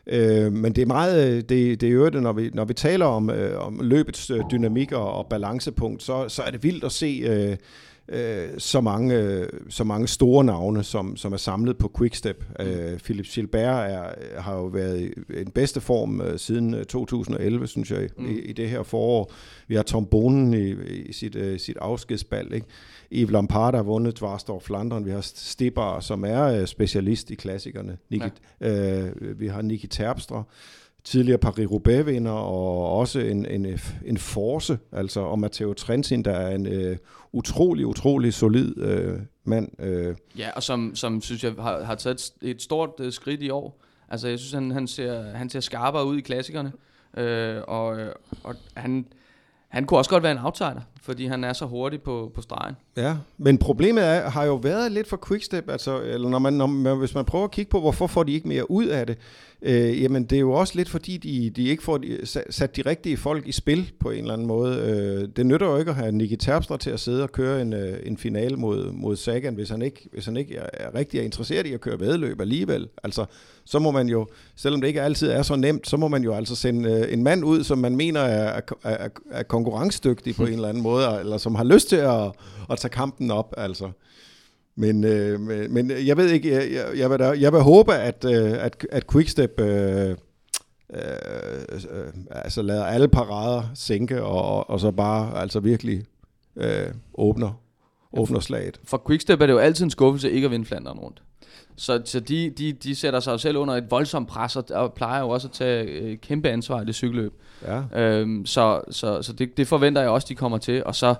Øh, 0.06 0.52
men 0.52 0.72
det 0.72 0.82
er 0.82 0.86
meget, 0.86 1.28
øh, 1.28 1.36
det, 1.36 1.80
det 1.80 1.82
er 1.82 1.92
jo 1.92 2.08
det, 2.08 2.22
når 2.22 2.32
vi, 2.32 2.50
når 2.54 2.64
vi 2.64 2.74
taler 2.74 3.06
om, 3.06 3.30
øh, 3.30 3.66
om 3.66 3.80
løbets 3.82 4.30
øh, 4.30 4.40
dynamik 4.50 4.92
og, 4.92 5.12
og 5.12 5.26
balancepunkt, 5.26 6.02
så, 6.02 6.28
så 6.28 6.42
er 6.42 6.50
det 6.50 6.62
vildt 6.62 6.84
at 6.84 6.92
se 6.92 7.22
øh, 7.26 7.56
øh, 8.08 8.48
så, 8.58 8.80
mange, 8.80 9.14
øh, 9.14 9.48
så 9.68 9.84
mange 9.84 10.08
store 10.08 10.44
navne, 10.44 10.84
som, 10.84 11.16
som 11.16 11.32
er 11.32 11.36
samlet 11.36 11.78
på 11.78 11.92
Quickstep. 11.98 12.44
Mm. 12.58 12.66
Øh, 12.66 12.98
Philip 12.98 13.26
Gilbert 13.26 13.90
er, 13.90 14.40
har 14.40 14.56
jo 14.56 14.64
været 14.64 15.00
i 15.00 15.12
en 15.40 15.50
bedste 15.50 15.80
form 15.80 16.20
øh, 16.20 16.38
siden 16.38 16.84
2011, 16.84 17.62
øh, 17.62 17.68
synes 17.68 17.90
jeg, 17.90 18.08
mm. 18.18 18.28
i, 18.28 18.38
i 18.38 18.52
det 18.52 18.68
her 18.68 18.82
forår. 18.82 19.32
Vi 19.68 19.74
har 19.74 19.82
Tom 19.82 20.06
Bonen 20.06 20.54
i, 20.54 20.70
i 21.08 21.12
sit, 21.12 21.36
øh, 21.36 21.58
sit 21.58 21.76
afskedsbald, 21.76 22.52
ikke? 22.52 22.66
Yves 23.12 23.30
Lampard 23.30 23.74
har 23.74 23.82
vundet 23.82 24.18
Dvarsdorf 24.18 24.62
Flandern. 24.62 25.04
Vi 25.04 25.10
har 25.10 25.20
Stibar, 25.20 26.00
som 26.00 26.24
er 26.24 26.42
øh, 26.42 26.66
specialist 26.66 27.30
i 27.30 27.34
klassikerne. 27.34 27.98
Niki, 28.10 28.26
ja. 28.60 29.02
øh, 29.02 29.40
vi 29.40 29.46
har 29.46 29.62
Niki 29.62 29.86
Terpstra, 29.86 30.42
tidligere 31.04 31.38
Paris-Roubaix-vinder, 31.38 32.30
og 32.30 32.98
også 32.98 33.20
en, 33.20 33.46
en, 33.46 33.78
en 34.04 34.18
force, 34.18 34.78
altså 34.92 35.20
og 35.20 35.38
Matteo 35.38 35.72
Trentin, 35.72 36.22
der 36.22 36.32
er 36.32 36.54
en 36.54 36.66
øh, 36.66 36.96
utrolig, 37.32 37.86
utrolig 37.86 38.34
solid 38.34 38.78
øh, 38.78 39.18
mand. 39.44 39.68
Øh. 39.78 40.14
Ja, 40.38 40.50
og 40.56 40.62
som, 40.62 40.94
som 40.94 41.20
synes 41.20 41.44
jeg 41.44 41.52
har, 41.58 41.84
har 41.84 41.94
taget 41.94 42.32
et, 42.42 42.50
et 42.50 42.62
stort 42.62 42.90
øh, 43.00 43.12
skridt 43.12 43.42
i 43.42 43.50
år. 43.50 43.80
Altså 44.08 44.28
jeg 44.28 44.38
synes, 44.38 44.52
han, 44.52 44.70
han, 44.70 44.86
ser, 44.86 45.22
han 45.22 45.50
ser 45.50 45.60
skarpere 45.60 46.06
ud 46.06 46.18
i 46.18 46.20
klassikerne, 46.20 46.72
øh, 47.16 47.62
og, 47.66 47.98
øh, 47.98 48.12
og 48.42 48.54
han 48.74 49.06
han 49.70 49.84
kunne 49.84 49.98
også 49.98 50.10
godt 50.10 50.22
være 50.22 50.32
en 50.32 50.38
outsider, 50.38 50.80
fordi 51.10 51.26
han 51.26 51.44
er 51.44 51.52
så 51.52 51.64
hurtig 51.64 52.02
på, 52.02 52.32
på 52.34 52.40
stregen. 52.40 52.76
Ja, 52.96 53.16
men 53.38 53.58
problemet 53.58 54.04
er, 54.04 54.30
har 54.30 54.44
jo 54.44 54.54
været 54.54 54.92
lidt 54.92 55.08
for 55.08 55.18
quickstep, 55.28 55.70
altså, 55.70 56.00
eller 56.00 56.28
når 56.28 56.38
man, 56.38 56.52
når 56.52 56.66
man, 56.66 56.98
hvis 56.98 57.14
man 57.14 57.24
prøver 57.24 57.44
at 57.44 57.50
kigge 57.50 57.70
på, 57.70 57.80
hvorfor 57.80 58.06
får 58.06 58.22
de 58.22 58.32
ikke 58.32 58.48
mere 58.48 58.70
ud 58.70 58.86
af 58.86 59.06
det, 59.06 59.18
øh, 59.62 60.02
jamen 60.02 60.24
det 60.24 60.36
er 60.36 60.40
jo 60.40 60.52
også 60.52 60.72
lidt 60.76 60.88
fordi, 60.88 61.16
de, 61.16 61.50
de 61.50 61.68
ikke 61.68 61.82
får 61.82 62.00
sat 62.50 62.76
de 62.76 62.82
rigtige 62.82 63.16
folk 63.16 63.48
i 63.48 63.52
spil 63.52 63.92
på 64.00 64.10
en 64.10 64.18
eller 64.18 64.32
anden 64.32 64.46
måde. 64.46 64.76
Øh, 64.76 65.28
det 65.36 65.46
nytter 65.46 65.66
jo 65.66 65.76
ikke 65.76 65.90
at 65.90 65.96
have 65.96 66.12
Nicky 66.12 66.36
Terpstra 66.36 66.76
til 66.76 66.90
at 66.90 67.00
sidde 67.00 67.22
og 67.22 67.32
køre 67.32 67.62
en, 67.62 67.72
øh, 67.72 67.98
en 68.02 68.16
finale 68.16 68.56
mod, 68.56 68.92
mod 68.92 69.16
Sagan, 69.16 69.54
hvis 69.54 69.70
han, 69.70 69.82
ikke, 69.82 70.08
hvis 70.12 70.24
han 70.24 70.36
ikke 70.36 70.56
er, 70.56 70.66
er 70.72 70.94
rigtig 70.94 71.24
interesseret 71.24 71.66
i 71.66 71.72
at 71.72 71.80
køre 71.80 72.00
vedløb 72.00 72.40
alligevel. 72.40 72.88
Altså, 73.02 73.24
så 73.64 73.78
må 73.78 73.90
man 73.90 74.08
jo, 74.08 74.26
selvom 74.56 74.80
det 74.80 74.88
ikke 74.88 75.02
altid 75.02 75.30
er 75.30 75.42
så 75.42 75.56
nemt, 75.56 75.88
så 75.88 75.96
må 75.96 76.08
man 76.08 76.22
jo 76.22 76.34
altså 76.34 76.56
sende 76.56 76.90
øh, 76.90 77.12
en 77.12 77.22
mand 77.22 77.44
ud, 77.44 77.64
som 77.64 77.78
man 77.78 77.96
mener 77.96 78.20
er, 78.20 78.60
er, 78.82 78.90
er, 78.90 79.08
er 79.30 79.42
konkurrencedygtig 79.42 80.34
på 80.34 80.44
en 80.44 80.52
eller 80.52 80.68
anden 80.68 80.82
måde, 80.82 80.99
eller 81.08 81.38
som 81.38 81.54
har 81.54 81.64
lyst 81.64 81.88
til 81.88 81.96
at, 81.96 82.32
at 82.70 82.78
tage 82.78 82.90
kampen 82.90 83.30
op, 83.30 83.54
altså. 83.56 83.90
Men, 84.76 85.04
øh, 85.04 85.40
men 85.70 85.90
jeg 86.06 86.16
ved 86.16 86.30
ikke, 86.30 86.52
jeg, 86.52 86.72
jeg, 86.72 86.98
jeg, 86.98 87.10
vil, 87.10 87.18
da, 87.18 87.30
jeg 87.40 87.52
vil 87.52 87.60
håbe, 87.60 87.94
at, 87.94 88.24
øh, 88.24 88.64
at, 88.64 88.86
at 88.90 89.06
Quickstep 89.12 89.60
øh, 89.60 90.10
øh, 90.10 90.16
øh, 91.90 92.12
altså 92.30 92.62
lader 92.62 92.84
alle 92.84 93.08
parader 93.08 93.62
sænke, 93.74 94.22
og, 94.22 94.70
og 94.70 94.80
så 94.80 94.90
bare 94.90 95.40
altså 95.40 95.60
virkelig 95.60 96.04
øh, 96.56 96.86
åbner, 97.14 97.60
åbner 98.12 98.40
slaget. 98.40 98.80
For 98.84 99.02
Quickstep 99.06 99.40
er 99.40 99.46
det 99.46 99.52
jo 99.52 99.58
altid 99.58 99.84
en 99.84 99.90
skuffelse 99.90 100.30
ikke 100.30 100.44
at 100.44 100.50
vinde 100.50 100.66
Flandern 100.66 100.98
rundt. 100.98 101.22
Så, 101.80 102.02
så 102.04 102.20
de, 102.20 102.50
de, 102.50 102.72
de 102.72 102.94
sætter 102.94 103.20
sig 103.20 103.40
selv 103.40 103.56
under 103.56 103.74
et 103.74 103.90
voldsomt 103.90 104.28
pres, 104.28 104.56
og, 104.56 104.64
og 104.70 104.92
plejer 104.92 105.20
jo 105.20 105.28
også 105.28 105.48
at 105.48 105.52
tage 105.52 105.84
øh, 105.84 106.18
kæmpe 106.18 106.48
ansvar 106.48 106.82
i 106.82 106.84
det 106.84 106.94
cykelløb. 106.94 107.32
Ja. 107.62 107.82
Øhm, 108.00 108.46
så 108.46 108.80
så, 108.90 109.22
så 109.22 109.32
det, 109.32 109.56
det 109.56 109.68
forventer 109.68 110.00
jeg 110.00 110.10
også, 110.10 110.26
de 110.28 110.34
kommer 110.34 110.58
til. 110.58 110.84
Og 110.84 110.94
så, 110.94 111.14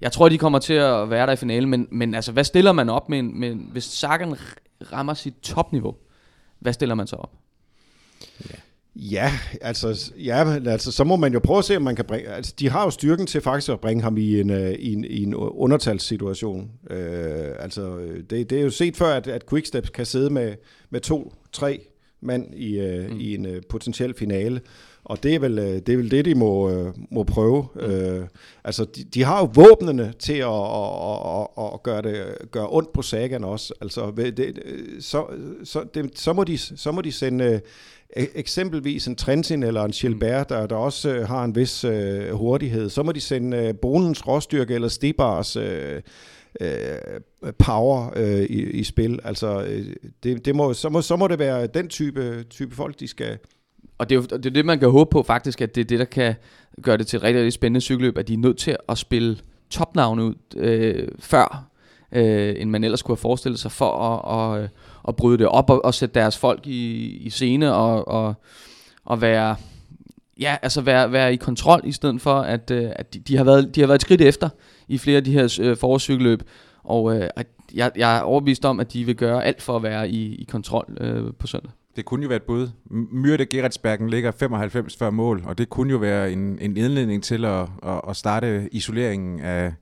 jeg 0.00 0.12
tror, 0.12 0.28
de 0.28 0.38
kommer 0.38 0.58
til 0.58 0.74
at 0.74 1.10
være 1.10 1.26
der 1.26 1.32
i 1.32 1.36
finalen, 1.36 1.70
men, 1.70 1.88
men 1.90 2.14
altså, 2.14 2.32
hvad 2.32 2.44
stiller 2.44 2.72
man 2.72 2.88
op 2.88 3.08
med, 3.08 3.22
med 3.22 3.54
hvis 3.54 3.84
Sagan 3.84 4.36
rammer 4.92 5.14
sit 5.14 5.34
topniveau? 5.42 5.96
Hvad 6.58 6.72
stiller 6.72 6.94
man 6.94 7.06
så 7.06 7.16
op? 7.16 7.32
Ja. 8.98 9.32
Altså, 9.60 10.12
ja, 10.16 10.54
altså, 10.66 10.92
så 10.92 11.04
må 11.04 11.16
man 11.16 11.32
jo 11.32 11.38
prøve 11.38 11.58
at 11.58 11.64
se, 11.64 11.76
om 11.76 11.82
man 11.82 11.96
kan 11.96 12.04
bringe... 12.04 12.28
Altså, 12.28 12.54
de 12.58 12.70
har 12.70 12.84
jo 12.84 12.90
styrken 12.90 13.26
til 13.26 13.40
faktisk 13.40 13.72
at 13.72 13.80
bringe 13.80 14.02
ham 14.02 14.16
i 14.16 14.40
en, 14.40 14.50
uh, 14.50 14.70
i 14.70 14.92
en, 14.92 15.04
i 15.04 15.22
en 15.22 15.34
undertalssituation. 15.34 16.70
Uh, 16.90 16.96
altså, 17.58 17.98
det, 18.30 18.50
det 18.50 18.52
er 18.52 18.62
jo 18.62 18.70
set 18.70 18.96
før, 18.96 19.14
at, 19.14 19.26
at 19.26 19.48
Quickstep 19.50 19.92
kan 19.92 20.06
sidde 20.06 20.30
med, 20.30 20.54
med 20.90 21.00
to, 21.00 21.32
tre 21.52 21.80
mand 22.20 22.54
i, 22.54 22.80
uh, 22.80 23.10
mm. 23.10 23.20
i 23.20 23.34
en 23.34 23.46
uh, 23.46 23.52
potentiel 23.68 24.14
finale. 24.14 24.60
Og 25.04 25.22
det 25.22 25.34
er 25.34 25.38
vel 25.38 25.56
det, 25.56 25.88
er 25.88 25.96
vel 25.96 26.10
det 26.10 26.24
de 26.24 26.34
må, 26.34 26.70
uh, 26.70 26.94
må 27.10 27.22
prøve. 27.22 27.66
Mm. 27.74 27.80
Uh, 27.80 28.26
altså, 28.64 28.84
de, 28.84 29.04
de 29.04 29.24
har 29.24 29.38
jo 29.38 29.50
våbnene 29.54 30.12
til 30.18 30.32
at, 30.32 30.48
at, 30.48 31.46
at, 31.58 31.70
at 31.74 31.82
gøre, 31.82 32.02
det, 32.02 32.50
gøre 32.50 32.68
ondt 32.70 32.92
på 32.92 33.02
Sagan 33.02 33.44
også. 33.44 33.74
Altså, 33.80 34.12
det, 34.16 34.58
så, 35.00 35.26
så, 35.64 35.84
det, 35.94 36.10
så, 36.14 36.32
må 36.32 36.44
de, 36.44 36.58
så 36.58 36.92
må 36.92 37.00
de 37.00 37.12
sende 37.12 37.60
E-, 38.16 38.38
eksempelvis 38.38 39.06
en 39.06 39.16
Trentin 39.16 39.62
eller 39.62 39.84
en 39.84 39.90
Gilbert, 39.90 40.48
der, 40.48 40.66
der 40.66 40.76
også 40.76 41.14
øh, 41.14 41.28
har 41.28 41.44
en 41.44 41.56
vis 41.56 41.84
øh, 41.84 42.30
hurtighed, 42.30 42.88
så 42.88 43.02
må 43.02 43.12
de 43.12 43.20
sende 43.20 43.56
øh, 43.56 43.74
Bonens 43.82 44.26
råstyrke 44.26 44.74
eller 44.74 44.88
Stibars 44.88 45.56
øh, 45.56 46.02
øh, 46.60 46.70
power 47.58 48.12
øh, 48.16 48.42
i, 48.42 48.70
i 48.70 48.84
spil. 48.84 49.20
Altså, 49.24 49.62
øh, 49.62 49.86
det, 50.22 50.44
det 50.44 50.56
må, 50.56 50.72
så, 50.72 50.88
må, 50.88 51.02
så 51.02 51.16
må 51.16 51.28
det 51.28 51.38
være 51.38 51.66
den 51.66 51.88
type, 51.88 52.44
type 52.50 52.74
folk, 52.74 53.00
de 53.00 53.08
skal... 53.08 53.38
Og 53.98 54.08
det 54.08 54.16
er 54.16 54.20
jo 54.20 54.36
det, 54.36 54.46
er 54.46 54.50
det, 54.50 54.66
man 54.66 54.78
kan 54.78 54.90
håbe 54.90 55.10
på 55.10 55.22
faktisk, 55.22 55.60
at 55.60 55.74
det 55.74 55.80
er 55.80 55.84
det, 55.84 55.98
der 55.98 56.04
kan 56.04 56.34
gøre 56.82 56.96
det 56.96 57.06
til 57.06 57.16
et 57.16 57.22
rigtig, 57.22 57.38
rigtig 57.38 57.52
spændende 57.52 57.80
cykelløb, 57.80 58.18
at 58.18 58.28
de 58.28 58.34
er 58.34 58.38
nødt 58.38 58.58
til 58.58 58.76
at 58.88 58.98
spille 58.98 59.36
topnavne 59.70 60.24
ud 60.24 60.34
øh, 60.56 61.08
før, 61.18 61.70
øh, 62.12 62.54
end 62.58 62.70
man 62.70 62.84
ellers 62.84 63.02
kunne 63.02 63.12
have 63.12 63.20
forestillet 63.20 63.60
sig 63.60 63.72
for 63.72 63.90
at, 63.90 64.60
at, 64.60 64.70
at 65.08 65.16
bryde 65.16 65.38
det 65.38 65.46
op 65.46 65.70
og, 65.70 65.84
og 65.84 65.94
sætte 65.94 66.14
deres 66.14 66.38
folk 66.38 66.66
i, 66.66 67.06
i 67.16 67.30
scene 67.30 67.74
og, 67.74 68.08
og, 68.08 68.34
og 69.04 69.20
være, 69.20 69.56
ja, 70.40 70.56
altså 70.62 70.80
være, 70.80 71.12
være 71.12 71.32
i 71.32 71.36
kontrol 71.36 71.80
i 71.84 71.92
stedet 71.92 72.20
for, 72.20 72.34
at, 72.34 72.70
øh, 72.70 72.90
at 72.96 73.14
de, 73.14 73.18
de, 73.18 73.36
har 73.36 73.44
været, 73.44 73.74
de 73.74 73.80
har 73.80 73.86
været 73.86 73.98
et 73.98 74.02
skridt 74.02 74.20
efter 74.20 74.48
i 74.88 74.98
flere 74.98 75.16
af 75.16 75.24
de 75.24 75.32
her 75.32 75.58
øh, 75.62 75.76
forårscykelløb. 75.76 76.42
Og 76.84 77.16
øh, 77.16 77.28
jeg, 77.74 77.90
jeg 77.96 78.16
er 78.16 78.20
overbevist 78.20 78.64
om, 78.64 78.80
at 78.80 78.92
de 78.92 79.04
vil 79.04 79.16
gøre 79.16 79.44
alt 79.44 79.62
for 79.62 79.76
at 79.76 79.82
være 79.82 80.10
i, 80.10 80.34
i 80.34 80.44
kontrol 80.44 80.96
øh, 81.00 81.32
på 81.38 81.46
søndag. 81.46 81.70
Det 81.96 82.04
kunne 82.04 82.22
jo 82.22 82.28
være 82.28 82.36
et 82.36 82.42
bud. 82.42 82.68
Myrte 83.12 83.46
Geretsbergen 83.46 84.10
ligger 84.10 84.30
95 84.30 84.96
før 84.96 85.10
mål, 85.10 85.42
og 85.46 85.58
det 85.58 85.68
kunne 85.68 85.90
jo 85.90 85.98
være 85.98 86.32
en, 86.32 86.58
en 86.60 86.76
indledning 86.76 87.22
til 87.22 87.44
at, 87.44 87.60
at, 87.82 88.00
at 88.08 88.16
starte 88.16 88.68
isoleringen 88.72 89.40
af, 89.40 89.72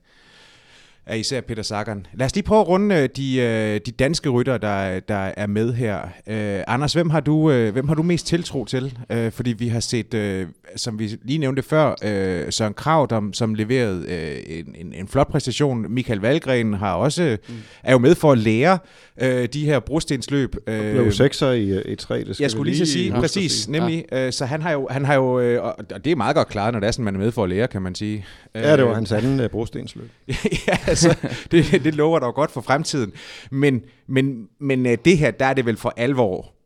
af 1.07 1.17
især 1.17 1.41
Peter 1.41 1.63
Sagan. 1.63 2.05
Lad 2.13 2.25
os 2.25 2.35
lige 2.35 2.43
prøve 2.43 2.61
at 2.61 2.67
runde 2.67 2.95
øh, 2.95 3.09
de, 3.15 3.37
øh, 3.37 3.81
de 3.85 3.91
danske 3.91 4.29
rytter, 4.29 4.57
der, 4.57 4.99
der 4.99 5.31
er 5.37 5.47
med 5.47 5.73
her. 5.73 6.01
Uh, 6.03 6.73
Anders, 6.73 6.93
hvem 6.93 7.09
har, 7.09 7.19
du, 7.19 7.33
uh, 7.33 7.69
hvem 7.69 7.87
har 7.87 7.95
du 7.95 8.03
mest 8.03 8.27
tiltro 8.27 8.65
til? 8.65 8.97
Uh, 9.13 9.31
fordi 9.31 9.53
vi 9.53 9.67
har 9.67 9.79
set, 9.79 10.13
uh, 10.13 10.47
som 10.75 10.99
vi 10.99 11.17
lige 11.23 11.39
nævnte 11.39 11.61
før, 11.61 11.89
uh, 11.91 12.49
Søren 12.49 12.73
Krav, 12.73 13.07
der, 13.09 13.29
som 13.33 13.53
leverede 13.53 13.97
uh, 13.99 14.57
en, 14.57 14.75
en, 14.75 14.93
en 14.93 15.07
flot 15.07 15.27
præstation. 15.27 15.85
Michael 15.89 16.19
Valgren 16.19 16.73
har 16.73 16.93
også, 16.93 17.37
mm. 17.49 17.55
er 17.83 17.91
jo 17.91 17.97
med 17.97 18.15
for 18.15 18.31
at 18.31 18.37
lære 18.37 18.79
uh, 19.21 19.27
de 19.27 19.65
her 19.65 19.79
brostensløb. 19.79 20.55
Uh, 20.55 20.61
blev 20.63 21.11
sekser 21.11 21.51
i 21.51 21.77
E3, 21.77 21.83
det 21.87 22.05
skal 22.07 22.35
Jeg 22.39 22.51
skulle 22.51 22.71
lige 22.71 22.85
så 22.85 22.91
sige, 22.91 23.11
præcis, 23.11 23.51
sige. 23.51 23.71
nemlig. 23.71 24.05
Ja. 24.11 24.27
Uh, 24.27 24.33
så 24.33 24.45
han 24.45 24.61
har 24.61 24.71
jo, 24.71 24.87
han 24.91 25.05
har 25.05 25.15
jo 25.15 25.57
uh, 25.57 25.65
og 25.65 26.05
det 26.05 26.11
er 26.11 26.15
meget 26.15 26.35
godt 26.35 26.47
klaret, 26.47 26.73
når 26.73 26.79
det 26.79 26.87
er 26.87 26.91
sådan, 26.91 27.05
man 27.05 27.15
er 27.15 27.19
med 27.19 27.31
for 27.31 27.43
at 27.43 27.49
lære, 27.49 27.67
kan 27.67 27.81
man 27.81 27.95
sige. 27.95 28.25
Ja, 28.55 28.77
det 28.77 28.85
var 28.85 28.93
hans 28.93 29.11
anden 29.11 29.39
uh, 29.39 29.47
brostensløb. 29.47 30.09
ja, 30.67 30.77
altså, 30.87 31.15
det, 31.51 31.81
det 31.83 31.95
lover 31.95 32.19
dog 32.19 32.33
godt 32.33 32.51
for 32.51 32.61
fremtiden. 32.61 33.11
Men, 33.51 33.81
men, 34.07 34.47
men 34.59 34.85
øh, 34.85 34.97
det 35.05 35.17
her, 35.17 35.31
der 35.31 35.45
er 35.45 35.53
det 35.53 35.65
vel 35.65 35.77
for 35.77 35.93
alvor 35.97 36.56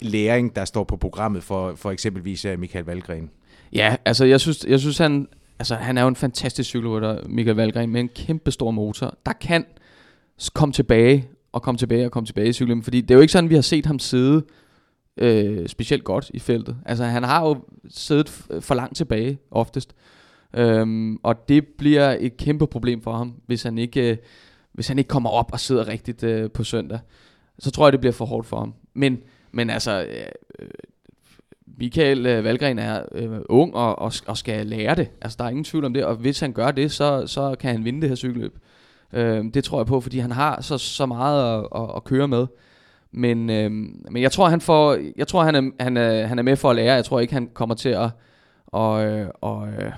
læring, 0.00 0.56
der 0.56 0.64
står 0.64 0.84
på 0.84 0.96
programmet 0.96 1.42
for, 1.42 1.74
for 1.74 1.90
eksempelvis 1.90 2.44
øh, 2.44 2.58
Michael 2.58 2.84
Valgren. 2.84 3.30
Ja, 3.72 3.96
altså 4.04 4.24
jeg 4.24 4.40
synes, 4.40 4.64
jeg 4.68 4.80
synes 4.80 4.98
han, 4.98 5.28
altså, 5.58 5.74
han 5.74 5.98
er 5.98 6.02
jo 6.02 6.08
en 6.08 6.16
fantastisk 6.16 6.68
cykelrytter, 6.68 7.28
Michael 7.28 7.56
Valgren, 7.56 7.90
med 7.90 8.00
en 8.00 8.08
kæmpe 8.08 8.50
stor 8.50 8.70
motor, 8.70 9.18
der 9.26 9.32
kan 9.32 9.64
komme 10.54 10.72
tilbage 10.72 11.28
og 11.52 11.62
komme 11.62 11.78
tilbage 11.78 12.04
og 12.04 12.10
komme 12.10 12.26
tilbage 12.26 12.48
i 12.48 12.52
cyklen. 12.52 12.82
Fordi 12.82 13.00
det 13.00 13.10
er 13.10 13.14
jo 13.14 13.20
ikke 13.20 13.32
sådan, 13.32 13.50
vi 13.50 13.54
har 13.54 13.62
set 13.62 13.86
ham 13.86 13.98
sidde 13.98 14.44
øh, 15.16 15.68
specielt 15.68 16.04
godt 16.04 16.30
i 16.34 16.38
feltet. 16.38 16.76
Altså 16.86 17.04
han 17.04 17.22
har 17.22 17.46
jo 17.46 17.64
siddet 17.88 18.28
for 18.60 18.74
langt 18.74 18.96
tilbage 18.96 19.38
oftest. 19.50 19.94
Øhm, 20.56 21.16
og 21.22 21.48
det 21.48 21.66
bliver 21.78 22.16
et 22.20 22.36
kæmpe 22.36 22.66
problem 22.66 23.02
for 23.02 23.12
ham, 23.12 23.34
hvis 23.46 23.62
han 23.62 23.78
ikke, 23.78 24.10
øh, 24.10 24.16
hvis 24.72 24.88
han 24.88 24.98
ikke 24.98 25.08
kommer 25.08 25.30
op 25.30 25.52
og 25.52 25.60
sidder 25.60 25.88
rigtigt 25.88 26.22
øh, 26.22 26.50
på 26.50 26.64
søndag. 26.64 26.98
Så 27.58 27.70
tror 27.70 27.86
jeg, 27.86 27.92
det 27.92 28.00
bliver 28.00 28.12
for 28.12 28.24
hårdt 28.24 28.46
for 28.46 28.58
ham. 28.58 28.74
Men, 28.94 29.18
men 29.56 29.70
altså, 29.70 30.02
øh, 30.02 30.26
øh, 30.58 30.68
Michael 31.78 32.26
øh, 32.26 32.44
Valgren 32.44 32.78
er 32.78 33.02
øh, 33.12 33.40
ung 33.48 33.74
og, 33.74 33.98
og, 33.98 34.12
og 34.26 34.36
skal 34.36 34.66
lære 34.66 34.94
det. 34.94 35.10
Altså, 35.22 35.36
der 35.38 35.44
er 35.44 35.48
ingen 35.48 35.64
tvivl 35.64 35.84
om 35.84 35.94
det. 35.94 36.04
Og 36.04 36.16
hvis 36.16 36.40
han 36.40 36.52
gør 36.52 36.70
det, 36.70 36.92
så, 36.92 37.26
så 37.26 37.56
kan 37.60 37.70
han 37.70 37.84
vinde 37.84 38.00
det 38.00 38.08
her 38.08 38.16
cykelløb. 38.16 38.58
Øh, 39.12 39.44
det 39.54 39.64
tror 39.64 39.78
jeg 39.78 39.86
på, 39.86 40.00
fordi 40.00 40.18
han 40.18 40.32
har 40.32 40.60
så, 40.60 40.78
så 40.78 41.06
meget 41.06 41.58
at, 41.58 41.68
at, 41.76 41.90
at 41.96 42.04
køre 42.04 42.28
med. 42.28 42.46
Men, 43.12 43.50
øh, 43.50 43.70
men 44.10 44.22
jeg 44.22 44.32
tror, 44.32 44.48
han 44.48 44.60
får, 44.60 44.98
jeg 45.16 45.28
tror, 45.28 45.42
han 45.42 45.54
er, 45.54 45.70
han, 45.80 45.96
er, 45.96 46.26
han 46.26 46.38
er 46.38 46.42
med 46.42 46.56
for 46.56 46.70
at 46.70 46.76
lære. 46.76 46.94
Jeg 46.94 47.04
tror 47.04 47.20
ikke, 47.20 47.34
han 47.34 47.50
kommer 47.54 47.74
til 47.74 47.88
at, 47.88 48.10
og, 48.66 49.04
øh, 49.04 49.28
og, 49.40 49.68
øh, 49.68 49.92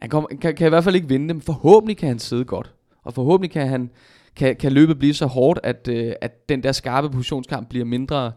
han 0.00 0.10
kan, 0.10 0.54
kan 0.54 0.66
i 0.66 0.68
hvert 0.68 0.84
fald 0.84 0.94
ikke 0.94 1.08
vinde 1.08 1.28
dem. 1.28 1.40
Forhåbentlig 1.40 1.96
kan 1.96 2.08
han 2.08 2.18
sidde 2.18 2.44
godt. 2.44 2.74
Og 3.02 3.14
forhåbentlig 3.14 3.50
kan, 3.50 3.68
han, 3.68 3.90
kan, 4.36 4.56
kan 4.56 4.72
løbet 4.72 4.98
blive 4.98 5.14
så 5.14 5.26
hårdt, 5.26 5.60
at, 5.62 5.88
øh, 5.88 6.12
at 6.20 6.48
den 6.48 6.62
der 6.62 6.72
skarpe 6.72 7.10
positionskamp 7.10 7.68
bliver 7.68 7.84
mindre 7.84 8.32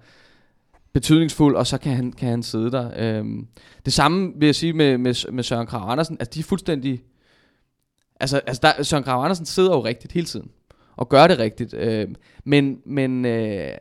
betydningsfuld, 0.94 1.56
og 1.56 1.68
så 1.68 1.78
kan 1.78 1.96
han, 1.96 2.12
kan 2.12 2.30
han 2.30 2.44
sidde 2.44 2.72
der. 2.72 2.92
Øhm, 2.96 3.48
det 3.86 3.94
samme 3.94 4.34
vil 4.36 4.46
jeg 4.46 4.56
sige 4.56 4.74
med, 4.74 4.98
med, 4.98 5.32
med 5.32 5.44
Søren 5.44 5.68
Krav 5.68 5.92
Andersen. 5.92 6.18
Altså, 6.20 6.32
de 6.34 6.40
er 6.40 6.44
fuldstændig... 6.44 7.04
Altså, 8.20 8.42
altså 8.48 8.62
der, 8.62 8.84
Søren 8.84 9.04
Krav 9.04 9.24
Andersen 9.24 9.46
sidder 9.46 9.76
jo 9.76 9.86
rigtigt 9.86 10.14
hele 10.14 10.26
tiden, 10.26 10.52
og 10.96 11.10
gør 11.10 11.28
det 11.28 11.40
rigtigt. 11.40 11.74
Øh, 11.74 12.08
men, 12.44 12.80
men, 12.86 13.26
øh, 13.26 13.72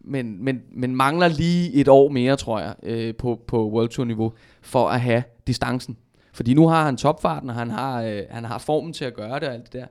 men, 0.00 0.44
men, 0.44 0.62
men 0.72 0.96
mangler 0.96 1.28
lige 1.28 1.72
et 1.72 1.88
år 1.88 2.08
mere, 2.08 2.36
tror 2.36 2.60
jeg, 2.60 2.74
øh, 2.82 3.14
på, 3.14 3.40
på 3.46 3.70
World 3.70 3.88
Tour 3.88 4.04
niveau, 4.06 4.32
for 4.62 4.88
at 4.88 5.00
have 5.00 5.22
distancen. 5.46 5.96
Fordi 6.32 6.54
nu 6.54 6.68
har 6.68 6.84
han 6.84 6.96
topfarten, 6.96 7.50
og 7.50 7.56
han 7.56 7.70
har, 7.70 8.02
øh, 8.02 8.22
han 8.30 8.44
har 8.44 8.58
formen 8.58 8.92
til 8.92 9.04
at 9.04 9.14
gøre 9.14 9.40
det 9.40 9.48
og 9.48 9.54
alt 9.54 9.64
det 9.64 9.72
der. 9.72 9.86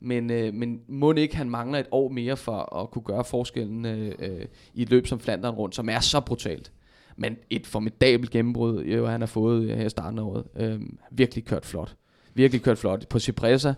Men, 0.00 0.30
øh, 0.30 0.54
men 0.54 0.80
må 0.88 1.12
ikke 1.12 1.36
han 1.36 1.50
mangler 1.50 1.78
et 1.78 1.86
år 1.90 2.08
mere 2.08 2.36
for 2.36 2.76
at 2.82 2.90
kunne 2.90 3.02
gøre 3.02 3.24
forskellen 3.24 3.86
øh, 3.86 4.14
øh, 4.18 4.46
i 4.74 4.82
et 4.82 4.90
løb 4.90 5.06
som 5.06 5.20
Flandern 5.20 5.54
rundt, 5.54 5.74
som 5.74 5.88
er 5.88 6.00
så 6.00 6.20
brutalt. 6.20 6.72
Men 7.16 7.36
et 7.50 7.66
formidabelt 7.66 8.30
gennembrud, 8.30 8.84
jo, 8.84 9.06
han 9.06 9.20
har 9.20 9.26
fået 9.26 9.76
her 9.76 9.86
i 9.86 9.90
starten 9.90 10.18
af 10.18 10.22
året. 10.22 10.44
Øh, 10.56 10.80
virkelig 11.10 11.44
kørt 11.44 11.66
flot. 11.66 11.96
Virkelig 12.34 12.62
kørt 12.62 12.78
flot. 12.78 13.08
På 13.08 13.18
Cipressa 13.18 13.74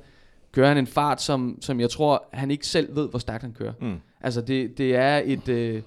kører 0.52 0.68
han 0.68 0.78
en 0.78 0.86
fart, 0.86 1.22
som, 1.22 1.58
som 1.60 1.80
jeg 1.80 1.90
tror, 1.90 2.28
han 2.32 2.50
ikke 2.50 2.66
selv 2.66 2.96
ved, 2.96 3.08
hvor 3.08 3.18
stærkt 3.18 3.42
han 3.42 3.52
kører. 3.52 3.72
Mm. 3.80 3.96
Altså 4.20 4.40
det, 4.40 4.78
det 4.78 4.96
er 4.96 5.22
et... 5.24 5.48
Øh, 5.48 5.82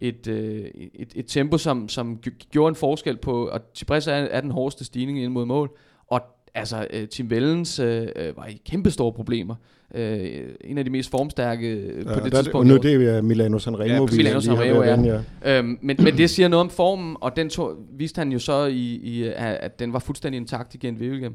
et, 0.00 0.26
øh, 0.26 0.70
et, 0.74 1.12
et 1.14 1.26
tempo, 1.26 1.58
som, 1.58 1.88
som 1.88 2.18
gjorde 2.50 2.68
en 2.68 2.74
forskel 2.74 3.16
på, 3.16 3.48
og 3.48 3.60
Cipressa 3.74 4.12
er, 4.12 4.24
er 4.24 4.40
den 4.40 4.50
hårdeste 4.50 4.84
stigning 4.84 5.22
ind 5.22 5.32
mod 5.32 5.46
mål, 5.46 5.78
og 6.06 6.20
altså 6.54 6.86
øh, 6.90 7.08
Tim 7.08 7.30
Vellens 7.30 7.78
øh, 7.78 8.08
øh 8.16 8.36
var 8.36 8.46
i 8.46 8.60
kæmpe 8.66 8.90
store 8.90 9.12
problemer. 9.12 9.54
Øh, 9.94 10.42
en 10.64 10.78
af 10.78 10.84
de 10.84 10.90
mest 10.90 11.10
formstærke 11.10 11.68
øh, 11.68 11.98
ja, 11.98 12.14
på 12.14 12.20
det 12.24 12.32
der, 12.32 12.42
tidspunkt. 12.42 12.54
Og 12.54 12.66
nu 12.66 12.76
det 12.76 13.08
er 13.08 13.22
Milano 13.22 13.58
Sanremo. 13.58 14.08
Ja, 14.10 14.16
Milano 14.16 14.40
Sanremo, 14.40 14.82
ja. 14.82 15.00
ja. 15.44 15.58
Øhm, 15.58 15.78
men, 15.82 15.96
men 16.00 16.16
det 16.16 16.30
siger 16.30 16.48
noget 16.48 16.60
om 16.60 16.70
formen, 16.70 17.16
og 17.20 17.36
den 17.36 17.50
to, 17.50 17.76
viste 17.92 18.18
han 18.18 18.32
jo 18.32 18.38
så 18.38 18.64
i, 18.64 19.00
i 19.02 19.32
at 19.36 19.78
den 19.78 19.92
var 19.92 19.98
fuldstændig 19.98 20.40
intakt 20.40 20.74
igen 20.74 21.00
ved 21.00 21.10
William. 21.10 21.34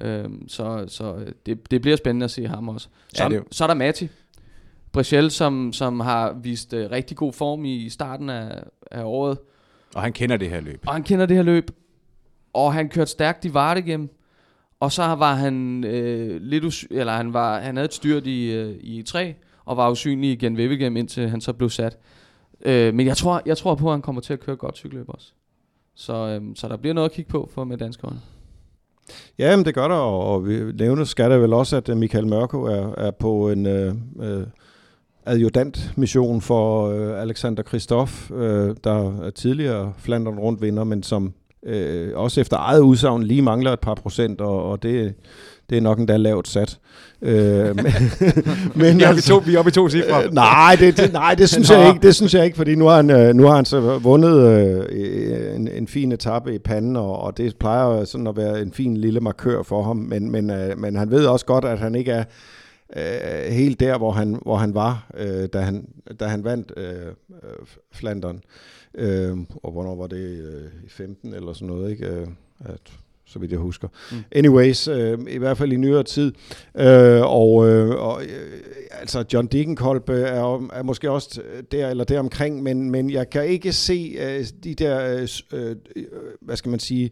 Øhm, 0.00 0.48
så 0.48 0.84
så 0.88 1.14
det, 1.46 1.70
det 1.70 1.82
bliver 1.82 1.96
spændende 1.96 2.24
at 2.24 2.30
se 2.30 2.46
ham 2.46 2.68
også. 2.68 2.88
Så, 3.14 3.22
ja, 3.22 3.28
det 3.28 3.42
så 3.50 3.64
er 3.64 3.68
der 3.68 3.74
Mati, 3.74 4.08
Brichel, 4.92 5.30
som, 5.30 5.72
som 5.72 6.00
har 6.00 6.32
vist 6.32 6.72
uh, 6.72 6.78
rigtig 6.78 7.16
god 7.16 7.32
form 7.32 7.64
i 7.64 7.88
starten 7.88 8.30
af, 8.30 8.62
af 8.90 9.02
året. 9.04 9.38
Og 9.94 10.02
han 10.02 10.12
kender 10.12 10.36
det 10.36 10.50
her 10.50 10.60
løb. 10.60 10.84
Og 10.86 10.92
han 10.92 11.02
kender 11.02 11.26
det 11.26 11.36
her 11.36 11.44
løb. 11.44 11.70
Og 12.52 12.74
han 12.74 12.88
kørte 12.88 13.10
stærkt 13.10 13.44
i 13.44 13.54
Vardegem. 13.54 14.10
Og 14.80 14.92
så 14.92 15.02
var 15.02 15.34
han 15.34 15.84
øh, 15.84 16.40
lidt 16.40 16.64
usy- 16.64 16.86
eller 16.90 17.12
han 17.12 17.32
var 17.32 17.60
han 17.60 17.76
havde 17.76 17.84
et 17.84 17.94
styrt 17.94 18.26
i 18.26 18.52
øh, 18.52 18.76
i 18.80 19.02
3 19.02 19.34
og 19.64 19.76
var 19.76 19.90
usynlig 19.90 20.32
igen 20.32 20.56
Wevelgem 20.56 20.96
indtil 20.96 21.28
han 21.28 21.40
så 21.40 21.52
blev 21.52 21.70
sat. 21.70 21.98
Øh, 22.64 22.94
men 22.94 23.06
jeg 23.06 23.16
tror 23.16 23.42
jeg 23.46 23.56
tror 23.56 23.74
på 23.74 23.86
at 23.86 23.92
han 23.92 24.02
kommer 24.02 24.20
til 24.20 24.32
at 24.32 24.40
køre 24.40 24.56
godt 24.56 24.76
cykelløb 24.76 25.08
også. 25.08 25.32
Så 25.94 26.14
øh, 26.14 26.42
så 26.54 26.68
der 26.68 26.76
bliver 26.76 26.94
noget 26.94 27.08
at 27.08 27.14
kigge 27.14 27.30
på 27.30 27.50
for 27.54 27.64
med 27.64 27.78
danskerne. 27.78 28.20
Ja, 29.38 29.56
men 29.56 29.64
det 29.64 29.74
gør 29.74 29.88
der, 29.88 29.94
og 29.94 30.46
vi 30.48 30.72
nævner 30.72 31.04
skal 31.04 31.30
der 31.30 31.38
vel 31.38 31.52
også, 31.52 31.76
at 31.76 31.88
øh, 31.88 31.96
Michael 31.96 32.26
Mørko 32.26 32.62
er, 32.62 32.94
er 32.94 33.10
på 33.10 33.50
en 33.50 33.66
øh, 33.66 33.94
øh, 34.20 34.46
adjudant-mission 35.26 36.40
for 36.40 36.88
øh, 36.88 37.22
Alexander 37.22 37.62
Kristoff, 37.62 38.30
øh, 38.30 38.76
der 38.84 39.22
er 39.22 39.30
tidligere 39.30 39.92
Flandern 39.98 40.38
rundt 40.38 40.62
vinder, 40.62 40.84
men 40.84 41.02
som 41.02 41.34
øh, 41.66 42.08
også 42.14 42.40
efter 42.40 42.56
eget 42.56 42.80
udsagn 42.80 43.22
lige 43.22 43.42
mangler 43.42 43.72
et 43.72 43.80
par 43.80 43.94
procent, 43.94 44.40
og, 44.40 44.70
og 44.70 44.82
det, 44.82 45.14
det 45.70 45.78
er 45.78 45.82
nok 45.82 45.98
endda 45.98 46.16
lavt 46.16 46.48
sat. 46.48 46.78
Øh, 47.22 47.76
men, 47.76 47.86
men 48.74 48.98
vi, 48.98 49.02
er 49.02 49.08
altså, 49.08 49.28
to, 49.28 49.42
vi 49.46 49.54
er 49.54 49.58
oppe 49.58 49.68
i 49.68 49.72
to 49.72 49.88
cifre. 49.88 50.24
Øh, 50.24 50.32
nej, 50.32 50.76
det, 50.80 50.96
det, 50.96 51.12
nej, 51.12 51.34
det 51.34 51.48
synes 51.54 51.70
jeg 51.70 51.88
ikke. 51.88 52.06
Det 52.06 52.14
synes 52.14 52.34
jeg 52.34 52.44
ikke, 52.44 52.56
fordi 52.56 52.74
nu 52.74 52.86
har 52.86 52.96
han, 52.96 53.10
øh, 53.10 53.34
nu 53.34 53.46
har 53.46 53.56
han 53.56 53.64
så 53.64 53.98
vundet 53.98 54.38
øh, 54.38 55.56
en, 55.56 55.68
en 55.68 55.88
fin 55.88 56.12
etape 56.12 56.54
i 56.54 56.58
panden, 56.58 56.96
og, 56.96 57.18
og 57.18 57.36
det 57.36 57.56
plejer 57.56 58.04
sådan 58.04 58.26
at 58.26 58.36
være 58.36 58.62
en 58.62 58.72
fin 58.72 58.96
lille 58.96 59.20
markør 59.20 59.62
for 59.62 59.82
ham, 59.82 59.96
men, 59.96 60.30
men, 60.30 60.50
øh, 60.50 60.78
men 60.78 60.96
han 60.96 61.10
ved 61.10 61.26
også 61.26 61.46
godt, 61.46 61.64
at 61.64 61.78
han 61.78 61.94
ikke 61.94 62.12
er 62.12 62.24
øh, 62.96 63.52
helt 63.52 63.80
der, 63.80 63.98
hvor 63.98 64.12
han, 64.12 64.38
hvor 64.42 64.56
han 64.56 64.74
var, 64.74 65.06
øh, 65.18 65.48
da, 65.52 65.58
han, 65.58 65.84
da 66.20 66.26
han 66.26 66.44
vandt 66.44 66.72
øh, 66.76 66.84
øh 66.86 67.66
Flandern. 67.92 68.36
Øh, 68.36 68.75
og 69.62 69.72
hvornår 69.72 69.94
var 69.94 70.06
det? 70.06 70.40
Øh, 70.40 70.84
I 70.84 70.88
15 70.88 71.34
eller 71.34 71.52
sådan 71.52 71.68
noget, 71.68 71.90
ikke? 71.90 72.06
Øh, 72.06 72.26
at, 72.60 72.80
så 73.26 73.38
vidt 73.38 73.52
jeg 73.52 73.60
husker. 73.60 73.88
Mm. 74.12 74.16
Anyways, 74.32 74.88
øh, 74.88 75.18
i 75.28 75.38
hvert 75.38 75.58
fald 75.58 75.72
i 75.72 75.76
nyere 75.76 76.02
tid. 76.02 76.32
Øh, 76.76 77.20
og 77.22 77.68
øh, 77.68 77.90
og 77.90 78.22
øh, 78.22 78.60
altså 78.90 79.24
John 79.32 79.46
Degenkolb 79.46 80.08
er, 80.08 80.68
er 80.72 80.82
måske 80.82 81.10
også 81.10 81.40
der 81.72 81.88
eller 81.88 82.04
der 82.04 82.18
omkring, 82.18 82.62
men, 82.62 82.90
men 82.90 83.10
jeg 83.10 83.30
kan 83.30 83.46
ikke 83.46 83.72
se 83.72 84.16
øh, 84.20 84.44
de 84.64 84.74
der, 84.74 85.26
øh, 85.52 85.76
øh, 85.96 86.04
hvad 86.40 86.56
skal 86.56 86.70
man 86.70 86.80
sige, 86.80 87.10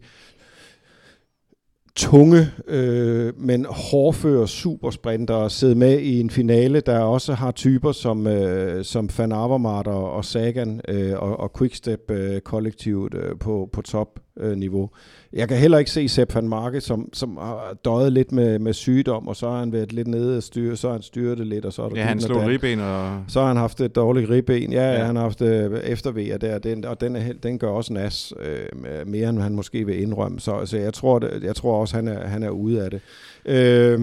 tunge, 1.95 2.47
øh, 2.67 3.33
men 3.37 3.65
hårdføre 3.69 4.47
supersprinter 4.47 5.47
sidde 5.47 5.75
med 5.75 5.99
i 5.99 6.19
en 6.19 6.29
finale, 6.29 6.79
der 6.79 6.99
også 6.99 7.33
har 7.33 7.51
typer 7.51 7.91
som, 7.91 8.27
øh, 8.27 8.85
som 8.85 9.09
Van 9.17 9.31
Avermaet 9.31 9.87
og, 9.87 10.11
og 10.11 10.25
Sagan 10.25 10.81
øh, 10.87 11.13
og, 11.17 11.39
og 11.39 11.51
Quickstep-kollektivet 11.57 13.13
øh, 13.13 13.29
øh, 13.29 13.39
på, 13.39 13.69
på 13.73 13.81
top-niveau. 13.81 14.83
Øh, 14.83 14.89
jeg 15.35 15.47
kan 15.47 15.57
heller 15.57 15.77
ikke 15.77 15.91
se 15.91 16.07
Sepp 16.07 16.35
van 16.35 16.47
Marke, 16.47 16.81
som, 16.81 17.09
som 17.13 17.37
har 17.37 17.77
døjet 17.85 18.13
lidt 18.13 18.31
med, 18.31 18.59
med 18.59 18.73
sygdom, 18.73 19.27
og 19.27 19.35
så 19.35 19.49
har 19.49 19.59
han 19.59 19.71
været 19.71 19.93
lidt 19.93 20.07
nede 20.07 20.37
og 20.37 20.43
styre, 20.43 20.75
så 20.75 20.87
har 20.87 20.93
han 20.93 21.01
styret 21.01 21.37
det 21.37 21.47
lidt, 21.47 21.65
og 21.65 21.73
så 21.73 21.81
er 21.81 21.89
der 21.89 21.95
Ja, 21.95 22.03
han 22.03 22.21
slog 22.21 22.47
ribben, 22.47 22.79
og... 22.79 23.23
Så 23.27 23.39
har 23.39 23.47
han 23.47 23.57
haft 23.57 23.81
et 23.81 23.95
dårligt 23.95 24.29
ribben. 24.29 24.71
Ja, 24.71 24.91
ja. 24.91 25.03
han 25.03 25.15
har 25.15 25.23
haft 25.23 25.41
øh, 25.41 25.79
eftervejer 25.79 26.37
der, 26.37 26.59
den, 26.59 26.85
og 26.85 27.01
den, 27.01 27.15
er, 27.15 27.33
den 27.43 27.59
gør 27.59 27.67
også 27.67 27.93
nas 27.93 28.33
øh, 28.39 29.07
mere, 29.07 29.29
end 29.29 29.39
han 29.39 29.55
måske 29.55 29.85
vil 29.85 30.01
indrømme. 30.01 30.39
Så, 30.39 30.65
så 30.65 30.77
jeg, 30.77 30.93
tror, 30.93 31.19
det, 31.19 31.43
jeg 31.43 31.55
tror 31.55 31.81
også, 31.81 31.95
han 31.95 32.07
er, 32.07 32.27
han 32.27 32.43
er 32.43 32.49
ude 32.49 32.83
af 32.83 32.91
det. 32.91 33.01
Øh, 33.45 34.01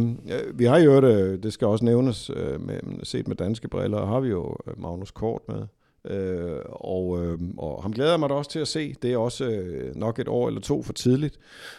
vi 0.55 0.64
har 0.64 0.78
jo 0.78 1.01
det, 1.01 1.43
det 1.43 1.53
skal 1.53 1.66
også 1.66 1.85
nævnes, 1.85 2.30
øh, 2.37 2.66
med, 2.66 2.80
set 3.03 3.28
med 3.28 3.37
danske 3.37 3.68
briller, 3.68 4.07
har 4.07 4.20
vi 4.20 4.28
jo 4.28 4.57
Magnus 4.76 5.11
Kort 5.11 5.41
med. 5.49 5.62
Øh, 6.05 6.61
og, 6.66 7.24
øh, 7.24 7.38
og 7.59 7.82
ham 7.82 7.92
glæder 7.92 8.11
jeg 8.11 8.20
mig 8.20 8.28
da 8.28 8.34
også 8.34 8.50
til 8.50 8.59
at 8.59 8.68
se. 8.68 8.94
Det 9.03 9.12
er 9.12 9.16
også 9.16 9.44
øh, 9.44 9.96
nok 9.96 10.18
et 10.18 10.28
år 10.28 10.48
eller 10.48 10.61
to 10.61 10.82
for 10.82 10.92
tidligt. 10.92 11.38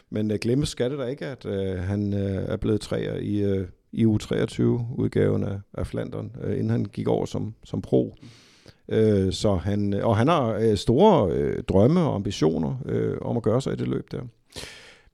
Men 0.10 0.32
øh, 0.32 0.38
glemmes 0.42 0.70
skal 0.70 0.92
det 0.92 1.00
da 1.00 1.06
ikke, 1.06 1.26
at 1.26 1.46
øh, 1.46 1.78
han 1.78 2.14
øh, 2.14 2.44
er 2.48 2.58
blevet 2.58 2.82
træer 2.82 3.16
i, 3.16 3.42
øh, 3.42 3.68
i 3.92 4.06
U23-udgaven 4.06 5.44
af, 5.44 5.60
af 5.74 5.88
Flandern, 5.88 6.32
øh, 6.44 6.54
inden 6.54 6.70
han 6.70 6.86
gik 6.86 7.08
over 7.08 7.26
som, 7.26 7.54
som 7.64 7.82
pro. 7.82 8.16
Øh, 8.90 9.34
så 9.34 9.56
han, 9.56 9.94
øh, 9.94 10.08
og 10.08 10.18
han 10.18 10.28
har 10.28 10.54
øh, 10.54 10.78
store 10.78 11.32
øh, 11.32 11.64
drømme 11.64 12.00
og 12.00 12.16
ambitioner 12.16 12.76
øh, 12.86 13.18
om 13.22 13.38
at 13.38 13.44
gøre 13.44 13.62
sig 13.62 13.74
i 13.74 13.76
det 13.76 13.88
løb 13.88 14.12
der. 14.12 14.22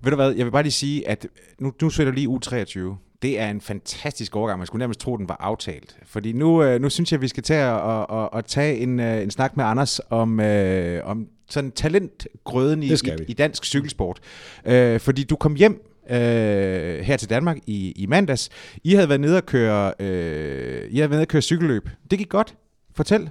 Ved 0.04 0.12
du 0.12 0.16
hvad, 0.16 0.32
jeg 0.32 0.46
vil 0.46 0.52
bare 0.52 0.64
lige 0.64 0.72
sige, 0.72 1.08
at 1.08 1.28
nu, 1.60 1.74
nu 1.82 1.90
sætter 1.90 2.14
lige 2.14 2.28
U23. 2.28 3.09
Det 3.22 3.40
er 3.40 3.50
en 3.50 3.62
fantastisk 3.62 4.36
overgang. 4.36 4.60
Man 4.60 4.68
skulle 4.68 4.80
nærmest 4.80 5.00
tro, 5.00 5.18
den 5.18 5.30
var 5.30 5.38
aftalt. 5.40 5.98
Fordi 6.04 6.32
nu, 6.34 6.64
øh, 6.64 6.82
nu 6.82 6.90
synes 6.90 7.12
jeg, 7.12 7.18
at 7.18 7.22
vi 7.22 7.28
skal 7.28 7.44
tage 7.44 7.72
og, 7.72 8.10
og, 8.10 8.34
og 8.34 8.46
tage 8.46 8.78
en, 8.78 9.00
øh, 9.00 9.24
en 9.24 9.32
snak 9.32 9.58
med 9.58 9.66
Anders 9.66 10.02
om, 10.10 10.40
øh, 10.40 11.06
om 11.06 11.28
sådan 11.50 11.72
talentgrøden 11.72 12.84
i, 12.84 12.88
i, 12.88 12.98
i 13.28 13.34
dansk 13.34 13.66
cykelsport. 13.66 14.20
Øh, 14.66 15.00
fordi 15.00 15.24
du 15.24 15.36
kom 15.36 15.56
hjem 15.56 15.86
øh, 16.10 17.00
her 17.00 17.18
til 17.18 17.30
Danmark 17.30 17.58
i, 17.68 17.92
i 17.92 18.06
mandags. 18.06 18.50
I 18.84 18.94
havde 18.94 19.10
været 19.10 19.22
nede 19.22 19.38
og 19.38 19.46
køre, 19.46 19.94
øh, 20.00 20.92
I 20.92 20.98
havde 20.98 21.10
været 21.10 21.12
nede 21.12 21.22
og 21.22 21.28
køre 21.28 21.42
cykelløb. 21.42 21.90
Det 22.12 22.20
gik 22.20 22.30
godt. 22.30 22.56
Fortæl. 22.96 23.30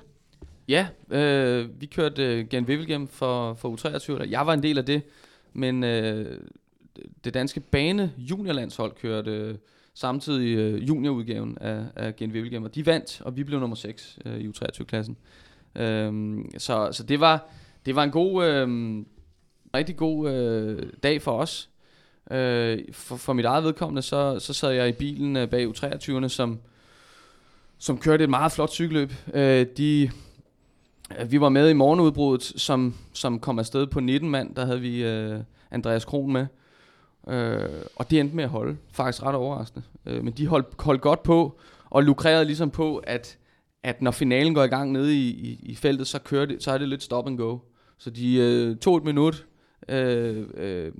Ja, 0.68 0.86
øh, 1.10 1.80
vi 1.80 1.86
kørte 1.86 2.22
øh, 2.24 2.46
Gen 2.48 2.68
Vivelgem 2.68 3.08
for, 3.08 3.54
for 3.54 3.76
U23. 3.76 4.30
Jeg 4.30 4.46
var 4.46 4.52
en 4.52 4.62
del 4.62 4.78
af 4.78 4.84
det, 4.84 5.02
men 5.52 5.84
øh, 5.84 6.40
det 7.24 7.34
danske 7.34 7.60
bane 7.60 8.12
juniorlandshold 8.18 8.92
kørte 8.94 9.58
samtidig 9.94 10.56
øh, 10.56 10.88
juniorudgaven 10.88 11.58
af, 11.60 11.84
af 11.96 12.16
Gen 12.16 12.32
Vivelgem, 12.32 12.64
og 12.64 12.74
de 12.74 12.86
vandt, 12.86 13.20
og 13.24 13.36
vi 13.36 13.44
blev 13.44 13.60
nummer 13.60 13.76
6 13.76 14.18
øh, 14.24 14.38
i 14.38 14.48
U23-klassen. 14.48 15.16
Øhm, 15.76 16.50
så, 16.58 16.88
så 16.92 17.02
det 17.02 17.20
var 17.20 17.48
det 17.86 17.96
var 17.96 18.02
en 18.02 18.10
god, 18.10 18.44
øh, 18.44 18.68
rigtig 19.74 19.96
god 19.96 20.30
øh, 20.30 20.82
dag 21.02 21.22
for 21.22 21.32
os. 21.32 21.68
Øh, 22.30 22.78
for, 22.92 23.16
for 23.16 23.32
mit 23.32 23.44
eget 23.44 23.64
vedkommende, 23.64 24.02
så, 24.02 24.38
så 24.38 24.52
sad 24.52 24.70
jeg 24.70 24.88
i 24.88 24.92
bilen 24.92 25.36
øh, 25.36 25.48
bag 25.48 25.66
U23'erne, 25.68 26.28
som, 26.28 26.58
som 27.78 27.98
kørte 27.98 28.24
et 28.24 28.30
meget 28.30 28.52
flot 28.52 28.70
cykelløb. 28.70 29.12
Øh, 29.34 29.66
de, 29.76 30.10
øh, 31.20 31.32
vi 31.32 31.40
var 31.40 31.48
med 31.48 31.70
i 31.70 31.72
morgenudbruddet, 31.72 32.52
som, 32.60 32.94
som 33.12 33.40
kom 33.40 33.58
afsted 33.58 33.86
på 33.86 34.00
19 34.00 34.30
mand. 34.30 34.54
Der 34.54 34.64
havde 34.64 34.80
vi 34.80 35.04
øh, 35.04 35.40
Andreas 35.70 36.04
Kron 36.04 36.32
med. 36.32 36.46
Øh, 37.28 37.68
og 37.96 38.10
det 38.10 38.20
endte 38.20 38.36
med 38.36 38.44
at 38.44 38.50
holde. 38.50 38.76
Faktisk 38.92 39.22
ret 39.22 39.34
overraskende. 39.34 39.84
Øh, 40.06 40.24
men 40.24 40.32
de 40.32 40.46
holdt, 40.46 40.66
holdt 40.78 41.00
godt 41.00 41.22
på, 41.22 41.58
og 41.84 42.02
lukrerede 42.02 42.44
ligesom 42.44 42.70
på, 42.70 42.96
at, 42.96 43.38
at 43.82 44.02
når 44.02 44.10
finalen 44.10 44.54
går 44.54 44.64
i 44.64 44.68
gang 44.68 44.92
nede 44.92 45.16
i, 45.16 45.28
i, 45.28 45.60
i 45.62 45.74
feltet, 45.74 46.06
så, 46.06 46.18
kører 46.18 46.46
det, 46.46 46.62
så 46.62 46.70
er 46.70 46.78
det 46.78 46.88
lidt 46.88 47.02
stop 47.02 47.26
and 47.26 47.38
go. 47.38 47.58
Så 47.98 48.10
de 48.10 48.36
øh, 48.36 48.76
tog 48.76 48.96
et 48.96 49.04
minut, 49.04 49.46
øh, 49.88 50.46
øh, 50.54 50.92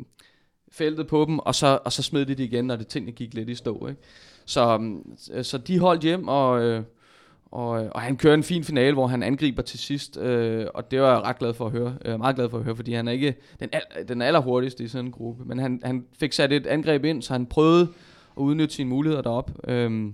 feltet 0.73 1.07
på 1.07 1.25
dem, 1.25 1.39
og 1.39 1.55
så, 1.55 1.79
og 1.85 1.93
så 1.93 2.03
smed 2.03 2.27
de 2.27 2.35
det 2.35 2.45
igen, 2.45 2.65
når 2.65 2.77
det 2.77 2.87
tingene 2.87 3.13
gik 3.13 3.35
lidt 3.35 3.49
i 3.49 3.55
stå. 3.55 3.87
Ikke? 3.87 4.01
Så, 4.45 4.91
øh, 5.33 5.45
så 5.45 5.59
de 5.59 5.79
holdt 5.79 6.03
hjem, 6.03 6.29
og, 6.29 6.63
øh, 6.63 6.83
og, 7.51 7.85
øh, 7.85 7.91
og 7.95 8.01
han 8.01 8.17
kører 8.17 8.35
en 8.35 8.43
fin 8.43 8.65
finale, 8.65 8.93
hvor 8.93 9.07
han 9.07 9.23
angriber 9.23 9.63
til 9.63 9.79
sidst, 9.79 10.17
øh, 10.17 10.67
og 10.75 10.91
det 10.91 11.01
var 11.01 11.13
jeg 11.13 11.23
ret 11.23 11.39
glad 11.39 11.55
for 11.55 11.67
at 11.67 11.73
høre. 11.73 11.97
Jeg 12.05 12.13
er 12.13 12.17
meget 12.17 12.37
glad 12.37 12.51
for 12.51 12.59
at 12.59 12.65
høre, 12.65 12.77
fordi 12.77 12.93
han 12.93 13.09
er 13.09 13.13
ikke 13.13 13.35
den, 13.61 13.69
al, 13.73 14.09
den 14.09 14.23
allerhurtigste 14.23 14.85
i 14.85 14.89
sådan 14.89 15.05
en 15.05 15.13
gruppe, 15.13 15.45
men 15.45 15.59
han, 15.59 15.81
han 15.85 16.07
fik 16.19 16.33
sat 16.33 16.53
et 16.53 16.67
angreb 16.67 17.05
ind, 17.05 17.23
så 17.23 17.33
han 17.33 17.47
prøvede 17.47 17.83
at 18.37 18.41
udnytte 18.41 18.75
sine 18.75 18.91
muligheder 18.91 19.23
derop. 19.23 19.51
Øh, 19.69 20.13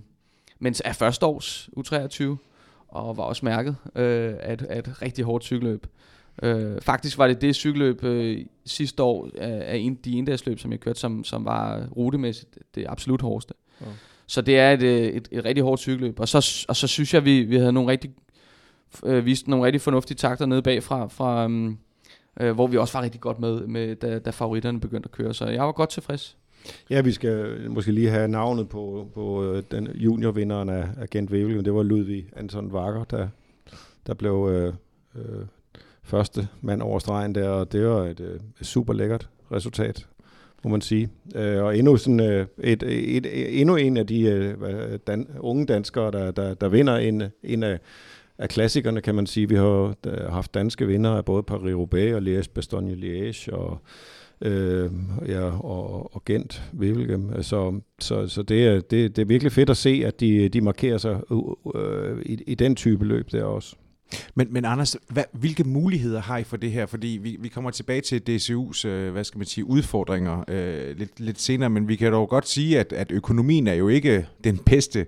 mens 0.59 0.81
er 0.85 0.93
første 0.93 1.25
års 1.25 1.69
U23, 1.77 2.35
og 2.87 3.17
var 3.17 3.23
også 3.23 3.45
mærket 3.45 3.75
øh, 3.95 4.33
at, 4.39 4.61
at 4.61 4.87
et 4.87 5.01
rigtig 5.01 5.25
hårdt 5.25 5.43
cykelløb. 5.43 5.87
Øh, 6.43 6.81
faktisk 6.81 7.17
var 7.17 7.27
det 7.27 7.41
det 7.41 7.55
cykelløb 7.55 8.03
øh, 8.03 8.45
sidste 8.65 9.03
år 9.03 9.25
øh, 9.25 9.31
af 9.41 9.77
en, 9.77 9.95
de 9.95 10.17
endagsløb, 10.17 10.59
som 10.59 10.71
jeg 10.71 10.79
kørte, 10.79 10.99
som, 10.99 11.23
som 11.23 11.45
var 11.45 11.87
rutemæssigt 11.97 12.57
det 12.75 12.85
absolut 12.89 13.21
hårdeste. 13.21 13.53
Ja. 13.81 13.85
Så 14.27 14.41
det 14.41 14.59
er 14.59 14.71
et, 14.71 14.83
øh, 14.83 15.01
et, 15.01 15.27
et 15.31 15.45
rigtig 15.45 15.63
hårdt 15.63 15.81
cykelløb. 15.81 16.19
Og 16.19 16.27
så, 16.27 16.65
og 16.69 16.75
så 16.75 16.87
synes 16.87 17.13
jeg, 17.13 17.25
vi, 17.25 17.43
vi 17.43 17.55
havde 17.55 17.73
nogle 17.73 17.91
rigtig, 17.91 18.11
øh, 19.05 19.25
vist 19.25 19.47
nogle 19.47 19.65
rigtig 19.65 19.81
fornuftige 19.81 20.17
takter 20.17 20.45
nede 20.45 20.61
bagfra, 20.61 21.07
fra, 21.07 21.43
øhm, 21.43 21.77
øh, 22.39 22.51
hvor 22.51 22.67
vi 22.67 22.77
også 22.77 22.97
var 22.97 23.03
rigtig 23.03 23.21
godt 23.21 23.39
med, 23.39 23.67
med 23.67 23.95
da, 23.95 24.19
da 24.19 24.29
favoritterne 24.29 24.79
begyndte 24.79 25.07
at 25.07 25.11
køre. 25.11 25.33
Så 25.33 25.45
jeg 25.45 25.63
var 25.63 25.71
godt 25.71 25.89
tilfreds. 25.89 26.37
Ja, 26.89 27.01
vi 27.01 27.11
skal 27.11 27.57
måske 27.69 27.91
lige 27.91 28.09
have 28.09 28.27
navnet 28.27 28.69
på, 28.69 29.07
på 29.13 29.43
øh, 29.43 29.63
den 29.71 29.87
juniorvinderen 29.87 30.69
af, 30.69 30.87
af 30.97 31.09
Gent 31.09 31.31
Wevelgem. 31.31 31.63
Det 31.63 31.73
var 31.73 31.83
Ludvig 31.83 32.25
Anton 32.35 32.71
Wacker, 32.71 33.03
der, 33.03 33.27
der 34.07 34.13
blev 34.13 34.49
øh, 34.51 34.73
øh, 35.15 35.45
første 36.03 36.47
mand 36.61 36.81
over 36.81 36.99
stregen 36.99 37.35
der, 37.35 37.49
og 37.49 37.71
det 37.71 37.87
var 37.87 38.05
et, 38.05 38.19
øh, 38.19 38.39
et 38.61 38.65
super 38.65 38.93
lækkert 38.93 39.29
resultat, 39.51 40.07
må 40.65 40.71
man 40.71 40.81
sige. 40.81 41.09
Øh, 41.35 41.63
og 41.63 41.77
endnu, 41.77 41.97
sådan, 41.97 42.19
øh, 42.19 42.45
et, 42.63 42.83
et, 42.83 43.25
et, 43.25 43.61
endnu 43.61 43.75
en 43.75 43.97
af 43.97 44.07
de 44.07 44.21
øh, 44.21 44.99
dan, 45.07 45.27
unge 45.39 45.65
danskere, 45.65 46.11
der, 46.11 46.31
der, 46.31 46.53
der 46.53 46.69
vinder 46.69 46.97
en, 46.97 47.23
en 47.43 47.63
af, 47.63 47.79
af 48.37 48.49
klassikerne, 48.49 49.01
kan 49.01 49.15
man 49.15 49.27
sige. 49.27 49.49
Vi 49.49 49.55
har 49.55 49.95
øh, 50.07 50.31
haft 50.31 50.53
danske 50.53 50.87
vinder 50.87 51.11
af 51.11 51.25
både 51.25 51.43
Paris-Roubaix 51.51 52.13
og 52.13 52.21
Liège-Bastogne-Liège 52.21 53.51
og 53.55 53.77
øh, 54.41 54.91
ja, 55.27 55.41
og, 55.65 56.15
og 56.15 56.25
Gent, 56.25 56.63
Wevelgem. 56.79 57.43
Så, 57.43 57.81
så, 57.99 58.27
så 58.27 58.43
det, 58.43 58.67
er, 58.67 58.79
det, 58.79 59.15
det 59.15 59.21
er 59.21 59.25
virkelig 59.25 59.51
fedt 59.51 59.69
at 59.69 59.77
se, 59.77 60.03
at 60.05 60.19
de, 60.19 60.49
de 60.49 60.61
markerer 60.61 60.97
sig 60.97 61.21
øh, 61.31 61.37
øh 61.75 62.21
i, 62.25 62.43
i 62.47 62.55
den 62.55 62.75
type 62.75 63.05
løb 63.05 63.31
der 63.31 63.43
også. 63.43 63.75
Men, 64.35 64.53
men 64.53 64.65
Anders, 64.65 64.97
hvad, 65.09 65.23
hvilke 65.31 65.63
muligheder 65.63 66.21
har 66.21 66.37
I 66.37 66.43
for 66.43 66.57
det 66.57 66.71
her? 66.71 66.85
Fordi 66.85 67.07
vi, 67.07 67.37
vi 67.39 67.47
kommer 67.47 67.71
tilbage 67.71 68.01
til 68.01 68.21
DCU's 68.29 68.87
øh, 68.87 69.11
hvad 69.11 69.23
skal 69.23 69.37
man 69.37 69.47
sige, 69.47 69.65
udfordringer 69.65 70.43
øh, 70.47 70.97
lidt, 70.97 71.19
lidt 71.19 71.41
senere, 71.41 71.69
men 71.69 71.87
vi 71.87 71.95
kan 71.95 72.11
dog 72.11 72.29
godt 72.29 72.47
sige, 72.47 72.79
at, 72.79 72.93
at 72.93 73.11
økonomien 73.11 73.67
er 73.67 73.73
jo 73.73 73.87
ikke 73.87 74.27
den 74.43 74.57
bedste 74.57 75.05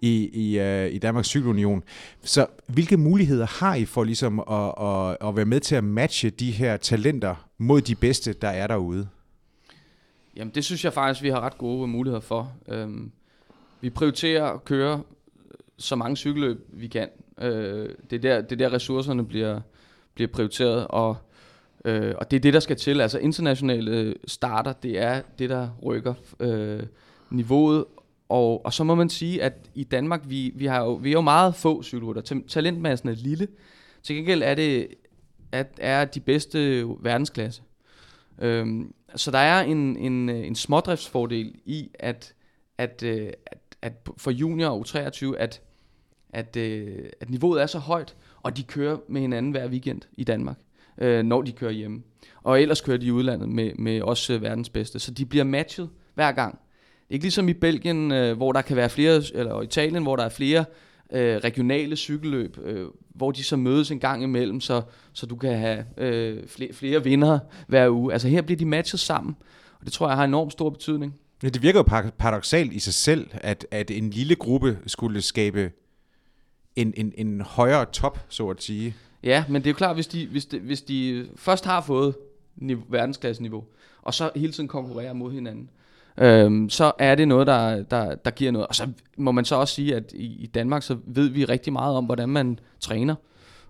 i, 0.00 0.30
i, 0.32 0.58
øh, 0.58 0.92
i 0.92 0.98
Danmarks 0.98 1.28
Cykelunion. 1.28 1.82
Så 2.22 2.46
hvilke 2.66 2.96
muligheder 2.96 3.46
har 3.46 3.74
I 3.74 3.84
for 3.84 4.04
ligesom 4.04 4.40
at, 4.40 4.74
at, 4.86 5.28
at 5.28 5.36
være 5.36 5.44
med 5.44 5.60
til 5.60 5.74
at 5.74 5.84
matche 5.84 6.30
de 6.30 6.50
her 6.50 6.76
talenter 6.76 7.48
mod 7.58 7.80
de 7.80 7.94
bedste, 7.94 8.32
der 8.32 8.48
er 8.48 8.66
derude? 8.66 9.08
Jamen 10.36 10.54
det 10.54 10.64
synes 10.64 10.84
jeg 10.84 10.92
faktisk, 10.92 11.22
vi 11.22 11.28
har 11.28 11.40
ret 11.40 11.58
gode 11.58 11.88
muligheder 11.88 12.20
for. 12.20 12.52
Øhm, 12.68 13.12
vi 13.80 13.90
prioriterer 13.90 14.44
at 14.44 14.64
køre 14.64 15.02
så 15.78 15.96
mange 15.96 16.16
cykelløb, 16.16 16.66
vi 16.68 16.86
kan. 16.86 17.08
Øh, 17.40 17.88
det, 18.10 18.16
er 18.16 18.20
der, 18.20 18.40
det 18.40 18.52
er 18.52 18.68
der 18.68 18.72
ressourcerne 18.72 19.26
bliver, 19.26 19.60
bliver 20.14 20.28
prioriteret, 20.28 20.86
og, 20.88 21.16
øh, 21.84 22.14
og 22.18 22.30
det 22.30 22.36
er 22.36 22.40
det, 22.40 22.54
der 22.54 22.60
skal 22.60 22.76
til. 22.76 23.00
Altså 23.00 23.18
internationale 23.18 24.14
starter, 24.26 24.72
det 24.72 24.98
er 24.98 25.22
det, 25.38 25.50
der 25.50 25.68
rykker 25.82 26.14
øh, 26.40 26.82
niveauet, 27.30 27.84
og, 28.28 28.64
og 28.64 28.72
så 28.72 28.84
må 28.84 28.94
man 28.94 29.08
sige, 29.08 29.42
at 29.42 29.70
i 29.74 29.84
Danmark, 29.84 30.20
vi, 30.26 30.52
vi, 30.54 30.66
har 30.66 30.84
jo, 30.84 30.92
vi 30.92 31.08
er 31.08 31.12
jo 31.12 31.20
meget 31.20 31.54
få 31.54 31.82
cykelrytter. 31.82 32.42
Talentmassen 32.48 33.08
er 33.08 33.14
lille. 33.14 33.48
Til 34.02 34.16
gengæld 34.16 34.42
er 34.42 34.54
det 34.54 34.88
at, 35.52 35.78
er 35.78 36.04
de 36.04 36.20
bedste 36.20 36.84
verdensklasse. 37.00 37.62
Øhm, 38.38 38.94
så 39.16 39.30
der 39.30 39.38
er 39.38 39.62
en, 39.62 39.96
en, 39.96 40.28
en 40.28 40.54
smådriftsfordel 40.54 41.54
i, 41.64 41.90
at, 41.94 42.34
at, 42.78 43.02
øh, 43.02 43.30
at, 43.46 43.58
at 43.82 44.08
for 44.16 44.30
junior 44.30 44.68
og 44.68 44.84
U23, 44.86 45.36
at 45.38 45.62
at, 46.34 46.56
øh, 46.56 46.98
at 47.20 47.30
niveauet 47.30 47.62
er 47.62 47.66
så 47.66 47.78
højt, 47.78 48.14
og 48.42 48.56
de 48.56 48.62
kører 48.62 48.96
med 49.08 49.20
hinanden 49.20 49.52
hver 49.52 49.68
weekend 49.68 50.00
i 50.16 50.24
Danmark, 50.24 50.56
øh, 50.98 51.24
når 51.24 51.42
de 51.42 51.52
kører 51.52 51.72
hjemme. 51.72 52.02
Og 52.42 52.62
ellers 52.62 52.80
kører 52.80 52.96
de 52.96 53.06
i 53.06 53.10
udlandet 53.10 53.48
med, 53.48 53.72
med 53.78 54.02
også 54.02 54.34
øh, 54.34 54.42
verdens 54.42 54.68
bedste. 54.68 54.98
Så 54.98 55.10
de 55.10 55.26
bliver 55.26 55.44
matchet 55.44 55.88
hver 56.14 56.32
gang. 56.32 56.58
Ikke 57.10 57.24
ligesom 57.24 57.48
i 57.48 57.52
Belgien, 57.52 58.12
øh, 58.12 58.36
hvor 58.36 58.52
der 58.52 58.62
kan 58.62 58.76
være 58.76 58.90
flere, 58.90 59.22
eller 59.34 59.62
Italien, 59.62 60.02
hvor 60.02 60.16
der 60.16 60.24
er 60.24 60.28
flere 60.28 60.64
øh, 61.12 61.36
regionale 61.36 61.96
cykelløb, 61.96 62.58
øh, 62.64 62.86
hvor 63.14 63.30
de 63.30 63.44
så 63.44 63.56
mødes 63.56 63.90
en 63.90 63.98
gang 64.00 64.22
imellem, 64.22 64.60
så, 64.60 64.82
så 65.12 65.26
du 65.26 65.36
kan 65.36 65.58
have 65.58 65.84
øh, 65.96 66.48
flere, 66.48 66.72
flere 66.72 67.04
vinder 67.04 67.38
hver 67.68 67.90
uge. 67.90 68.12
Altså 68.12 68.28
her 68.28 68.42
bliver 68.42 68.58
de 68.58 68.66
matchet 68.66 69.00
sammen, 69.00 69.36
og 69.80 69.84
det 69.84 69.92
tror 69.92 70.08
jeg 70.08 70.16
har 70.16 70.24
enormt 70.24 70.52
stor 70.52 70.70
betydning. 70.70 71.14
Ja, 71.42 71.48
det 71.48 71.62
virker 71.62 71.78
jo 71.78 72.10
paradoxalt 72.18 72.72
i 72.72 72.78
sig 72.78 72.94
selv, 72.94 73.30
at, 73.32 73.66
at 73.70 73.90
en 73.90 74.10
lille 74.10 74.34
gruppe 74.34 74.78
skulle 74.86 75.22
skabe 75.22 75.70
en, 76.76 76.94
en, 76.96 77.12
en 77.16 77.40
højere 77.40 77.84
top, 77.84 78.18
så 78.28 78.48
at 78.48 78.62
sige. 78.62 78.94
Ja, 79.22 79.44
men 79.48 79.62
det 79.62 79.66
er 79.66 79.70
jo 79.72 79.76
klart, 79.76 79.96
hvis 79.96 80.06
de, 80.06 80.26
hvis 80.26 80.46
de, 80.46 80.58
hvis 80.58 80.82
de 80.82 81.26
først 81.36 81.64
har 81.64 81.80
fået 81.80 82.14
niveau, 82.56 82.84
verdensklasseniveau, 82.88 83.64
og 84.02 84.14
så 84.14 84.30
hele 84.36 84.52
tiden 84.52 84.68
konkurrerer 84.68 85.12
mod 85.12 85.32
hinanden, 85.32 85.70
øhm, 86.18 86.70
så 86.70 86.92
er 86.98 87.14
det 87.14 87.28
noget, 87.28 87.46
der, 87.46 87.82
der, 87.82 88.14
der 88.14 88.30
giver 88.30 88.52
noget. 88.52 88.66
Og 88.66 88.74
så 88.74 88.88
må 89.16 89.32
man 89.32 89.44
så 89.44 89.56
også 89.56 89.74
sige, 89.74 89.96
at 89.96 90.12
i, 90.12 90.42
i 90.42 90.46
Danmark, 90.46 90.82
så 90.82 90.96
ved 91.06 91.28
vi 91.28 91.44
rigtig 91.44 91.72
meget 91.72 91.96
om, 91.96 92.04
hvordan 92.04 92.28
man 92.28 92.58
træner, 92.80 93.14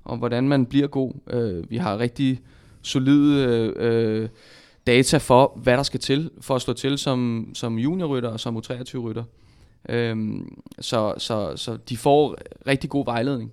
og 0.05 0.17
hvordan 0.17 0.49
man 0.49 0.67
bliver 0.67 0.87
god. 0.87 1.13
Øh, 1.31 1.71
vi 1.71 1.77
har 1.77 1.99
rigtig 1.99 2.41
solide 2.83 3.45
øh, 3.45 4.23
øh, 4.23 4.29
data 4.87 5.17
for, 5.17 5.59
hvad 5.63 5.77
der 5.77 5.83
skal 5.83 6.01
til 6.01 6.31
for 6.41 6.55
at 6.55 6.63
slå 6.63 6.75
til 6.75 6.99
som, 6.99 7.51
som 7.55 7.79
juniorrytter 7.79 8.29
og 8.29 8.41
som 8.41 8.57
U23-rytter. 8.57 9.25
Øhm, 9.89 10.63
så, 10.81 11.15
så, 11.19 11.57
så 11.57 11.77
de 11.77 11.97
får 11.97 12.37
rigtig 12.67 12.91
god 12.91 13.05
vejledning 13.05 13.53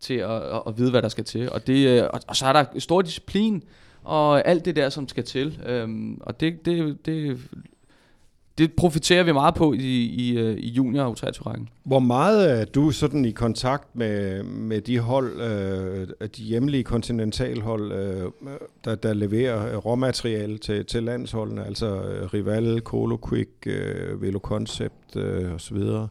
til 0.00 0.14
at, 0.14 0.30
at, 0.30 0.62
at 0.66 0.78
vide, 0.78 0.90
hvad 0.90 1.02
der 1.02 1.08
skal 1.08 1.24
til. 1.24 1.50
Og, 1.52 1.66
det, 1.66 1.88
øh, 1.88 2.08
og, 2.12 2.20
og 2.28 2.36
så 2.36 2.46
er 2.46 2.52
der 2.52 2.64
stor 2.78 3.02
disciplin 3.02 3.62
og 4.04 4.48
alt 4.48 4.64
det 4.64 4.76
der, 4.76 4.88
som 4.88 5.08
skal 5.08 5.24
til. 5.24 5.60
Øhm, 5.66 6.18
og 6.20 6.40
det, 6.40 6.66
det, 6.66 7.06
det 7.06 7.40
det 8.58 8.72
profiterer 8.72 9.22
vi 9.22 9.32
meget 9.32 9.54
på 9.54 9.72
i, 9.72 10.04
i, 10.04 10.38
øh, 10.38 10.56
i 10.56 10.68
junior- 10.68 11.02
og 11.02 11.16
23 11.16 11.46
rækken 11.46 11.68
Hvor 11.84 11.98
meget 11.98 12.60
er 12.60 12.64
du 12.64 12.90
sådan 12.90 13.24
i 13.24 13.30
kontakt 13.30 13.96
med, 13.96 14.42
med 14.42 14.80
de 14.80 14.98
hold, 14.98 15.40
øh, 15.40 16.28
de 16.36 16.42
hjemlige 16.42 16.84
kontinentalhold, 16.84 17.92
øh, 17.92 18.30
der, 18.84 18.94
der 18.94 19.14
leverer 19.14 19.76
råmateriale 19.76 20.58
til, 20.58 20.86
til 20.86 21.02
landsholdene, 21.02 21.64
altså 21.64 21.86
øh, 21.86 22.34
Rival, 22.34 22.80
Colo 22.80 23.18
Quick, 23.28 23.50
øh, 23.66 24.22
Velo 24.22 24.38
Concept 24.38 25.16
øh, 25.16 25.54
osv.? 25.54 25.76
Jamen, 25.76 26.08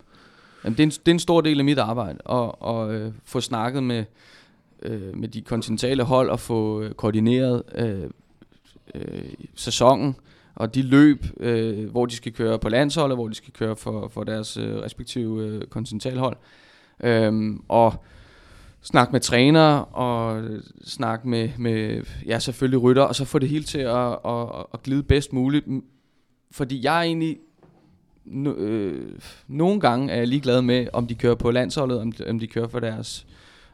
det, 0.78 0.80
er 0.80 0.84
en, 0.84 0.90
det 0.90 1.08
er 1.08 1.12
en 1.12 1.20
stor 1.20 1.42
del 1.42 1.60
af 1.60 1.66
mit 1.66 1.80
arbejde, 1.80 2.20
at, 2.30 2.52
at 2.68 2.90
øh, 2.90 3.12
få 3.26 3.42
snakket 3.42 3.84
med, 3.84 4.06
øh, 4.82 5.18
med 5.18 5.28
de 5.28 5.42
kontinentale 5.42 6.04
hold 6.04 6.30
og 6.30 6.40
få 6.40 6.82
øh, 6.82 6.92
koordineret 6.92 7.64
øh, 7.76 8.10
øh, 8.96 9.24
sæsonen 9.56 10.16
og 10.56 10.76
de 10.76 10.82
løb, 10.82 11.26
øh, 11.40 11.90
hvor 11.92 12.06
de 12.06 12.16
skal 12.16 12.34
køre 12.34 12.60
på 12.60 12.70
landsholdet, 12.70 13.18
hvor 13.18 13.28
de 13.28 13.36
skal 13.36 13.54
køre 13.54 13.76
for, 13.76 14.08
for 14.08 14.24
deres 14.24 14.58
øh, 14.58 14.76
respektive 14.76 15.48
øh, 15.48 15.62
kontinentalhold. 15.62 16.38
Øhm, 17.04 17.64
og 17.68 18.04
snakke 18.82 19.12
med 19.12 19.20
træner 19.20 19.78
og 19.78 20.44
snakke 20.86 21.30
med, 21.30 21.50
med 21.58 22.04
ja, 22.26 22.40
selvfølgelig 22.40 22.82
rytter, 22.82 23.04
og 23.04 23.16
så 23.16 23.26
få 23.26 23.40
det 23.40 23.50
hele 23.50 23.64
til 23.64 23.80
at, 23.80 24.18
at, 24.26 24.48
at 24.74 24.84
glide 24.84 25.04
bedst 25.04 25.34
muligt. 25.34 25.66
Fordi 26.52 26.84
jeg 26.84 26.98
er 26.98 27.04
egentlig 27.04 27.38
no, 28.26 28.54
øh, 28.54 29.20
nogle 29.48 29.80
gange 29.80 30.12
er 30.12 30.18
jeg 30.18 30.28
ligeglad 30.28 30.62
med, 30.62 30.88
om 30.94 31.08
de 31.08 31.16
kører 31.16 31.36
på 31.36 31.52
landsholdet, 31.52 32.00
om, 32.00 32.14
om 32.30 32.40
de 32.40 32.48
kører 32.48 32.68
for 32.68 32.80
deres 32.80 33.26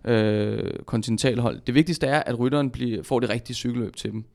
øh, 0.06 0.74
kontinentalhold. 0.86 1.62
Det 1.68 1.76
vigtigste 1.76 2.08
er, 2.08 2.24
at 2.24 2.40
rytteren 2.40 2.70
bliver, 2.70 3.04
får 3.04 3.20
det 3.20 3.30
rigtige 3.30 3.56
cykelløb 3.56 3.96
til 3.96 4.12
dem 4.12 4.26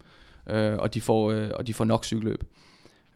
øh, 0.50 0.76
og, 0.78 0.94
de 0.94 1.00
får, 1.00 1.30
øh, 1.30 1.50
og 1.54 1.66
de 1.66 1.74
får 1.74 1.84
nok 1.84 2.04
cykelløb. 2.04 2.44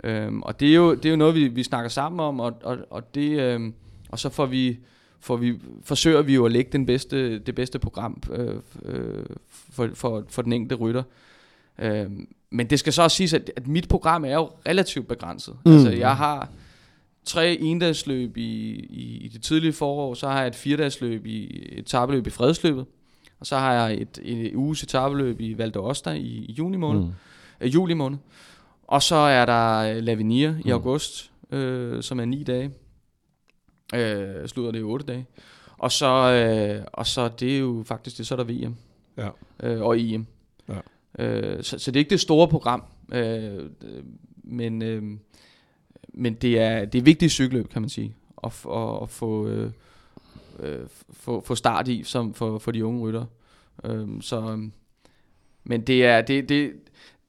Øh, 0.04 0.32
og 0.42 0.60
det 0.60 0.68
er 0.68 0.74
jo, 0.74 0.94
det 0.94 1.04
er 1.04 1.10
jo 1.10 1.16
noget, 1.16 1.34
vi, 1.34 1.48
vi 1.48 1.62
snakker 1.62 1.88
sammen 1.88 2.20
om, 2.20 2.40
og, 2.40 2.54
og, 2.62 2.78
og, 2.90 3.14
det, 3.14 3.40
øh, 3.40 3.60
og 4.08 4.18
så 4.18 4.28
får 4.28 4.46
vi, 4.46 4.78
får 5.20 5.36
vi, 5.36 5.54
forsøger 5.82 6.22
vi 6.22 6.34
jo 6.34 6.46
at 6.46 6.52
lægge 6.52 6.70
den 6.72 6.86
bedste, 6.86 7.38
det 7.38 7.54
bedste 7.54 7.78
program 7.78 8.22
øh, 8.32 8.54
øh, 8.84 9.24
for, 9.48 9.88
for, 9.94 10.24
for 10.28 10.42
den 10.42 10.52
enkelte 10.52 10.74
rytter. 10.74 11.02
Øh, 11.78 12.10
men 12.50 12.70
det 12.70 12.78
skal 12.78 12.92
så 12.92 13.02
også 13.02 13.16
siges, 13.16 13.34
at, 13.34 13.50
at 13.56 13.66
mit 13.66 13.88
program 13.88 14.24
er 14.24 14.34
jo 14.34 14.50
relativt 14.68 15.08
begrænset. 15.08 15.56
Mm. 15.66 15.72
Altså, 15.72 15.90
jeg 15.90 16.16
har 16.16 16.48
tre 17.24 17.54
endagsløb 17.60 18.36
i, 18.36 18.70
i, 18.90 19.18
i 19.24 19.28
det 19.28 19.42
tidlige 19.42 19.72
forår, 19.72 20.14
så 20.14 20.28
har 20.28 20.38
jeg 20.38 20.46
et 20.46 20.54
firedagsløb 20.54 21.26
i 21.26 21.64
et 21.78 21.86
tabeløb 21.86 22.26
i 22.26 22.30
fredsløbet, 22.30 22.86
og 23.40 23.46
så 23.46 23.56
har 23.56 23.72
jeg 23.72 23.94
et, 24.00 24.18
et 24.22 24.54
uges 24.54 24.82
etabeløb 24.82 25.40
i 25.40 25.58
Val 25.58 25.72
d'Osta 25.76 26.10
i, 26.10 26.44
i 26.44 26.52
juni 26.52 26.76
måned, 26.76 27.00
mm. 27.00 27.12
øh, 27.60 27.74
juli 27.74 27.94
måned. 27.94 28.18
Og 28.82 29.02
så 29.02 29.16
er 29.16 29.46
der 29.46 30.00
Lavinia 30.00 30.50
mm. 30.50 30.62
i 30.64 30.70
august, 30.70 31.30
øh, 31.50 32.02
som 32.02 32.20
er 32.20 32.24
ni 32.24 32.42
dage. 32.42 32.70
Øh, 33.94 34.48
slutter 34.48 34.72
det 34.72 34.78
i 34.78 34.82
otte 34.82 35.06
dage. 35.06 35.26
Og 35.78 35.92
så, 35.92 36.06
øh, 36.06 36.84
og 36.92 37.06
så 37.06 37.28
det 37.28 37.54
er 37.54 37.58
jo 37.58 37.82
faktisk 37.86 38.18
det, 38.18 38.26
så 38.26 38.34
er 38.34 38.44
der 38.44 38.44
VM. 38.44 38.76
Ja. 39.16 39.28
Øh, 39.62 39.82
og 39.82 40.00
EM. 40.00 40.26
Ja. 40.68 40.78
Øh, 41.24 41.62
så, 41.62 41.78
så 41.78 41.90
det 41.90 41.96
er 41.96 42.00
ikke 42.00 42.10
det 42.10 42.20
store 42.20 42.48
program. 42.48 42.84
Øh, 43.12 43.70
men, 44.44 44.82
øh, 44.82 45.02
men 46.14 46.34
det 46.34 46.58
er, 46.58 46.84
det 46.84 46.98
er 46.98 47.02
vigtigt 47.02 47.32
cykelløb, 47.32 47.68
kan 47.68 47.82
man 47.82 47.88
sige. 47.88 48.14
At, 48.44 48.64
at, 48.72 49.02
at 49.02 49.08
få... 49.08 49.46
Øh, 49.46 49.70
øh, 50.62 50.80
få, 51.10 51.40
få 51.40 51.54
start 51.54 51.88
i 51.88 52.02
som 52.02 52.34
for, 52.34 52.58
for 52.58 52.70
de 52.70 52.84
unge 52.84 53.00
rytter. 53.00 53.24
Øhm, 53.84 54.20
så, 54.20 54.68
men 55.64 55.80
det 55.80 56.06
er, 56.06 56.20
det, 56.20 56.48
det, 56.48 56.72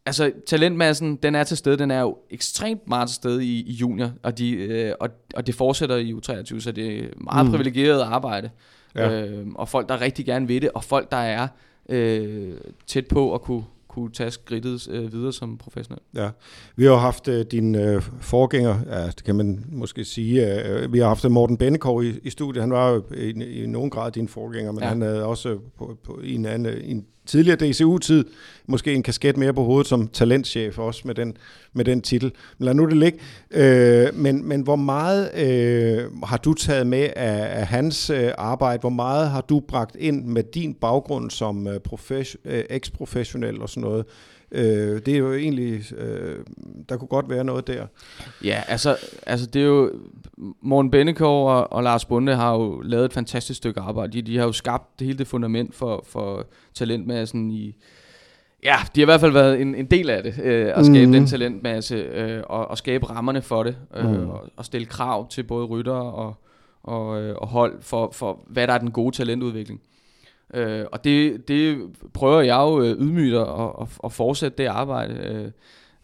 altså 0.05 0.31
talentmassen, 0.47 1.15
den 1.15 1.35
er 1.35 1.43
til 1.43 1.57
stede, 1.57 1.77
den 1.77 1.91
er 1.91 2.01
jo 2.01 2.17
ekstremt 2.29 2.87
meget 2.87 3.09
til 3.09 3.15
stede 3.15 3.45
i, 3.45 3.63
i 3.63 3.71
junior, 3.71 4.11
og, 4.23 4.37
de, 4.37 4.51
øh, 4.51 4.93
og, 4.99 5.09
og 5.35 5.47
det 5.47 5.55
fortsætter 5.55 5.95
i 5.95 6.13
U23, 6.13 6.59
så 6.59 6.71
det 6.71 6.99
er 6.99 7.07
meget 7.17 7.45
mm. 7.45 7.51
privilegeret 7.51 8.01
arbejde. 8.01 8.49
Ja. 8.95 9.25
Øhm, 9.25 9.55
og 9.55 9.69
folk, 9.69 9.89
der 9.89 10.01
rigtig 10.01 10.25
gerne 10.25 10.47
vil 10.47 10.61
det, 10.61 10.71
og 10.71 10.83
folk, 10.83 11.11
der 11.11 11.17
er 11.17 11.47
øh, 11.89 12.53
tæt 12.87 13.07
på 13.07 13.33
at 13.33 13.41
kunne, 13.41 13.63
kunne 13.89 14.11
tage 14.11 14.31
skridtet 14.31 14.87
øh, 14.91 15.13
videre 15.13 15.33
som 15.33 15.57
professionel. 15.57 16.01
Ja, 16.15 16.29
vi 16.75 16.85
har 16.85 16.95
haft 16.95 17.27
øh, 17.27 17.45
din 17.51 17.75
øh, 17.75 18.01
forgænger, 18.21 18.79
ja, 18.87 19.05
det 19.05 19.23
kan 19.23 19.35
man 19.35 19.65
måske 19.71 20.05
sige, 20.05 20.63
øh, 20.65 20.93
vi 20.93 20.99
har 20.99 21.07
haft 21.07 21.29
Morten 21.29 21.57
Bennekov 21.57 22.03
i, 22.03 22.19
i 22.23 22.29
studiet, 22.29 22.63
han 22.63 22.71
var 22.71 22.89
jo 22.89 23.03
i, 23.15 23.29
i 23.29 23.67
nogen 23.67 23.89
grad 23.89 24.11
din 24.11 24.27
forgænger, 24.27 24.71
men 24.71 24.83
ja. 24.83 24.89
han 24.89 25.01
havde 25.01 25.25
også 25.25 25.57
på, 25.77 25.97
på 26.03 26.19
en, 26.23 26.45
anden, 26.45 26.81
en 26.83 27.05
tidligere 27.29 27.57
DCU-tid 27.71 28.25
måske 28.67 28.93
en 28.93 29.03
kasket 29.03 29.37
mere 29.37 29.53
på 29.53 29.63
hovedet 29.63 29.87
som 29.87 30.07
talentchef 30.07 30.79
også 30.79 31.01
med 31.05 31.15
den, 31.15 31.37
med 31.73 31.85
den 31.85 32.01
titel. 32.01 32.31
Men 32.57 32.65
lad 32.65 32.73
nu 32.73 32.85
det 32.85 32.97
ligge. 32.97 33.19
Øh, 33.51 34.15
men, 34.15 34.47
men 34.47 34.61
hvor 34.61 34.75
meget 34.75 35.31
øh, 35.35 36.23
har 36.23 36.37
du 36.37 36.53
taget 36.53 36.87
med 36.87 37.09
af, 37.15 37.59
af 37.59 37.67
hans 37.67 38.09
øh, 38.09 38.31
arbejde? 38.37 38.81
Hvor 38.81 38.89
meget 38.89 39.29
har 39.29 39.41
du 39.41 39.59
bragt 39.59 39.95
ind 39.95 40.25
med 40.25 40.43
din 40.43 40.73
baggrund 40.73 41.31
som 41.31 41.67
øh, 41.67 41.79
profes, 41.79 42.37
øh, 42.45 42.63
eksprofessionel 42.69 43.61
og 43.61 43.69
sådan 43.69 43.83
noget? 43.83 44.05
Øh, 44.51 45.01
det 45.05 45.07
er 45.07 45.17
jo 45.17 45.33
egentlig, 45.33 45.93
øh, 45.97 46.39
der 46.89 46.97
kunne 46.97 47.07
godt 47.07 47.29
være 47.29 47.43
noget 47.43 47.67
der. 47.67 47.85
Ja, 48.43 48.63
altså, 48.67 48.97
altså 49.25 49.45
det 49.45 49.61
er 49.61 49.65
jo, 49.65 49.91
Morten 50.61 50.91
Bennekov 50.91 51.49
og, 51.49 51.73
og 51.73 51.83
Lars 51.83 52.05
Bunde 52.05 52.35
har 52.35 52.53
jo 52.53 52.81
lavet 52.81 53.05
et 53.05 53.13
fantastisk 53.13 53.57
stykke 53.57 53.79
arbejde. 53.79 54.13
De, 54.13 54.21
de 54.21 54.37
har 54.37 54.45
jo 54.45 54.51
skabt 54.51 54.99
det 54.99 55.07
hele 55.07 55.19
det 55.19 55.27
fundament 55.27 55.75
for, 55.75 56.05
for 56.07 56.47
talentmassen 56.73 57.51
i, 57.51 57.75
Ja, 58.63 58.75
de 58.95 59.01
har 59.01 59.05
i 59.05 59.05
hvert 59.05 59.19
fald 59.19 59.31
været 59.31 59.61
en, 59.61 59.75
en 59.75 59.85
del 59.85 60.09
af 60.09 60.23
det, 60.23 60.39
øh, 60.43 60.71
at 60.75 60.85
skabe 60.85 61.05
mm. 61.05 61.11
den 61.11 61.25
talentmasse, 61.27 61.95
øh, 61.95 62.43
og, 62.49 62.67
og 62.67 62.77
skabe 62.77 63.09
rammerne 63.09 63.41
for 63.41 63.63
det, 63.63 63.77
øh, 63.95 64.09
mm. 64.09 64.29
og, 64.29 64.43
og 64.55 64.65
stille 64.65 64.85
krav 64.85 65.29
til 65.29 65.43
både 65.43 65.65
ryttere 65.65 66.13
og, 66.13 66.33
og, 66.83 67.21
øh, 67.21 67.35
og 67.35 67.47
hold 67.47 67.81
for, 67.81 68.11
for, 68.13 68.43
hvad 68.47 68.67
der 68.67 68.73
er 68.73 68.77
den 68.77 68.91
gode 68.91 69.15
talentudvikling. 69.15 69.81
Øh, 70.53 70.85
og 70.91 71.03
det, 71.03 71.47
det 71.47 71.77
prøver 72.13 72.41
jeg 72.41 72.55
jo 72.55 72.81
øh, 72.81 72.91
ydmygt 72.91 73.35
at, 73.35 73.47
at, 73.81 73.87
at 74.03 74.11
fortsætte 74.11 74.57
det 74.57 74.65
arbejde. 74.65 75.13
Øh, 75.13 75.51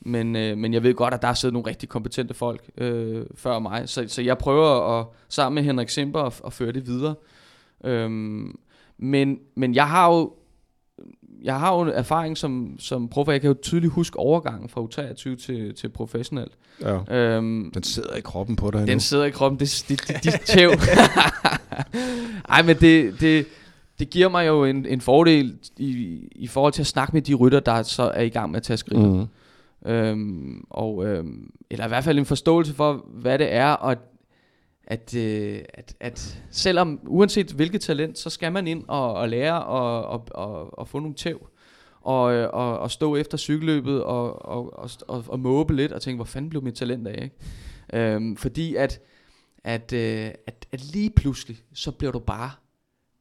men, 0.02 0.36
øh, 0.36 0.58
men 0.58 0.74
jeg 0.74 0.84
ved 0.84 0.93
godt, 0.93 1.14
at 1.14 1.22
der 1.22 1.28
er 1.28 1.34
siddet 1.34 1.54
nogle 1.54 1.70
rigtig 1.70 1.89
kompetente 1.89 2.34
folk 2.34 2.70
øh, 2.78 3.26
før 3.36 3.60
mig. 3.60 3.89
Så, 3.89 4.06
så 4.08 4.22
jeg 4.22 4.38
prøver 4.38 5.00
at, 5.00 5.06
sammen 5.30 5.56
med 5.56 5.64
Henrik 5.64 5.89
Simper 5.89 6.20
at, 6.20 6.41
at 6.46 6.54
føre 6.54 6.72
det 6.72 6.88
videre. 6.88 7.16
Øh, 7.84 8.10
men, 8.98 9.39
men 9.56 9.76
jeg 9.76 9.89
har 9.89 10.14
jo 10.14 10.34
jeg 11.43 11.60
har 11.60 11.76
jo 11.76 11.82
en 11.82 11.89
erfaring 11.89 12.38
som, 12.38 12.76
som 12.80 13.10
prof, 13.10 13.28
jeg 13.28 13.41
kan 13.41 13.48
jo 13.48 13.56
tydeligt 13.62 13.93
huske 13.93 14.20
overgangen 14.20 14.70
fra 14.70 14.82
U23 14.82 15.46
til, 15.46 15.76
til 15.76 15.89
professionel. 15.89 16.48
Ja. 16.82 17.16
Øhm, 17.16 17.72
den 17.74 17.84
sidder 17.84 18.16
i 18.16 18.22
kroppen 18.22 18.56
på 18.56 18.72
dig 18.72 18.88
Den 18.88 18.96
nu. 18.96 19.00
sidder 19.00 19.26
i 19.26 19.30
kroppen, 19.30 19.60
det, 19.60 19.86
det 20.24 20.41
tæv. 20.46 20.72
Ej, 22.50 22.62
men 22.62 22.76
det, 22.76 23.22
det, 23.22 23.46
det 24.00 24.10
giver 24.10 24.30
mig 24.30 24.48
jo 24.48 24.64
en, 24.64 24.86
en 24.86 25.02
fordel 25.02 25.58
i, 25.78 26.20
i 26.36 26.48
forhold 26.48 26.74
til 26.74 26.82
at 26.82 26.88
snakke 26.88 27.14
med 27.14 27.22
de 27.22 27.34
rytter, 27.34 27.60
der 27.60 27.84
så 27.84 28.04
er 28.04 28.22
i 28.22 28.30
gang 28.30 28.52
med 28.52 28.58
at 28.58 28.64
tage 28.64 28.78
skridt. 28.78 29.12
Mm. 29.12 29.28
Øhm, 29.91 30.66
og, 30.70 31.06
øhm, 31.06 31.50
eller 31.70 31.86
i 31.86 31.88
hvert 31.88 32.04
fald 32.04 32.20
en 32.20 32.26
forståelse 32.26 32.74
for, 32.74 33.06
hvad 33.08 33.39
det 33.39 33.54
er, 33.54 33.72
og 33.72 33.98
at, 34.88 35.16
øh, 35.16 35.60
at, 35.74 35.96
at 36.00 36.43
selvom, 36.52 37.00
uanset 37.08 37.52
hvilket 37.52 37.82
talent, 37.82 38.18
så 38.18 38.30
skal 38.30 38.52
man 38.52 38.68
ind 38.68 38.84
og, 38.88 39.14
og 39.14 39.30
lære 39.30 39.64
og, 39.64 40.06
og, 40.06 40.28
og, 40.32 40.80
og 40.80 40.88
få 40.88 41.00
nogle 41.00 41.16
tæv. 41.16 41.48
Og, 42.02 42.34
øh, 42.34 42.50
og, 42.54 42.80
og 42.80 42.91
stå 42.91 43.16
efter 43.16 43.38
cykelløbet 43.38 44.04
og, 44.04 44.46
og, 44.46 44.80
og, 44.80 44.89
og, 45.08 45.24
og 45.28 45.39
måbe 45.39 45.76
lidt 45.76 45.91
og 45.91 46.02
tænke, 46.02 46.16
hvor 46.16 46.26
fanden 46.26 46.50
blev 46.50 46.64
mit 46.64 46.76
talent 46.76 47.08
af? 47.08 47.24
Ikke? 47.24 48.14
Øhm, 48.14 48.36
fordi 48.36 48.76
at, 48.76 49.00
at, 49.64 49.93
øh, 49.93 50.32
at, 50.48 50.68
at 50.72 50.84
lige 50.93 51.10
pludselig, 51.10 51.58
så 51.74 51.91
bliver 51.91 52.12
du 52.12 52.20
bare 52.20 52.52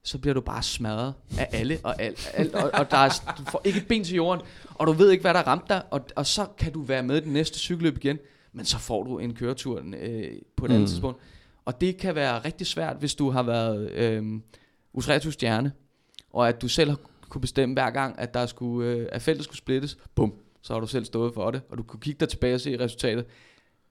så 0.04 0.18
bliver 0.18 0.34
du 0.34 0.40
bare 0.40 0.62
smadret 0.62 1.14
af 1.38 1.48
alle 1.52 1.78
og 1.82 2.02
alt, 2.02 2.30
alt 2.34 2.54
og, 2.54 2.70
og 2.74 2.90
der 2.90 2.96
er, 2.96 3.34
du 3.38 3.44
får 3.50 3.60
ikke 3.64 3.78
et 3.78 3.88
ben 3.88 4.04
til 4.04 4.14
jorden, 4.16 4.42
og 4.74 4.86
du 4.86 4.92
ved 4.92 5.10
ikke, 5.10 5.22
hvad 5.22 5.34
der 5.34 5.42
ramt 5.42 5.68
dig, 5.68 5.82
og, 5.90 6.00
og 6.16 6.26
så 6.26 6.46
kan 6.58 6.72
du 6.72 6.82
være 6.82 7.02
med 7.02 7.16
i 7.16 7.20
den 7.20 7.32
næste 7.32 7.58
cykelløb 7.58 7.96
igen, 7.96 8.18
men 8.52 8.64
så 8.64 8.78
får 8.78 9.02
du 9.02 9.18
en 9.18 9.34
køretur 9.34 9.82
øh, 10.00 10.32
på 10.56 10.64
et 10.64 10.70
mm. 10.70 10.74
andet 10.74 10.88
tidspunkt. 10.88 11.20
Og 11.64 11.80
det 11.80 11.96
kan 11.96 12.14
være 12.14 12.38
rigtig 12.38 12.66
svært, 12.66 12.96
hvis 12.98 13.14
du 13.14 13.30
har 13.30 13.42
været 13.42 13.90
øh, 13.90 14.40
U23-stjerne, 14.98 15.72
og 16.32 16.48
at 16.48 16.62
du 16.62 16.68
selv 16.68 16.90
har 16.90 16.98
kunne 17.28 17.40
bestemme 17.40 17.72
hver 17.72 17.90
gang, 17.90 18.18
at, 18.18 18.34
der 18.34 18.46
skulle, 18.46 18.90
øh, 18.90 19.06
at 19.12 19.22
feltet 19.22 19.44
skulle 19.44 19.58
splittes, 19.58 19.98
bum, 20.14 20.34
så 20.62 20.72
har 20.72 20.80
du 20.80 20.86
selv 20.86 21.04
stået 21.04 21.34
for 21.34 21.50
det, 21.50 21.62
og 21.70 21.78
du 21.78 21.82
kunne 21.82 22.00
kigge 22.00 22.20
dig 22.20 22.28
tilbage 22.28 22.54
og 22.54 22.60
se 22.60 22.80
resultatet. 22.80 23.24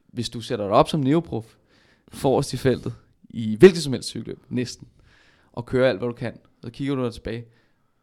Hvis 0.08 0.30
du 0.30 0.42
sætter 0.42 0.66
dig 0.66 0.76
op 0.76 0.90
som 0.90 1.00
neoprof, 1.00 1.46
forrest 2.08 2.54
i 2.54 2.58
feltet, 2.58 2.94
i 3.30 3.56
hvilket 3.56 3.84
som 3.84 3.94
helst 3.94 4.10
cykelløb, 4.10 4.40
næsten, 4.50 4.88
og 5.54 5.66
kører 5.66 5.90
alt, 5.90 6.00
hvad 6.00 6.08
du 6.08 6.14
kan. 6.14 6.34
Så 6.64 6.72
kigger 6.72 6.96
du 6.96 7.04
der 7.04 7.10
tilbage, 7.10 7.46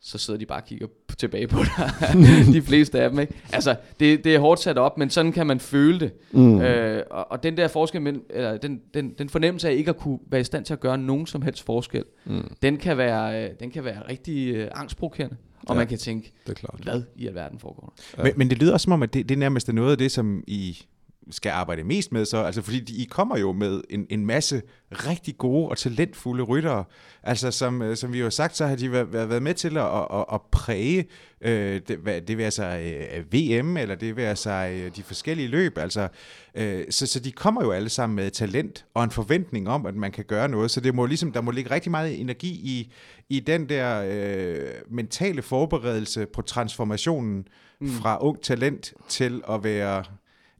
så 0.00 0.18
sidder 0.18 0.38
de 0.38 0.46
bare 0.46 0.60
og 0.60 0.64
kigger 0.64 0.86
tilbage 1.18 1.48
på 1.48 1.58
dig. 1.58 1.90
de 2.54 2.62
fleste 2.62 3.00
af 3.00 3.10
dem, 3.10 3.18
ikke? 3.18 3.34
Altså, 3.52 3.76
det, 4.00 4.24
det 4.24 4.34
er 4.34 4.38
hårdt 4.38 4.60
sat 4.60 4.78
op, 4.78 4.98
men 4.98 5.10
sådan 5.10 5.32
kan 5.32 5.46
man 5.46 5.60
føle 5.60 6.00
det. 6.00 6.12
Mm. 6.32 6.60
Øh, 6.60 7.02
og, 7.10 7.32
og 7.32 7.42
den 7.42 7.56
der 7.56 7.68
forskel, 7.68 8.02
men, 8.02 8.22
eller 8.30 8.56
den, 8.56 8.80
den, 8.94 9.14
den 9.18 9.28
fornemmelse 9.28 9.68
af 9.68 9.74
ikke 9.74 9.88
at 9.88 9.96
kunne 9.96 10.18
være 10.30 10.40
i 10.40 10.44
stand 10.44 10.64
til 10.64 10.72
at 10.72 10.80
gøre 10.80 10.98
nogen 10.98 11.26
som 11.26 11.42
helst 11.42 11.62
forskel, 11.62 12.04
mm. 12.24 12.54
den, 12.62 12.76
kan 12.76 12.98
være, 12.98 13.44
øh, 13.44 13.50
den 13.60 13.70
kan 13.70 13.84
være 13.84 14.02
rigtig 14.08 14.54
øh, 14.54 14.68
angstprovokerende. 14.74 15.36
Og 15.62 15.74
ja, 15.74 15.78
man 15.78 15.86
kan 15.86 15.98
tænke, 15.98 16.32
det 16.46 16.50
er 16.52 16.54
klart. 16.54 16.80
hvad 16.82 17.02
i 17.16 17.26
alverden 17.26 17.58
foregår 17.58 17.94
der? 17.96 18.22
Ja. 18.22 18.22
Men, 18.22 18.32
men 18.36 18.50
det 18.50 18.58
lyder 18.58 18.72
også 18.72 18.84
som 18.84 18.92
om, 18.92 19.02
at 19.02 19.14
det, 19.14 19.28
det 19.28 19.38
nærmest 19.38 19.68
er 19.68 19.72
noget 19.72 19.92
af 19.92 19.98
det, 19.98 20.12
som 20.12 20.44
I 20.46 20.86
skal 21.30 21.50
arbejde 21.50 21.84
mest 21.84 22.12
med 22.12 22.24
så? 22.24 22.42
Altså, 22.42 22.62
fordi 22.62 22.80
de, 22.80 23.02
I 23.02 23.04
kommer 23.04 23.38
jo 23.38 23.52
med 23.52 23.80
en, 23.90 24.06
en 24.10 24.26
masse 24.26 24.62
rigtig 24.90 25.38
gode 25.38 25.68
og 25.68 25.78
talentfulde 25.78 26.42
ryttere. 26.42 26.84
Altså, 27.22 27.50
som, 27.50 27.82
øh, 27.82 27.96
som 27.96 28.12
vi 28.12 28.18
jo 28.18 28.24
har 28.24 28.30
sagt, 28.30 28.56
så 28.56 28.66
har 28.66 28.76
de 28.76 28.92
været, 28.92 29.12
været 29.12 29.42
med 29.42 29.54
til 29.54 29.76
at, 29.76 29.86
at, 29.86 30.24
at 30.32 30.40
præge, 30.52 31.06
øh, 31.40 31.80
det, 31.88 31.96
hvad, 31.96 32.20
det 32.20 32.38
vil 32.38 32.44
altså 32.44 32.64
øh, 32.64 33.34
VM, 33.34 33.76
eller 33.76 33.94
det 33.94 34.16
vil 34.16 34.22
altså 34.22 34.50
øh, 34.50 34.96
de 34.96 35.02
forskellige 35.02 35.48
løb. 35.48 35.78
Altså, 35.78 36.08
øh, 36.54 36.84
så, 36.90 37.06
så 37.06 37.20
de 37.20 37.32
kommer 37.32 37.64
jo 37.64 37.70
alle 37.70 37.88
sammen 37.88 38.16
med 38.16 38.30
talent 38.30 38.84
og 38.94 39.04
en 39.04 39.10
forventning 39.10 39.68
om, 39.68 39.86
at 39.86 39.94
man 39.94 40.12
kan 40.12 40.24
gøre 40.24 40.48
noget. 40.48 40.70
Så 40.70 40.80
det 40.80 40.94
må 40.94 41.06
ligesom, 41.06 41.32
der 41.32 41.40
må 41.40 41.50
ligge 41.50 41.70
rigtig 41.70 41.90
meget 41.90 42.20
energi 42.20 42.48
i, 42.48 42.92
i 43.28 43.40
den 43.40 43.68
der 43.68 44.02
øh, 44.06 44.68
mentale 44.90 45.42
forberedelse 45.42 46.26
på 46.26 46.42
transformationen 46.42 47.48
mm. 47.80 47.88
fra 47.88 48.18
ung 48.20 48.42
talent 48.42 48.94
til 49.08 49.42
at 49.50 49.64
være 49.64 50.04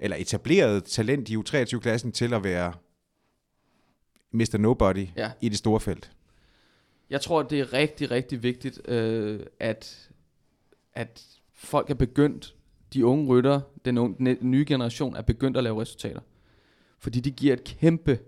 eller 0.01 0.17
etableret 0.17 0.85
talent 0.85 1.29
i 1.29 1.37
U23-klassen 1.37 2.13
til 2.13 2.35
at 2.35 2.45
være 2.45 2.73
Mr. 4.33 4.59
Nobody 4.59 5.07
ja. 5.17 5.31
i 5.41 5.49
det 5.49 5.59
store 5.59 5.81
felt? 5.81 6.11
Jeg 7.11 7.21
tror, 7.21 7.43
det 7.43 7.61
er 7.61 7.73
rigtig, 7.73 8.11
rigtig 8.11 8.43
vigtigt, 8.43 8.89
øh, 8.89 9.41
at, 9.61 10.11
at 10.95 11.25
folk 11.55 11.91
er 11.91 11.95
begyndt, 11.95 12.55
de 12.93 13.07
unge 13.07 13.27
rytter, 13.27 13.61
den, 13.85 13.99
unge, 13.99 14.17
den 14.19 14.51
nye 14.51 14.65
generation, 14.69 15.17
er 15.17 15.23
begyndt 15.23 15.57
at 15.57 15.65
lave 15.65 15.81
resultater. 15.81 16.21
Fordi 16.99 17.21
det 17.21 17.37
giver 17.37 17.53
et 17.53 17.65
kæmpe, 17.65 18.19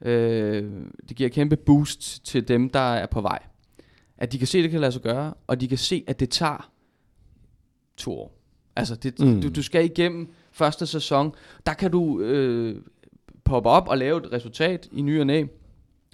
øh, 0.00 0.72
det 1.08 1.16
giver 1.16 1.26
et 1.26 1.32
kæmpe 1.32 1.56
boost 1.56 2.26
til 2.26 2.48
dem, 2.48 2.70
der 2.70 2.94
er 2.94 3.06
på 3.06 3.20
vej. 3.20 3.42
At 4.18 4.32
de 4.32 4.38
kan 4.38 4.46
se, 4.46 4.58
at 4.58 4.62
det 4.62 4.70
kan 4.70 4.80
lade 4.80 4.92
sig 4.92 5.02
gøre, 5.02 5.34
og 5.46 5.60
de 5.60 5.68
kan 5.68 5.78
se, 5.78 6.04
at 6.06 6.20
det 6.20 6.30
tager 6.30 6.72
to 7.96 8.12
år. 8.12 8.38
Altså, 8.76 8.94
det, 8.94 9.18
mm. 9.18 9.40
du, 9.40 9.48
du 9.48 9.62
skal 9.62 9.84
igennem 9.84 10.32
første 10.56 10.86
sæson, 10.86 11.34
der 11.66 11.72
kan 11.72 11.90
du 11.90 12.20
øh, 12.20 12.76
poppe 13.44 13.68
op 13.68 13.88
og 13.88 13.98
lave 13.98 14.18
et 14.18 14.32
resultat 14.32 14.88
i 14.92 15.02
ny 15.02 15.20
og 15.20 15.26
næ. 15.26 15.44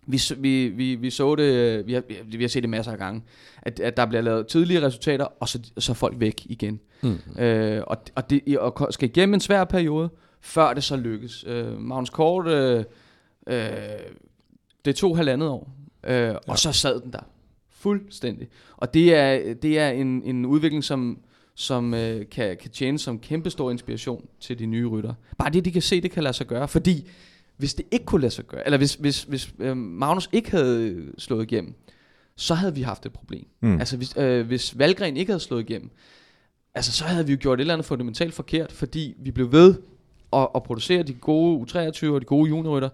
Vi, 0.07 0.21
vi, 0.37 0.69
vi, 0.69 0.95
vi 0.95 1.11
så 1.11 1.35
det, 1.35 1.87
vi 1.87 1.93
har, 1.93 2.03
vi 2.25 2.43
har 2.43 2.49
set 2.49 2.63
det 2.63 2.71
masser 2.71 2.93
af 2.93 2.99
gange, 2.99 3.23
at, 3.63 3.81
at 3.81 3.97
der 3.97 4.07
bliver 4.07 4.23
lavet 4.23 4.47
tidlige 4.47 4.83
resultater, 4.83 5.25
og 5.41 5.49
så, 5.49 5.61
så 5.79 5.93
er 5.93 5.95
folk 5.95 6.21
væk 6.21 6.43
igen. 6.45 6.81
Mm. 7.03 7.19
Øh, 7.39 7.83
og, 7.87 7.97
og, 8.15 8.31
det, 8.31 8.59
og 8.59 8.93
skal 8.93 9.09
igennem 9.09 9.35
en 9.35 9.41
svær 9.41 9.65
periode, 9.65 10.11
før 10.41 10.75
det 10.75 10.85
så 10.85 10.97
lykkes. 10.97 11.45
Øh, 11.49 11.79
Magnus 11.79 12.11
Kort, 12.11 12.47
øh, 12.47 12.85
øh, 13.47 13.73
det 14.85 14.97
tog 14.97 15.17
halvandet 15.17 15.49
år, 15.49 15.75
øh, 16.05 16.15
ja. 16.15 16.35
og 16.49 16.59
så 16.59 16.73
sad 16.73 17.01
den 17.01 17.13
der. 17.13 17.23
Fuldstændig. 17.71 18.49
Og 18.77 18.95
det 18.95 19.15
er, 19.15 19.55
det 19.55 19.79
er 19.79 19.89
en, 19.89 20.23
en 20.25 20.47
udvikling, 20.47 20.85
som, 20.85 21.19
som 21.55 21.95
øh, 21.95 22.29
kan, 22.31 22.57
kan 22.57 22.71
tjene 22.71 22.99
som 22.99 23.19
kæmpestor 23.19 23.71
inspiration 23.71 24.27
til 24.41 24.59
de 24.59 24.67
nye 24.67 24.87
rytter. 24.87 25.15
Bare 25.39 25.51
det, 25.51 25.65
de 25.65 25.73
kan 25.73 25.83
se, 25.83 26.01
det 26.01 26.11
kan 26.11 26.23
lade 26.23 26.35
sig 26.35 26.47
gøre. 26.47 26.69
Fordi 26.69 27.11
hvis 27.57 27.75
det 27.75 27.87
ikke 27.91 28.05
kunne 28.05 28.21
lade 28.21 28.33
sig 28.33 28.45
gøre, 28.45 28.65
eller 28.65 28.79
hvis, 28.79 28.95
hvis, 28.95 29.23
hvis 29.23 29.55
øh, 29.59 29.77
Magnus 29.77 30.29
ikke 30.33 30.51
havde 30.51 31.07
slået 31.19 31.43
igennem, 31.43 31.75
så 32.37 32.55
havde 32.55 32.75
vi 32.75 32.83
haft 32.83 33.07
et 33.07 33.13
problem. 33.13 33.47
Mm. 33.61 33.79
Altså 33.79 33.97
hvis, 33.97 34.17
øh, 34.17 34.47
hvis 34.47 34.79
Valgren 34.79 35.17
ikke 35.17 35.33
havde 35.33 35.41
slået 35.41 35.71
igennem, 35.71 35.91
altså 36.75 36.93
så 36.93 37.05
havde 37.05 37.27
vi 37.27 37.33
jo 37.33 37.39
gjort 37.41 37.59
et 37.59 37.61
eller 37.61 37.75
andet 37.75 37.85
fundamentalt 37.85 38.35
forkert, 38.35 38.73
fordi 38.73 39.15
vi 39.19 39.31
blev 39.31 39.53
ved 39.53 39.75
at, 40.33 40.49
at 40.55 40.63
producere 40.63 41.03
de 41.03 41.15
gode 41.15 41.67
U23 41.71 42.09
og 42.09 42.21
de 42.21 42.27
gode 42.27 42.49
juniorrytter, 42.49 42.89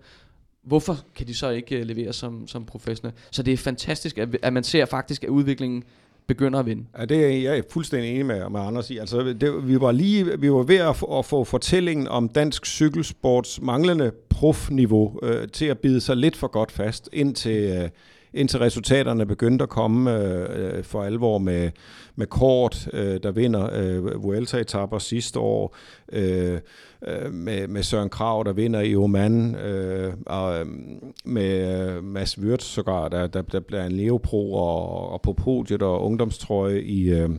hvorfor 0.62 0.98
kan 1.14 1.26
de 1.26 1.34
så 1.34 1.50
ikke 1.50 1.80
uh, 1.80 1.86
levere 1.86 2.12
som, 2.12 2.46
som 2.46 2.64
professionelle? 2.64 3.18
Så 3.30 3.42
det 3.42 3.52
er 3.52 3.56
fantastisk, 3.56 4.18
at, 4.18 4.36
at 4.42 4.52
man 4.52 4.64
ser 4.64 4.84
faktisk, 4.84 5.24
at 5.24 5.28
udviklingen 5.28 5.84
begynder 6.28 6.58
at 6.58 6.66
vinde. 6.66 6.84
Ja, 6.98 7.04
det 7.04 7.24
er 7.24 7.28
jeg 7.28 7.58
er 7.58 7.62
fuldstændig 7.70 8.10
enig 8.10 8.26
med, 8.26 8.48
med 8.50 8.60
Anders 8.60 8.90
i. 8.90 8.98
Altså, 8.98 9.22
det, 9.40 9.68
vi 9.68 9.80
var 9.80 9.92
lige 9.92 10.40
vi 10.40 10.52
var 10.52 10.62
ved 10.62 10.76
at 10.76 10.96
få, 10.96 11.18
at 11.18 11.24
få 11.24 11.44
fortællingen 11.44 12.08
om 12.08 12.28
dansk 12.28 12.66
cykelsports 12.66 13.60
manglende 13.62 14.12
profniveau 14.28 15.18
øh, 15.22 15.48
til 15.48 15.66
at 15.66 15.78
bide 15.78 16.00
sig 16.00 16.16
lidt 16.16 16.36
for 16.36 16.46
godt 16.46 16.72
fast, 16.72 17.08
indtil, 17.12 17.80
øh, 17.82 17.88
indtil 18.34 18.58
resultaterne 18.58 19.26
begyndte 19.26 19.62
at 19.62 19.68
komme 19.68 20.12
øh, 20.12 20.76
øh 20.76 20.84
for 20.84 21.02
alvor 21.02 21.38
med, 21.38 21.70
med 22.18 22.26
Kort, 22.26 22.88
øh, 22.92 23.20
der 23.22 23.30
vinder 23.30 23.68
øh, 23.72 24.22
Vuelta-etapper 24.22 24.98
sidste 24.98 25.38
år, 25.38 25.76
øh, 26.12 26.58
øh, 27.06 27.32
med, 27.32 27.68
med 27.68 27.82
Søren 27.82 28.08
Krav, 28.08 28.42
der 28.46 28.52
vinder 28.52 28.80
i 28.80 28.96
Oman, 28.96 29.54
øh, 29.54 30.12
og 30.26 30.60
øhm, 30.60 31.14
med 31.24 31.80
øh, 31.88 32.04
Mads 32.04 32.38
Wirtz 32.38 32.64
sågar, 32.64 33.08
der, 33.08 33.26
der, 33.26 33.42
der 33.42 33.60
bliver 33.60 33.84
en 33.84 33.92
Leopro 33.92 34.54
og, 34.54 35.12
og 35.12 35.22
på 35.22 35.32
podiet 35.32 35.82
og 35.82 36.04
ungdomstrøje 36.04 36.80
i, 36.80 37.10
øh, 37.10 37.30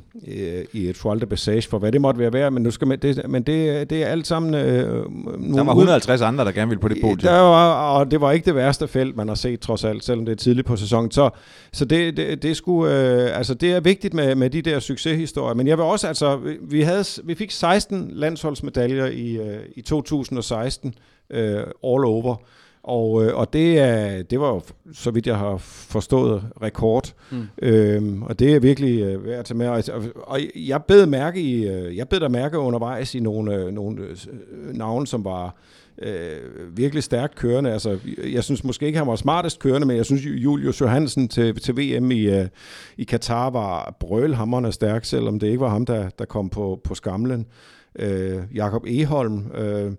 i 0.73 0.89
et 0.89 0.95
Toile 0.95 1.21
de 1.21 1.25
Passage, 1.25 1.69
for 1.69 1.79
hvad 1.79 1.91
det 1.91 2.01
måtte 2.01 2.19
være 2.19 2.33
værd, 2.33 2.51
men, 2.51 2.63
nu 2.63 2.71
skal 2.71 2.87
man, 2.87 2.99
det, 2.99 3.29
men 3.29 3.43
det, 3.43 3.89
det 3.89 4.03
er 4.03 4.07
alt 4.07 4.27
sammen... 4.27 4.53
Øh, 4.53 5.05
der 5.55 5.63
var 5.63 5.71
150 5.71 6.21
andre, 6.21 6.45
der 6.45 6.51
gerne 6.51 6.69
ville 6.69 6.81
på 6.81 6.87
det 6.87 6.97
podium. 7.01 7.19
Der 7.19 7.39
var, 7.39 7.91
og 7.91 8.11
det 8.11 8.21
var 8.21 8.31
ikke 8.31 8.45
det 8.45 8.55
værste 8.55 8.87
felt, 8.87 9.15
man 9.15 9.27
har 9.27 9.35
set 9.35 9.59
trods 9.59 9.83
alt, 9.83 10.03
selvom 10.03 10.25
det 10.25 10.31
er 10.31 10.35
tidligt 10.35 10.67
på 10.67 10.75
sæsonen. 10.75 11.11
Så, 11.11 11.29
så 11.71 11.85
det, 11.85 12.17
det, 12.17 12.43
det, 12.43 12.57
skulle, 12.57 12.93
øh, 12.93 13.37
altså, 13.37 13.53
det 13.53 13.71
er 13.71 13.79
vigtigt 13.79 14.13
med, 14.13 14.35
med 14.35 14.49
de 14.49 14.61
der 14.69 14.79
succeshistorier, 14.79 15.53
men 15.53 15.67
jeg 15.67 15.77
vil 15.77 15.85
også, 15.85 16.07
altså, 16.07 16.39
vi, 16.61 16.81
havde, 16.81 17.03
vi 17.23 17.35
fik 17.35 17.51
16 17.51 18.11
landsholdsmedaljer 18.11 19.05
i, 19.05 19.37
øh, 19.37 19.59
i 19.75 19.81
2016, 19.81 20.95
øh, 21.29 21.59
all 21.59 22.05
over, 22.05 22.35
og, 22.83 23.25
øh, 23.25 23.35
og 23.35 23.53
det, 23.53 23.79
er, 23.79 24.23
det 24.23 24.39
var 24.39 24.47
jo, 24.47 24.61
så 24.93 25.11
vidt 25.11 25.27
jeg 25.27 25.37
har 25.37 25.57
forstået, 25.57 26.43
rekord. 26.61 27.13
Mm. 27.31 27.47
Øhm, 27.61 28.23
og 28.23 28.39
det 28.39 28.55
er 28.55 28.59
virkelig 28.59 29.01
øh, 29.01 29.25
værd 29.25 29.39
at 29.39 29.45
tage 29.45 29.57
med. 29.57 29.67
Og, 29.67 29.83
og 30.15 30.39
jeg 30.55 30.83
bed 30.83 31.05
mærke 31.05 31.41
i, 31.41 31.67
øh, 31.67 31.97
jeg 31.97 32.09
bed 32.09 32.19
der 32.19 32.29
mærke 32.29 32.59
undervejs 32.59 33.15
i 33.15 33.19
nogle, 33.19 33.55
øh, 33.55 33.73
nogle 33.73 34.01
øh, 34.01 34.17
navne, 34.73 35.07
som 35.07 35.25
var 35.25 35.45
øh, 35.45 35.51
Øh, 36.01 36.77
virkelig 36.77 37.03
stærkt 37.03 37.35
kørende. 37.35 37.73
Altså, 37.73 37.99
jeg 38.31 38.43
synes 38.43 38.63
måske 38.63 38.85
ikke, 38.85 38.97
han 38.97 39.07
var 39.07 39.15
smartest 39.15 39.59
kørende, 39.59 39.87
men 39.87 39.97
jeg 39.97 40.05
synes, 40.05 40.25
Julius 40.25 40.81
Johansen 40.81 41.27
til, 41.27 41.55
til 41.55 41.77
VM 41.77 42.11
i, 42.11 42.21
øh, 42.21 42.47
i 42.97 43.03
Katar 43.03 43.49
var 43.49 43.95
brølhammerende 43.99 44.71
stærk, 44.71 45.05
selvom 45.05 45.39
det 45.39 45.47
ikke 45.47 45.59
var 45.59 45.69
ham, 45.69 45.85
der, 45.85 46.09
der 46.09 46.25
kom 46.25 46.49
på, 46.49 46.81
på 46.83 46.95
skamlen. 46.95 47.45
Øh, 47.99 48.37
Jakob 48.55 48.85
Eholm 48.87 49.51
øh, 49.51 49.91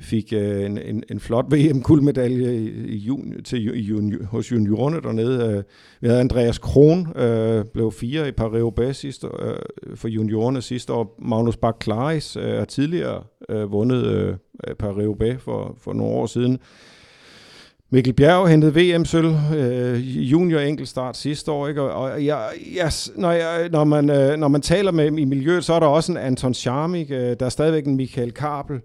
fik 0.00 0.32
øh, 0.32 0.64
en, 0.64 0.78
en, 0.78 1.04
en 1.10 1.20
flot 1.20 1.44
VM-guldmedalje 1.52 2.54
i, 2.54 2.68
i 2.68 2.96
juni, 2.96 3.42
til, 3.42 3.90
i, 3.90 4.14
hos 4.24 4.52
juniorerne 4.52 5.00
dernede. 5.00 5.56
Øh, 5.56 5.62
vi 6.00 6.08
havde 6.08 6.20
Andreas 6.20 6.58
Kron, 6.58 7.16
øh, 7.16 7.64
blev 7.64 7.92
fire 7.92 8.28
i 8.28 8.32
Paris-Roubaix 8.32 8.92
sidste, 8.92 9.26
øh, 9.42 9.96
for 9.96 10.08
juniorerne 10.08 10.62
sidste 10.62 10.92
år. 10.92 11.14
Magnus 11.18 11.56
Bach 11.56 11.78
Klaris 11.78 12.36
øh, 12.36 12.58
har 12.58 12.64
tidligere 12.64 13.22
øh, 13.48 13.72
vundet 13.72 14.06
øh, 14.06 14.34
Paris-Roubaix 14.82 15.36
for, 15.38 15.76
for 15.80 15.92
nogle 15.92 16.14
år 16.14 16.26
siden. 16.26 16.58
Mikkel 17.90 18.12
Bjerg 18.12 18.48
hentede 18.48 18.74
VM-sølv, 18.74 19.34
øh, 19.56 20.30
junior 20.32 20.60
enkeltstart 20.60 21.16
sidste 21.16 21.52
år, 21.52 21.68
ikke? 21.68 21.82
og 21.82 22.24
jeg, 22.24 22.48
jeg, 22.76 22.92
når, 23.16 23.32
jeg, 23.32 23.68
når, 23.72 23.84
man, 23.84 24.10
øh, 24.10 24.36
når 24.36 24.48
man 24.48 24.60
taler 24.60 24.92
med 24.92 25.18
i 25.18 25.24
miljøet, 25.24 25.64
så 25.64 25.72
er 25.72 25.80
der 25.80 25.86
også 25.86 26.12
en 26.12 26.18
Anton 26.18 26.54
Charmik, 26.54 27.10
øh, 27.10 27.36
der 27.40 27.46
er 27.46 27.48
stadigvæk 27.48 27.86
en 27.86 27.96
Michael 27.96 28.32
Kabel, 28.32 28.76
øh, 28.76 28.82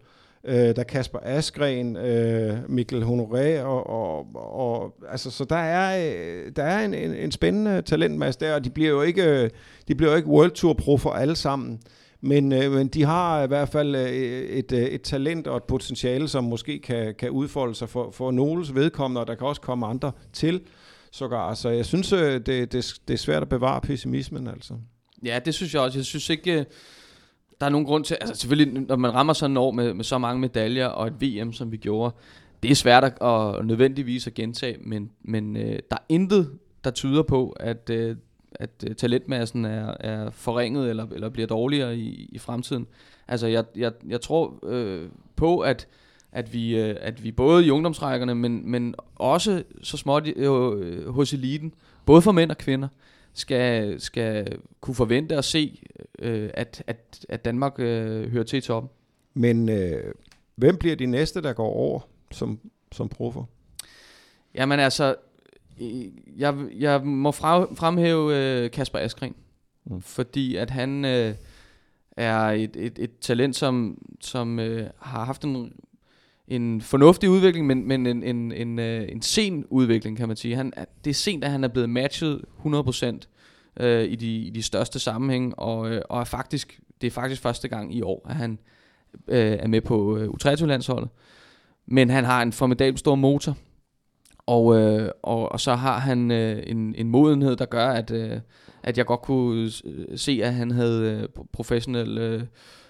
øh, 0.47 0.55
der 0.55 0.79
er 0.79 0.83
Kasper 0.83 1.19
Askren, 1.21 1.97
øh, 1.97 2.69
Mikkel 2.69 3.03
Honoré, 3.03 3.59
og, 3.61 3.89
og, 3.89 4.27
og, 4.35 4.95
altså, 5.09 5.31
så 5.31 5.45
der 5.45 5.55
er, 5.55 6.13
øh, 6.13 6.51
der 6.55 6.63
er 6.63 6.85
en, 6.85 6.93
en, 6.93 7.15
en 7.15 7.31
spændende 7.31 7.81
talentmasse 7.81 8.39
der, 8.39 8.55
og 8.55 8.63
de 8.63 8.69
bliver 8.69 8.89
jo 8.89 9.01
ikke, 9.01 9.23
øh, 9.23 9.49
de 9.87 9.95
bliver 9.95 10.11
jo 10.11 10.17
ikke 10.17 10.29
World 10.29 10.51
Tour 10.51 10.73
Pro 10.73 10.97
for 10.97 11.09
alle 11.09 11.35
sammen. 11.35 11.79
Men, 12.21 12.51
øh, 12.51 12.71
men 12.71 12.87
de 12.87 13.03
har 13.03 13.43
i 13.43 13.47
hvert 13.47 13.69
fald 13.69 13.95
øh, 13.95 14.09
et, 14.09 14.71
et, 14.71 14.93
et 14.93 15.01
talent 15.01 15.47
og 15.47 15.57
et 15.57 15.63
potentiale, 15.63 16.27
som 16.27 16.43
måske 16.43 16.79
kan, 16.79 17.15
kan 17.19 17.29
udfolde 17.29 17.75
sig 17.75 17.89
for, 17.89 18.11
for 18.11 18.31
nogens 18.31 18.75
vedkommende, 18.75 19.21
og 19.21 19.27
der 19.27 19.35
kan 19.35 19.47
også 19.47 19.61
komme 19.61 19.87
andre 19.87 20.11
til 20.33 20.61
sågar. 21.11 21.53
Så 21.53 21.69
jeg 21.69 21.85
synes, 21.85 22.09
det, 22.09 22.45
det, 22.45 22.71
det 23.07 23.13
er 23.13 23.17
svært 23.17 23.41
at 23.41 23.49
bevare 23.49 23.81
pessimismen. 23.81 24.47
Altså. 24.47 24.73
Ja, 25.25 25.39
det 25.45 25.53
synes 25.53 25.73
jeg 25.73 25.81
også. 25.81 25.99
Jeg 25.99 26.05
synes 26.05 26.29
ikke, 26.29 26.59
øh, 26.59 26.65
der 27.63 27.67
er 27.67 27.71
nogen 27.71 27.87
grund 27.87 28.03
til... 28.03 28.17
Altså 28.21 28.35
selvfølgelig, 28.35 28.81
når 28.87 28.95
man 28.95 29.13
rammer 29.13 29.33
sådan 29.33 29.51
en 29.51 29.57
år 29.57 29.71
med, 29.71 29.93
med 29.93 30.03
så 30.03 30.17
mange 30.17 30.41
medaljer 30.41 30.87
og 30.87 31.07
et 31.07 31.21
VM, 31.21 31.53
som 31.53 31.71
vi 31.71 31.77
gjorde, 31.77 32.15
det 32.63 32.71
er 32.71 32.75
svært 32.75 33.03
at, 33.03 33.13
at 33.21 33.65
nødvendigvis 33.65 34.27
at 34.27 34.33
gentage, 34.33 34.77
men, 34.81 35.11
men 35.21 35.57
øh, 35.57 35.79
der 35.91 35.97
er 35.97 36.03
intet, 36.09 36.51
der 36.83 36.91
tyder 36.91 37.23
på, 37.23 37.49
at 37.49 37.89
øh, 37.89 38.15
at 38.55 38.69
øh, 38.89 38.95
talentmassen 38.95 39.65
er, 39.65 39.93
er 39.99 40.29
forringet 40.29 40.89
eller, 40.89 41.07
eller 41.11 41.29
bliver 41.29 41.47
dårligere 41.47 41.97
i, 41.97 42.29
i 42.31 42.39
fremtiden. 42.39 42.87
Altså 43.27 43.47
jeg, 43.47 43.63
jeg, 43.75 43.91
jeg 44.07 44.21
tror 44.21 44.59
øh, 44.63 45.07
på, 45.35 45.59
at, 45.59 45.87
at, 46.31 46.53
vi, 46.53 46.79
øh, 46.79 46.95
at 46.99 47.23
vi 47.23 47.31
både 47.31 47.65
i 47.65 47.69
ungdomsrækkerne, 47.69 48.35
men, 48.35 48.71
men 48.71 48.95
også 49.15 49.63
så 49.83 49.97
småt 49.97 50.27
øh, 50.35 51.09
hos 51.09 51.33
eliten, 51.33 51.73
både 52.05 52.21
for 52.21 52.31
mænd 52.31 52.51
og 52.51 52.57
kvinder, 52.57 52.87
skal, 53.33 54.01
skal 54.01 54.57
kunne 54.81 54.95
forvente 54.95 55.35
at 55.35 55.45
se, 55.45 55.81
øh, 56.19 56.49
at, 56.53 56.83
at, 56.87 57.25
at 57.29 57.45
Danmark 57.45 57.79
øh, 57.79 58.31
hører 58.31 58.43
til 58.43 58.57
i 58.57 58.61
toppen. 58.61 58.89
Men 59.33 59.69
øh, 59.69 60.13
hvem 60.55 60.77
bliver 60.77 60.95
de 60.95 61.05
næste, 61.05 61.41
der 61.41 61.53
går 61.53 61.67
over 61.67 61.99
som, 62.31 62.59
som 62.91 63.09
proffer? 63.09 63.43
Jamen 64.55 64.79
altså, 64.79 65.15
jeg, 66.37 66.67
jeg 66.75 67.05
må 67.05 67.31
fremhæve 67.31 68.37
øh, 68.37 68.71
Kasper 68.71 68.99
Askren, 68.99 69.35
mm. 69.85 70.01
fordi 70.01 70.55
at 70.55 70.69
han, 70.69 71.05
øh, 71.05 71.35
er 72.17 72.39
et, 72.39 72.75
et, 72.75 72.99
et 72.99 73.19
talent, 73.21 73.55
som, 73.55 73.97
som 74.21 74.59
øh, 74.59 74.89
har 74.99 75.25
haft 75.25 75.43
en, 75.43 75.73
en 76.47 76.81
fornuftig 76.81 77.29
udvikling, 77.29 77.67
men, 77.67 77.87
men 77.87 78.05
en, 78.05 78.23
en, 78.23 78.51
en, 78.51 78.79
øh, 78.79 79.07
en 79.11 79.21
sen 79.21 79.65
udvikling, 79.69 80.17
kan 80.17 80.27
man 80.27 80.37
sige. 80.37 80.55
Han, 80.55 80.73
det 81.03 81.09
er 81.09 81.13
sent, 81.13 81.43
at 81.43 81.51
han 81.51 81.63
er 81.63 81.67
blevet 81.67 81.89
matchet 81.89 82.41
100% 82.65 83.19
øh, 83.79 84.03
i, 84.03 84.15
de, 84.15 84.37
i 84.37 84.49
de 84.49 84.63
største 84.63 84.99
sammenhæng, 84.99 85.59
og, 85.59 85.91
øh, 85.91 86.01
og 86.09 86.19
er 86.19 86.23
faktisk, 86.23 86.79
det 87.01 87.07
er 87.07 87.11
faktisk 87.11 87.41
første 87.41 87.67
gang 87.67 87.95
i 87.95 88.01
år, 88.01 88.25
at 88.29 88.35
han 88.35 88.59
øh, 89.27 89.57
er 89.59 89.67
med 89.67 89.81
på 89.81 90.17
øh, 90.17 90.29
U23-landsholdet. 90.29 91.09
Men 91.85 92.09
han 92.09 92.23
har 92.23 92.41
en 92.41 92.51
formidabel 92.51 92.97
stor 92.97 93.15
motor, 93.15 93.57
og, 94.45 94.77
øh, 94.77 95.09
og, 95.23 95.51
og 95.51 95.59
så 95.59 95.75
har 95.75 95.99
han 95.99 96.31
øh, 96.31 96.63
en, 96.65 96.95
en 96.95 97.09
modenhed, 97.09 97.55
der 97.55 97.65
gør, 97.65 97.87
at, 97.87 98.11
øh, 98.11 98.39
at 98.83 98.97
jeg 98.97 99.05
godt 99.05 99.21
kunne 99.21 99.71
øh, 99.85 100.17
se, 100.17 100.39
at 100.43 100.53
han 100.53 100.71
havde 100.71 101.21
øh, 101.21 101.45
professionel 101.53 102.17
øh, 102.17 102.43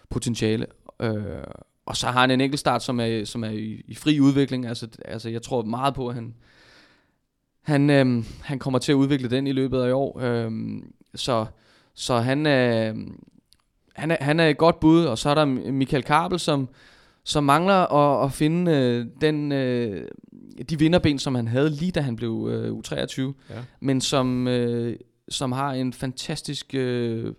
potentiale. 0.10 0.66
Øh, 1.02 1.44
og 1.86 1.98
så 1.98 2.08
har 2.08 2.22
han 2.22 2.32
en 2.32 2.42
enkeltstart, 2.42 2.84
som 2.84 3.00
er, 3.00 3.26
som 3.26 3.44
er 3.44 3.50
i, 3.50 3.84
i 3.88 3.96
fri 3.96 4.20
udvikling. 4.20 4.66
Altså, 4.66 4.88
altså, 5.06 5.30
jeg 5.30 5.42
tror 5.42 5.64
meget 5.64 5.94
på, 5.94 6.08
at 6.08 6.16
han, 6.16 6.34
han, 7.62 7.90
øh, 7.90 8.24
han 8.42 8.60
kommer 8.60 8.80
til 8.80 8.92
at 8.92 8.96
udvikle 8.96 9.30
den 9.30 9.48
i 9.48 9.52
løbet 9.52 9.82
af 9.82 9.90
i 9.90 9.92
år. 9.92 10.20
Øh, 10.20 10.52
så, 11.16 11.46
så 11.94 12.18
han, 12.18 12.48
øh, 12.48 12.96
han, 13.96 14.12
er, 14.12 14.18
han 14.22 14.40
er 14.40 14.48
et 14.48 14.58
godt 14.58 14.80
bud. 14.80 15.06
Og 15.06 15.18
så 15.18 15.30
er 15.30 15.36
der 15.36 15.46
Michael 15.72 16.04
Kabel, 16.04 16.40
som, 16.40 16.70
som 17.24 17.44
mangler 17.44 17.94
at, 17.94 18.26
at 18.26 18.32
finde 18.32 18.72
øh, 18.72 19.06
den, 19.22 19.52
øh, 19.52 20.08
de 20.70 20.80
vinderben, 20.80 21.20
som 21.20 21.36
han 21.36 21.48
havde 21.48 21.70
lige 21.70 21.92
da 21.92 22.02
han 22.02 22.16
blev 22.16 22.50
øh, 22.52 22.72
U23. 22.72 23.22
Ja. 23.22 23.62
Men 23.80 24.02
som, 24.02 24.48
øh, 24.48 25.00
som 25.30 25.52
har 25.52 25.72
en 25.72 25.94
fantastisk 25.94 26.76
øh, 26.76 27.34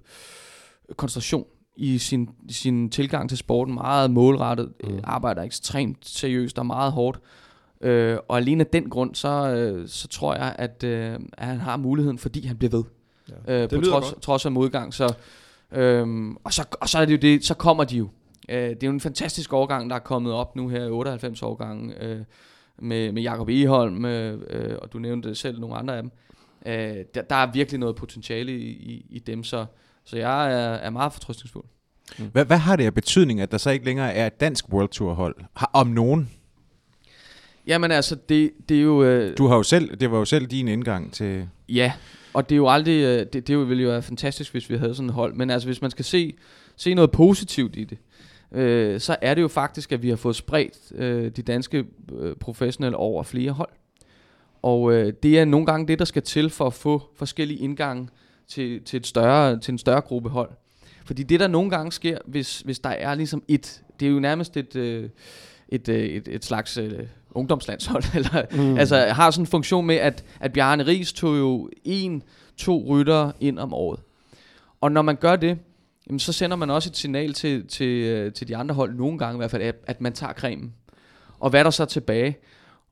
koncentration 0.97 1.47
i 1.77 1.99
sin, 1.99 2.31
sin 2.51 2.91
tilgang 2.91 3.29
til 3.29 3.39
sporten. 3.39 3.75
Meget 3.75 4.11
målrettet, 4.11 4.72
mm. 4.85 5.01
arbejder 5.05 5.43
ekstremt 5.43 5.99
seriøst 6.09 6.59
og 6.59 6.66
meget 6.66 6.93
hårdt. 6.93 7.20
Øh, 7.81 8.18
og 8.29 8.37
alene 8.37 8.61
af 8.61 8.66
den 8.66 8.91
grund, 8.91 9.14
så, 9.14 9.29
øh, 9.29 9.89
så 9.89 10.09
tror 10.09 10.35
jeg, 10.35 10.55
at, 10.59 10.85
øh, 10.85 11.18
at 11.33 11.47
han 11.47 11.59
har 11.59 11.77
muligheden, 11.77 12.18
fordi 12.18 12.47
han 12.47 12.57
bliver 12.57 12.70
ved. 12.70 12.85
Ja. 13.49 13.62
Øh, 13.62 13.68
på 13.68 13.81
trods, 13.81 14.14
trods 14.22 14.47
af 14.47 14.53
modgang. 14.53 14.95
Så, 14.95 15.14
øh, 15.72 16.31
og, 16.45 16.53
så, 16.53 16.64
og 16.81 16.89
så 16.89 16.99
er 16.99 17.05
det 17.05 17.12
jo 17.12 17.18
det, 17.18 17.45
så 17.45 17.55
kommer 17.55 17.85
de 17.85 17.97
jo. 17.97 18.09
Øh, 18.49 18.57
det 18.57 18.83
er 18.83 18.87
jo 18.87 18.93
en 18.93 19.01
fantastisk 19.01 19.53
årgang, 19.53 19.91
der 19.91 19.97
er 19.97 20.01
kommet 20.01 20.33
op 20.33 20.57
nu 20.57 20.68
her, 20.68 20.91
98 20.91 21.43
årgang, 21.43 21.93
øh, 22.01 22.20
med, 22.79 23.12
med 23.12 23.22
Jakob 23.22 23.49
Eholm, 23.49 24.05
øh, 24.05 24.41
øh, 24.51 24.77
og 24.83 24.93
du 24.93 24.99
nævnte 24.99 25.35
selv 25.35 25.61
nogle 25.61 25.77
andre 25.77 25.97
af 25.97 26.03
dem. 26.03 26.11
Øh, 26.66 27.05
der, 27.14 27.22
der 27.22 27.37
er 27.37 27.53
virkelig 27.53 27.81
noget 27.81 27.97
potentiale 27.97 28.53
i, 28.53 28.68
i, 28.68 29.07
i 29.11 29.18
dem, 29.18 29.45
så, 29.45 29.66
så 30.05 30.16
jeg 30.16 30.52
er, 30.52 30.74
er 30.74 30.90
meget 30.90 31.12
fortrystningsfuld. 31.12 31.64
Mm. 32.18 32.24
Hvad, 32.32 32.44
hvad 32.44 32.59
har 32.59 32.76
det 32.76 32.84
af 32.84 32.94
betydning, 32.94 33.40
at 33.40 33.52
der 33.52 33.59
så 33.59 33.70
ikke 33.70 33.84
længere 33.84 34.14
er 34.14 34.26
et 34.26 34.40
dansk 34.40 34.68
World 34.68 34.88
Tour 34.88 35.14
hold? 35.14 35.36
Har, 35.57 35.70
om 35.72 35.86
nogen? 35.86 36.30
Jamen 37.66 37.90
altså, 37.90 38.16
det, 38.28 38.50
det 38.68 38.78
er 38.78 38.82
jo... 38.82 39.02
Øh, 39.02 39.38
du 39.38 39.46
har 39.46 39.57
jo 39.57 39.62
selv, 39.62 39.96
det 39.96 40.11
var 40.11 40.18
jo 40.18 40.24
selv 40.24 40.46
din 40.46 40.68
indgang 40.68 41.12
til... 41.12 41.48
Ja, 41.68 41.92
og 42.34 42.48
det 42.48 42.55
er 42.55 42.57
jo 42.57 42.68
aldrig... 42.68 43.02
Øh, 43.05 43.26
det, 43.32 43.48
det 43.48 43.68
ville 43.68 43.82
jo 43.82 43.88
være 43.88 44.02
fantastisk, 44.02 44.52
hvis 44.52 44.70
vi 44.70 44.76
havde 44.76 44.94
sådan 44.94 45.09
et 45.09 45.14
hold. 45.14 45.34
Men 45.34 45.50
altså, 45.50 45.68
hvis 45.68 45.82
man 45.82 45.90
skal 45.90 46.05
se, 46.05 46.34
se 46.76 46.94
noget 46.94 47.11
positivt 47.11 47.76
i 47.76 47.84
det, 47.84 47.98
øh, 48.52 49.00
så 49.00 49.16
er 49.22 49.34
det 49.34 49.42
jo 49.42 49.48
faktisk, 49.48 49.92
at 49.92 50.02
vi 50.02 50.09
har 50.09 50.16
fået 50.16 50.36
spredt 50.36 50.92
øh, 50.94 51.30
de 51.30 51.42
danske 51.42 51.84
øh, 52.18 52.36
professionelle 52.36 52.96
over 52.96 53.22
flere 53.22 53.52
hold. 53.52 53.70
Og 54.62 54.92
øh, 54.92 55.12
det 55.22 55.38
er 55.38 55.44
nogle 55.44 55.66
gange 55.66 55.88
det, 55.88 55.98
der 55.98 56.05
skal 56.05 56.22
til 56.22 56.50
for 56.50 56.66
at 56.66 56.74
få 56.74 57.02
forskellige 57.16 57.61
indgange 57.61 58.09
til, 58.49 58.82
til, 58.82 58.97
et 58.97 59.07
større, 59.07 59.59
til 59.59 59.72
en 59.72 59.78
større 59.78 60.01
gruppe 60.01 60.28
hold. 60.28 60.51
Fordi 61.05 61.22
det, 61.22 61.40
der 61.40 61.49
nogle 61.49 61.70
gange 61.70 61.92
sker, 61.92 62.18
hvis, 62.26 62.61
hvis 62.61 62.78
der 62.78 62.90
er 62.90 63.14
ligesom 63.14 63.42
et, 63.49 63.82
det 64.01 64.09
er 64.09 64.11
jo 64.11 64.20
nærmest 64.20 64.57
et, 64.57 64.76
øh, 64.76 65.09
et, 65.68 65.88
øh, 65.88 66.05
et, 66.05 66.28
et 66.28 66.45
slags 66.45 66.76
øh, 66.76 67.07
ungdomslandshold, 67.30 68.05
eller, 68.14 68.42
mm. 68.53 68.78
altså 68.78 68.97
har 68.97 69.30
sådan 69.30 69.42
en 69.42 69.47
funktion 69.47 69.86
med, 69.86 69.97
at, 69.97 70.24
at 70.40 70.53
Bjarne 70.53 70.86
Ries 70.86 71.12
tog 71.12 71.38
jo 71.38 71.70
en, 71.84 72.22
to 72.57 72.84
rytter 72.88 73.32
ind 73.40 73.59
om 73.59 73.74
året. 73.74 74.01
Og 74.80 74.92
når 74.92 75.03
man 75.03 75.16
gør 75.16 75.36
det, 75.36 75.59
jamen, 76.07 76.18
så 76.18 76.32
sender 76.32 76.57
man 76.57 76.70
også 76.70 76.90
et 76.90 76.97
signal 76.97 77.32
til, 77.32 77.66
til, 77.66 78.05
øh, 78.05 78.32
til 78.32 78.49
de 78.49 78.57
andre 78.57 78.74
hold, 78.74 78.95
nogle 78.95 79.18
gange 79.18 79.36
i 79.36 79.38
hvert 79.38 79.51
fald, 79.51 79.62
at, 79.62 79.76
at 79.86 80.01
man 80.01 80.12
tager 80.12 80.32
cremen. 80.32 80.74
Og 81.38 81.51
hvad 81.51 81.61
er 81.61 81.64
der 81.64 81.70
så 81.70 81.84
tilbage? 81.84 82.36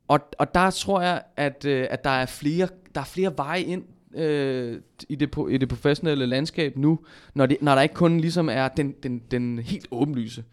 Og, 0.09 0.21
og 0.39 0.55
der 0.55 0.71
tror 0.71 1.01
jeg, 1.01 1.23
at, 1.37 1.65
øh, 1.65 1.87
at 1.91 2.05
der, 2.05 2.11
er 2.11 2.27
flere, 2.27 2.69
der 2.95 3.01
er 3.01 3.05
flere 3.05 3.33
veje 3.37 3.61
ind 3.61 3.85
øh, 4.15 4.81
i, 5.09 5.15
det, 5.15 5.35
i 5.51 5.57
det 5.57 5.69
professionelle 5.69 6.27
landskab 6.27 6.77
nu, 6.77 6.99
når, 7.35 7.47
det, 7.47 7.57
når 7.61 7.75
der 7.75 7.83
ikke 7.83 7.95
kun 7.95 8.21
ligesom 8.21 8.49
er 8.49 8.69
den, 8.69 8.95
den, 9.03 9.23
den 9.31 9.59
helt 9.59 9.87
åbenlyse. 9.91 10.45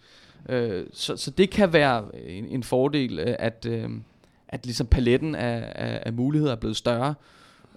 Øh, 0.49 0.85
så, 0.93 1.17
så 1.17 1.31
det 1.31 1.49
kan 1.49 1.73
være 1.73 2.05
en, 2.27 2.45
en 2.45 2.63
fordel, 2.63 3.19
øh, 3.19 3.35
at, 3.39 3.65
øh, 3.69 3.89
at 4.47 4.65
ligesom 4.65 4.87
paletten 4.87 5.35
af, 5.35 5.71
af, 5.75 6.03
af 6.05 6.13
muligheder 6.13 6.51
er 6.51 6.59
blevet 6.59 6.77
større. 6.77 7.15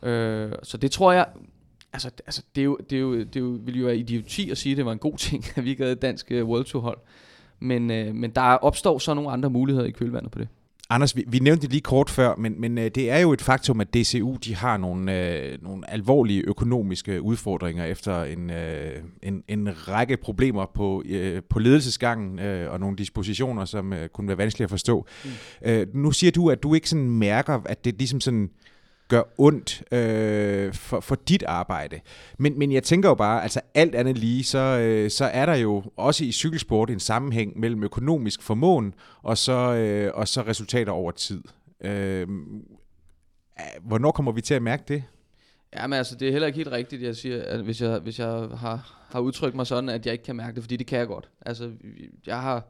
Øh, 0.03 0.53
så 0.63 0.77
det 0.77 0.91
tror 0.91 1.13
jeg, 1.13 1.27
altså, 1.93 2.11
altså 2.27 2.43
det, 2.55 2.61
er 2.61 2.65
jo, 2.65 2.79
det, 2.91 2.97
er 2.97 3.01
jo, 3.01 3.19
det 3.19 3.37
er 3.37 3.41
jo, 3.41 3.59
jo 3.67 3.85
være 3.85 3.97
idioti 3.97 4.51
at 4.51 4.59
sige, 4.59 4.71
at 4.71 4.77
det 4.77 4.87
var 4.87 4.93
en 4.93 4.99
god 4.99 5.17
ting, 5.29 5.45
at 5.57 5.65
vi 5.65 5.71
ikke 5.71 5.83
havde 5.83 5.93
et 5.93 6.03
dansk 6.03 6.33
øh, 6.33 6.45
World 6.45 6.65
Tour 6.65 6.83
hold. 6.83 6.99
Men, 7.61 7.91
øh, 7.91 8.15
men 8.15 8.31
der 8.31 8.43
opstår 8.43 8.99
så 8.99 9.15
nogle 9.15 9.31
andre 9.31 9.51
muligheder 9.51 9.87
i 9.87 9.91
kølvandet 9.91 10.31
på 10.31 10.39
det. 10.39 10.49
Anders, 10.95 11.17
vi, 11.17 11.25
vi 11.29 11.39
nævnte 11.39 11.63
det 11.63 11.71
lige 11.71 11.81
kort 11.81 12.11
før, 12.11 12.35
men, 12.39 12.61
men 12.61 12.79
øh, 12.79 12.91
det 12.95 13.11
er 13.11 13.19
jo 13.19 13.33
et 13.33 13.43
faktum, 13.43 13.81
at 13.81 13.95
DCU 13.95 14.37
de 14.45 14.55
har 14.55 14.77
nogle, 14.77 15.29
øh, 15.29 15.59
nogle 15.63 15.91
alvorlige 15.91 16.43
økonomiske 16.43 17.23
udfordringer 17.23 17.85
efter 17.85 18.25
en, 18.25 18.51
øh, 18.51 19.03
en, 19.23 19.43
en 19.49 19.89
række 19.89 20.17
problemer 20.17 20.67
på, 20.75 21.03
øh, 21.07 21.43
på 21.51 21.59
ledelsesgangen 21.59 22.39
øh, 22.39 22.73
og 22.73 22.81
nogle 22.81 22.97
dispositioner, 22.97 23.65
som 23.65 23.93
øh, 23.93 24.09
kunne 24.09 24.29
være 24.29 24.39
vanskelige 24.39 24.65
at 24.65 24.71
forstå. 24.71 25.07
Mm. 25.25 25.31
Øh, 25.65 25.87
nu 25.95 26.11
siger 26.11 26.31
du, 26.31 26.51
at 26.51 26.63
du 26.63 26.75
ikke 26.75 26.89
sådan 26.89 27.11
mærker, 27.11 27.61
at 27.65 27.85
det 27.85 27.95
ligesom 27.99 28.21
sådan 28.21 28.51
gør 29.13 29.23
ondt 29.39 29.83
øh, 29.93 30.75
for, 30.75 31.01
for 31.01 31.15
dit 31.15 31.43
arbejde. 31.43 32.01
Men, 32.39 32.59
men 32.59 32.73
jeg 32.73 32.83
tænker 32.83 33.09
jo 33.09 33.15
bare, 33.15 33.43
altså 33.43 33.61
alt 33.75 33.95
andet 33.95 34.19
lige, 34.19 34.45
så, 34.45 34.59
øh, 34.59 35.11
så 35.11 35.25
er 35.25 35.47
der 35.47 35.55
jo 35.55 35.83
også 35.97 36.25
i 36.25 36.33
cykelsport 36.33 36.91
en 36.91 37.01
sammenhæng 37.01 37.61
mellem 37.61 37.85
økonomisk 37.85 38.43
formåen 38.43 38.95
og 39.23 39.39
så, 39.39 39.75
øh, 39.75 40.11
og 40.15 40.29
så 40.29 40.43
resultater 40.43 40.93
over 40.93 41.11
tid. 41.11 41.43
Øh, 41.81 42.29
hvornår 43.83 44.11
kommer 44.11 44.33
vi 44.33 44.41
til 44.41 44.55
at 44.55 44.63
mærke 44.63 44.85
det? 44.89 45.05
Jamen 45.77 45.99
altså, 45.99 46.17
det 46.17 46.29
er 46.29 46.33
heller 46.33 46.47
ikke 46.47 46.57
helt 46.57 46.73
rigtigt, 46.73 47.03
jeg 47.03 47.17
siger, 47.17 47.43
at 47.43 47.61
hvis 47.61 47.81
jeg, 47.81 47.99
hvis 47.99 48.19
jeg 48.19 48.49
har, 48.57 49.07
har 49.11 49.21
udtrykt 49.21 49.55
mig 49.55 49.67
sådan, 49.67 49.89
at 49.89 50.07
jeg 50.07 50.13
ikke 50.13 50.25
kan 50.25 50.37
mærke 50.37 50.55
det, 50.55 50.63
fordi 50.63 50.77
det 50.77 50.87
kan 50.87 50.99
jeg 50.99 51.07
godt. 51.07 51.29
Altså, 51.47 51.71
jeg 52.27 52.41
har 52.41 52.69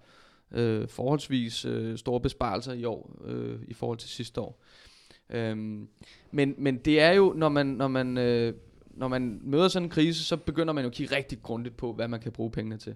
øh, 0.52 0.88
forholdsvis 0.88 1.64
øh, 1.64 1.98
store 1.98 2.20
besparelser 2.20 2.72
i 2.72 2.84
år, 2.84 3.10
øh, 3.24 3.58
i 3.68 3.74
forhold 3.74 3.98
til 3.98 4.08
sidste 4.10 4.40
år. 4.40 4.62
Øhm, 5.30 5.88
men, 6.30 6.54
men 6.58 6.76
det 6.76 7.00
er 7.00 7.12
jo, 7.12 7.32
når 7.36 7.48
man, 7.48 7.66
når 7.66 7.88
man, 7.88 8.18
øh, 8.18 8.54
når 8.90 9.08
man 9.08 9.40
møder 9.42 9.68
sådan 9.68 9.86
en 9.86 9.90
krise, 9.90 10.24
så 10.24 10.36
begynder 10.36 10.72
man 10.72 10.84
jo 10.84 10.88
at 10.88 10.94
kigge 10.94 11.16
rigtig 11.16 11.42
grundigt 11.42 11.76
på, 11.76 11.92
hvad 11.92 12.08
man 12.08 12.20
kan 12.20 12.32
bruge 12.32 12.50
pengene 12.50 12.78
til. 12.78 12.94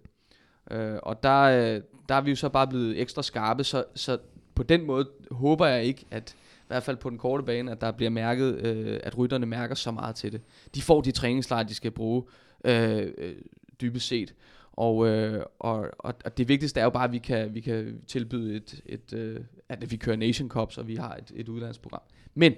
Øh, 0.70 0.96
og 1.02 1.22
der, 1.22 1.42
øh, 1.42 1.82
der 2.08 2.14
er 2.14 2.20
vi 2.20 2.30
jo 2.30 2.36
så 2.36 2.48
bare 2.48 2.68
blevet 2.68 3.00
ekstra 3.00 3.22
skarpe, 3.22 3.64
så, 3.64 3.84
så 3.94 4.18
på 4.54 4.62
den 4.62 4.86
måde 4.86 5.08
håber 5.30 5.66
jeg 5.66 5.84
ikke, 5.84 6.06
at 6.10 6.36
i 6.58 6.66
hvert 6.68 6.82
fald 6.82 6.96
på 6.96 7.10
den 7.10 7.18
korte 7.18 7.44
bane, 7.44 7.72
at 7.72 7.80
der 7.80 7.92
bliver 7.92 8.10
mærket, 8.10 8.66
øh, 8.66 9.00
at 9.02 9.18
rytterne 9.18 9.46
mærker 9.46 9.74
så 9.74 9.90
meget 9.90 10.16
til 10.16 10.32
det. 10.32 10.40
De 10.74 10.82
får 10.82 11.00
de 11.00 11.10
træningslejre, 11.10 11.68
de 11.68 11.74
skal 11.74 11.90
bruge 11.90 12.22
øh, 12.64 13.12
øh, 13.18 13.34
dybest 13.80 14.06
set. 14.06 14.34
Og, 14.72 15.06
øh, 15.06 15.44
og, 15.58 15.86
og, 15.98 16.14
og 16.24 16.38
det 16.38 16.48
vigtigste 16.48 16.80
er 16.80 16.84
jo 16.84 16.90
bare, 16.90 17.04
at 17.04 17.12
vi 17.12 17.18
kan, 17.18 17.54
vi 17.54 17.60
kan 17.60 18.00
tilbyde 18.06 18.56
et, 18.56 18.80
et 18.86 19.12
øh, 19.12 19.40
at 19.68 19.90
vi 19.90 19.96
kører 19.96 20.16
Nation 20.16 20.48
Cups, 20.48 20.78
og 20.78 20.88
vi 20.88 20.94
har 20.94 21.14
et, 21.14 21.32
et 21.34 21.48
udlandsprogram. 21.48 22.02
Men 22.36 22.52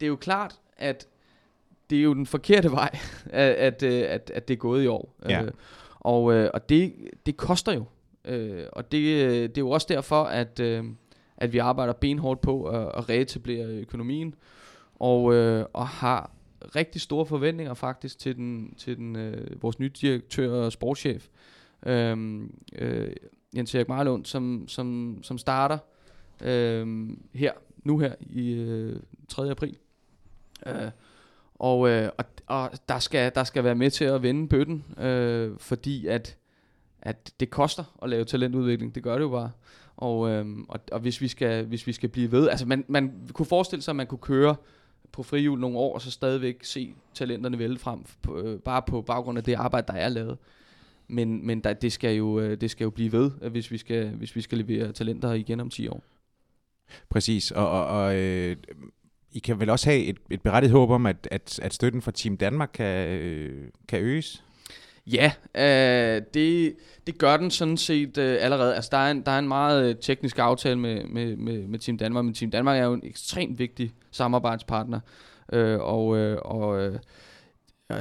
det 0.00 0.06
er 0.06 0.08
jo 0.08 0.16
klart, 0.16 0.60
at 0.76 1.08
det 1.90 1.98
er 1.98 2.02
jo 2.02 2.14
den 2.14 2.26
forkerte 2.26 2.70
vej, 2.80 2.98
at, 3.30 3.52
at, 3.52 3.82
øh, 3.82 4.04
at, 4.08 4.30
at 4.34 4.48
det 4.48 4.54
er 4.54 4.58
gået 4.58 4.84
i 4.84 4.86
år. 4.86 5.14
Ja. 5.28 5.42
Øh, 5.42 5.50
og 6.00 6.34
øh, 6.34 6.50
og 6.54 6.68
det, 6.68 6.94
det 7.26 7.36
koster 7.36 7.72
jo. 7.72 7.84
Øh, 8.24 8.66
og 8.72 8.92
det, 8.92 9.02
det 9.50 9.58
er 9.58 9.62
jo 9.62 9.70
også 9.70 9.86
derfor, 9.90 10.24
at, 10.24 10.60
øh, 10.60 10.84
at 11.36 11.52
vi 11.52 11.58
arbejder 11.58 11.92
benhårdt 11.92 12.40
på 12.40 12.64
at, 12.64 12.92
at 12.94 13.08
reetablere 13.08 13.66
økonomien, 13.66 14.34
og, 14.94 15.34
øh, 15.34 15.64
og 15.72 15.88
har 15.88 16.30
rigtig 16.76 17.00
store 17.00 17.26
forventninger 17.26 17.74
faktisk 17.74 18.18
til 18.18 18.36
den 18.36 18.74
til 18.74 18.96
den 18.96 19.16
øh, 19.16 19.62
vores 19.62 19.78
nye 19.78 19.88
direktør 20.00 20.52
og 20.52 20.72
sportschef 20.72 21.28
øh, 21.86 22.40
øh, 22.72 23.12
Jens 23.56 23.74
Erik 23.74 23.88
Marlund 23.88 24.24
som 24.24 24.68
som 24.68 25.18
som 25.22 25.38
starter 25.38 25.78
øh, 26.42 27.08
her 27.34 27.52
nu 27.84 27.98
her 27.98 28.14
i 28.20 28.52
øh, 28.52 28.96
3. 29.28 29.50
april. 29.50 29.76
Øh, 30.66 30.90
og, 31.54 31.88
øh, 31.88 32.10
og, 32.18 32.24
og 32.46 32.70
der 32.88 32.98
skal 32.98 33.32
der 33.34 33.44
skal 33.44 33.64
være 33.64 33.74
med 33.74 33.90
til 33.90 34.04
at 34.04 34.22
vende 34.22 34.48
bøtten, 34.48 34.84
øh, 34.98 35.58
fordi 35.58 36.06
at 36.06 36.36
at 37.02 37.32
det 37.40 37.50
koster 37.50 37.84
at 38.02 38.10
lave 38.10 38.24
talentudvikling. 38.24 38.94
Det 38.94 39.02
gør 39.02 39.14
det 39.14 39.20
jo 39.20 39.28
bare. 39.28 39.50
Og, 39.96 40.30
øh, 40.30 40.46
og, 40.68 40.80
og 40.92 41.00
hvis 41.00 41.20
vi 41.20 41.28
skal 41.28 41.64
hvis 41.64 41.86
vi 41.86 41.92
skal 41.92 42.08
blive 42.08 42.32
ved, 42.32 42.48
altså 42.48 42.66
man 42.66 42.84
man 42.88 43.28
kunne 43.32 43.46
forestille 43.46 43.82
sig 43.82 43.92
at 43.92 43.96
man 43.96 44.06
kunne 44.06 44.18
køre 44.18 44.56
på 45.12 45.22
frihjul 45.22 45.60
nogle 45.60 45.78
år, 45.78 45.94
og 45.94 46.00
så 46.00 46.10
stadigvæk 46.10 46.64
se 46.64 46.94
talenterne 47.14 47.58
vælge 47.58 47.78
frem, 47.78 48.04
på, 48.22 48.38
øh, 48.38 48.60
bare 48.60 48.82
på 48.82 49.02
baggrund 49.02 49.38
af 49.38 49.44
det 49.44 49.54
arbejde, 49.54 49.86
der 49.86 49.92
er 49.92 50.08
lavet. 50.08 50.38
men 51.08 51.46
men 51.46 51.60
der, 51.60 51.72
det, 51.72 51.92
skal 51.92 52.16
jo, 52.16 52.40
øh, 52.40 52.60
det 52.60 52.70
skal 52.70 52.84
jo 52.84 52.90
blive 52.90 53.12
ved, 53.12 53.30
hvis 53.30 53.70
vi 53.70 53.78
skal, 53.78 54.08
hvis 54.08 54.36
vi 54.36 54.40
skal 54.40 54.58
levere 54.58 54.92
talenter 54.92 55.32
igen 55.32 55.60
om 55.60 55.70
10 55.70 55.88
år. 55.88 56.02
Præcis, 57.10 57.50
og, 57.50 57.70
og, 57.70 57.86
og 57.86 58.16
øh, 58.16 58.56
I 59.32 59.38
kan 59.38 59.60
vel 59.60 59.70
også 59.70 59.90
have 59.90 60.04
et, 60.04 60.16
et 60.30 60.42
berettiget 60.42 60.72
håb 60.72 60.90
om, 60.90 61.06
at, 61.06 61.28
at, 61.30 61.60
at 61.62 61.74
støtten 61.74 62.02
fra 62.02 62.10
Team 62.10 62.36
Danmark 62.36 62.70
kan, 62.74 63.08
øh, 63.08 63.68
kan 63.88 64.00
øges? 64.00 64.44
Ja, 65.06 65.32
øh, 65.54 66.22
det, 66.34 66.76
det 67.06 67.18
gør 67.18 67.36
den 67.36 67.50
sådan 67.50 67.76
set 67.76 68.18
øh, 68.18 68.36
allerede. 68.40 68.74
Altså, 68.74 68.88
der, 68.92 68.98
er 68.98 69.10
en, 69.10 69.22
der 69.22 69.32
er 69.32 69.38
en 69.38 69.48
meget 69.48 69.88
øh, 69.88 69.96
teknisk 69.96 70.38
aftale 70.38 70.78
med, 70.78 71.04
med, 71.04 71.36
med, 71.36 71.66
med 71.66 71.78
Team 71.78 71.98
Danmark, 71.98 72.24
men 72.24 72.34
Team 72.34 72.50
Danmark 72.50 72.78
er 72.78 72.84
jo 72.84 72.92
en 72.92 73.02
ekstremt 73.04 73.58
vigtig 73.58 73.92
samarbejdspartner. 74.10 75.00
Øh, 75.52 75.80
og 75.80 76.16
øh, 76.16 76.38
og 76.42 76.80
øh, 76.82 76.98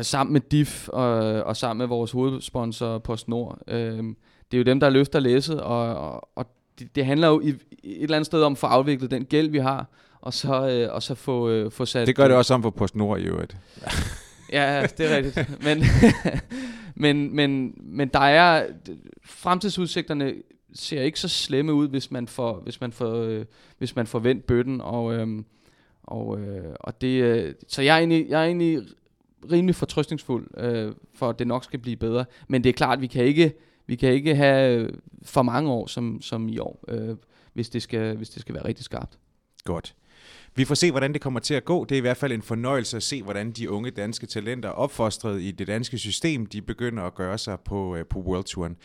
sammen 0.01 0.33
med 0.33 0.41
DIF 0.41 0.89
og, 0.89 1.13
og 1.43 1.57
sammen 1.57 1.77
med 1.77 1.87
vores 1.87 2.11
hovedsponsor 2.11 2.97
PostNord, 2.97 3.59
øh, 3.67 4.03
det 4.51 4.57
er 4.57 4.57
jo 4.57 4.63
dem, 4.63 4.79
der 4.79 4.89
løfter 4.89 5.19
læsset, 5.19 5.61
og, 5.61 5.95
og, 5.95 6.29
og 6.35 6.45
det, 6.79 6.95
det 6.95 7.05
handler 7.05 7.27
jo 7.27 7.41
i, 7.41 7.49
et 7.49 7.59
eller 7.83 8.15
andet 8.15 8.25
sted 8.25 8.43
om 8.43 8.51
at 8.51 8.57
få 8.57 8.67
afviklet 8.67 9.11
den 9.11 9.25
gæld, 9.25 9.49
vi 9.49 9.57
har, 9.57 9.85
og 10.21 10.33
så, 10.33 10.69
øh, 10.69 10.93
og 10.93 11.03
så 11.03 11.15
få, 11.15 11.49
øh, 11.49 11.71
få 11.71 11.85
sat... 11.85 12.07
Det 12.07 12.15
gør 12.15 12.27
det 12.27 12.37
også 12.37 12.53
om 12.53 12.61
for 12.61 12.69
PostNord 12.69 13.19
i 13.19 13.23
øvrigt. 13.23 13.57
Ja, 14.51 14.87
det 14.97 15.11
er 15.11 15.17
rigtigt. 15.17 15.63
Men, 15.63 15.83
men, 16.95 17.35
men, 17.35 17.73
men 17.77 18.07
der 18.07 18.19
er... 18.19 18.65
Fremtidsudsigterne 19.25 20.33
ser 20.73 21.01
ikke 21.01 21.19
så 21.19 21.27
slemme 21.27 21.73
ud, 21.73 21.87
hvis 21.87 22.11
man 22.11 22.27
får, 22.27 22.59
hvis 22.63 22.81
man 22.81 22.91
får, 22.91 23.13
øh, 23.13 23.45
hvis 23.77 23.95
man 23.95 24.07
får 24.07 24.19
vendt 24.19 24.45
bøtten. 24.45 24.81
Og, 24.81 25.13
øh, 25.13 25.27
og, 26.03 26.39
øh, 26.39 26.75
og 26.79 27.01
det, 27.01 27.23
øh, 27.23 27.53
så 27.67 27.81
jeg 27.81 27.93
er, 27.93 27.97
egentlig, 27.97 28.29
jeg 28.29 28.41
er 28.41 28.45
egentlig 28.45 28.79
rimelig 29.51 29.75
fortrøstningsfuld, 29.75 30.47
øh, 30.57 30.93
for 31.15 31.29
at 31.29 31.39
det 31.39 31.47
nok 31.47 31.63
skal 31.63 31.79
blive 31.79 31.95
bedre. 31.95 32.25
Men 32.47 32.63
det 32.63 32.69
er 32.69 32.73
klart, 32.73 33.01
vi 33.01 33.07
kan 33.07 33.23
ikke, 33.23 33.53
vi 33.89 33.95
kan 33.95 34.13
ikke 34.13 34.35
have 34.35 34.89
for 35.23 35.41
mange 35.41 35.71
år 35.71 35.87
som, 35.87 36.21
som 36.21 36.49
i 36.49 36.57
år, 36.59 36.83
øh, 36.87 37.15
hvis, 37.53 37.69
det 37.69 37.81
skal, 37.81 38.17
hvis 38.17 38.29
det 38.29 38.41
skal 38.41 38.55
være 38.55 38.65
rigtig 38.65 38.85
skarpt. 38.85 39.19
Godt. 39.63 39.95
Vi 40.55 40.65
får 40.65 40.75
se, 40.75 40.91
hvordan 40.91 41.13
det 41.13 41.21
kommer 41.21 41.39
til 41.39 41.53
at 41.53 41.65
gå. 41.65 41.85
Det 41.85 41.95
er 41.95 41.97
i 41.97 42.01
hvert 42.01 42.17
fald 42.17 42.31
en 42.31 42.41
fornøjelse 42.41 42.97
at 42.97 43.03
se, 43.03 43.23
hvordan 43.23 43.51
de 43.51 43.69
unge 43.69 43.91
danske 43.91 44.27
talenter, 44.27 44.69
opfostret 44.69 45.41
i 45.41 45.51
det 45.51 45.67
danske 45.67 45.97
system, 45.97 46.45
de 46.45 46.61
begynder 46.61 47.03
at 47.03 47.15
gøre 47.15 47.37
sig 47.37 47.59
på, 47.59 47.95
øh, 47.95 48.05
på 48.05 48.19
World 48.19 48.43
Touren. 48.43 48.77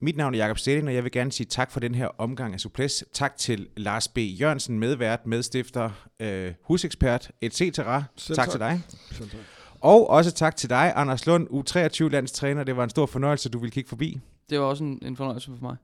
Mit 0.00 0.16
navn 0.16 0.34
er 0.34 0.38
Jakob 0.38 0.58
Stelling, 0.58 0.88
og 0.88 0.94
jeg 0.94 1.04
vil 1.04 1.12
gerne 1.12 1.32
sige 1.32 1.46
tak 1.46 1.70
for 1.70 1.80
den 1.80 1.94
her 1.94 2.08
omgang 2.18 2.54
af 2.54 2.60
Suples. 2.60 3.04
Tak 3.12 3.36
til 3.36 3.68
Lars 3.76 4.08
B. 4.08 4.18
Jørgensen, 4.18 4.78
medvært, 4.78 5.26
medstifter, 5.26 5.90
øh, 6.20 6.52
husekspert, 6.62 7.30
etc. 7.40 7.60
Tak, 7.72 8.04
tak 8.34 8.50
til 8.50 8.60
dig. 8.60 8.80
Selv 9.12 9.30
tak. 9.30 9.40
Og 9.84 10.10
også 10.10 10.32
tak 10.32 10.56
til 10.56 10.70
dig, 10.70 10.92
Anders 10.96 11.26
Lund, 11.26 11.48
U23-landstræner. 11.48 12.64
Det 12.64 12.76
var 12.76 12.84
en 12.84 12.90
stor 12.90 13.06
fornøjelse, 13.06 13.48
du 13.48 13.58
ville 13.58 13.70
kigge 13.70 13.88
forbi. 13.88 14.20
Det 14.50 14.60
var 14.60 14.64
også 14.64 14.84
en, 14.84 14.98
en 15.02 15.16
fornøjelse 15.16 15.46
for 15.46 15.66
mig. 15.66 15.76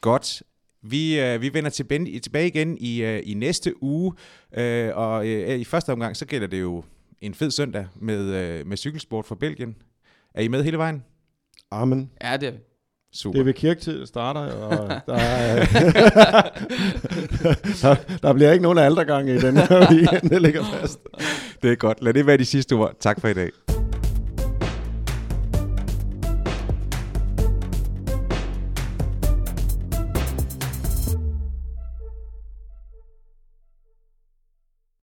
Godt. 0.00 0.42
Vi, 0.82 1.20
øh, 1.20 1.42
vi 1.42 1.54
vender 1.54 1.70
tilbage, 1.70 2.20
tilbage 2.20 2.46
igen 2.46 2.78
i, 2.80 3.02
øh, 3.02 3.22
i 3.24 3.34
næste 3.34 3.82
uge, 3.82 4.12
øh, 4.56 4.96
og 4.96 5.26
øh, 5.26 5.58
i 5.58 5.64
første 5.64 5.92
omgang, 5.92 6.16
så 6.16 6.26
gælder 6.26 6.46
det 6.46 6.60
jo 6.60 6.84
en 7.20 7.34
fed 7.34 7.50
søndag 7.50 7.86
med, 7.96 8.20
øh, 8.20 8.66
med 8.66 8.76
cykelsport 8.76 9.26
fra 9.26 9.34
Belgien. 9.34 9.76
Er 10.34 10.42
I 10.42 10.48
med 10.48 10.64
hele 10.64 10.78
vejen? 10.78 11.04
Amen. 11.70 12.10
Ja, 12.24 12.36
det 12.36 12.48
er 12.48 12.52
vi. 12.52 12.58
Super. 13.12 13.32
Det 13.32 13.40
er 13.40 13.44
ved 13.44 13.54
kirketid, 13.54 14.00
det 14.00 14.08
starter, 14.08 14.40
og 14.40 14.88
der, 15.06 15.14
er, 15.14 15.64
der, 17.82 17.96
der 18.22 18.32
bliver 18.32 18.52
ikke 18.52 18.62
nogen 18.62 18.78
aldergang 18.78 19.28
i 19.28 19.38
den 19.38 19.56
her 19.56 19.92
weekend, 19.92 20.30
det 20.30 20.42
ligger 20.42 20.64
fast. 20.64 21.00
Det 21.62 21.72
er 21.72 21.76
godt. 21.76 22.02
Lad 22.02 22.14
det 22.14 22.26
være 22.26 22.36
de 22.36 22.44
sidste 22.44 22.72
ord. 22.72 22.94
Tak 23.00 23.20
for 23.20 23.28
i 23.28 23.34
dag. 23.34 23.50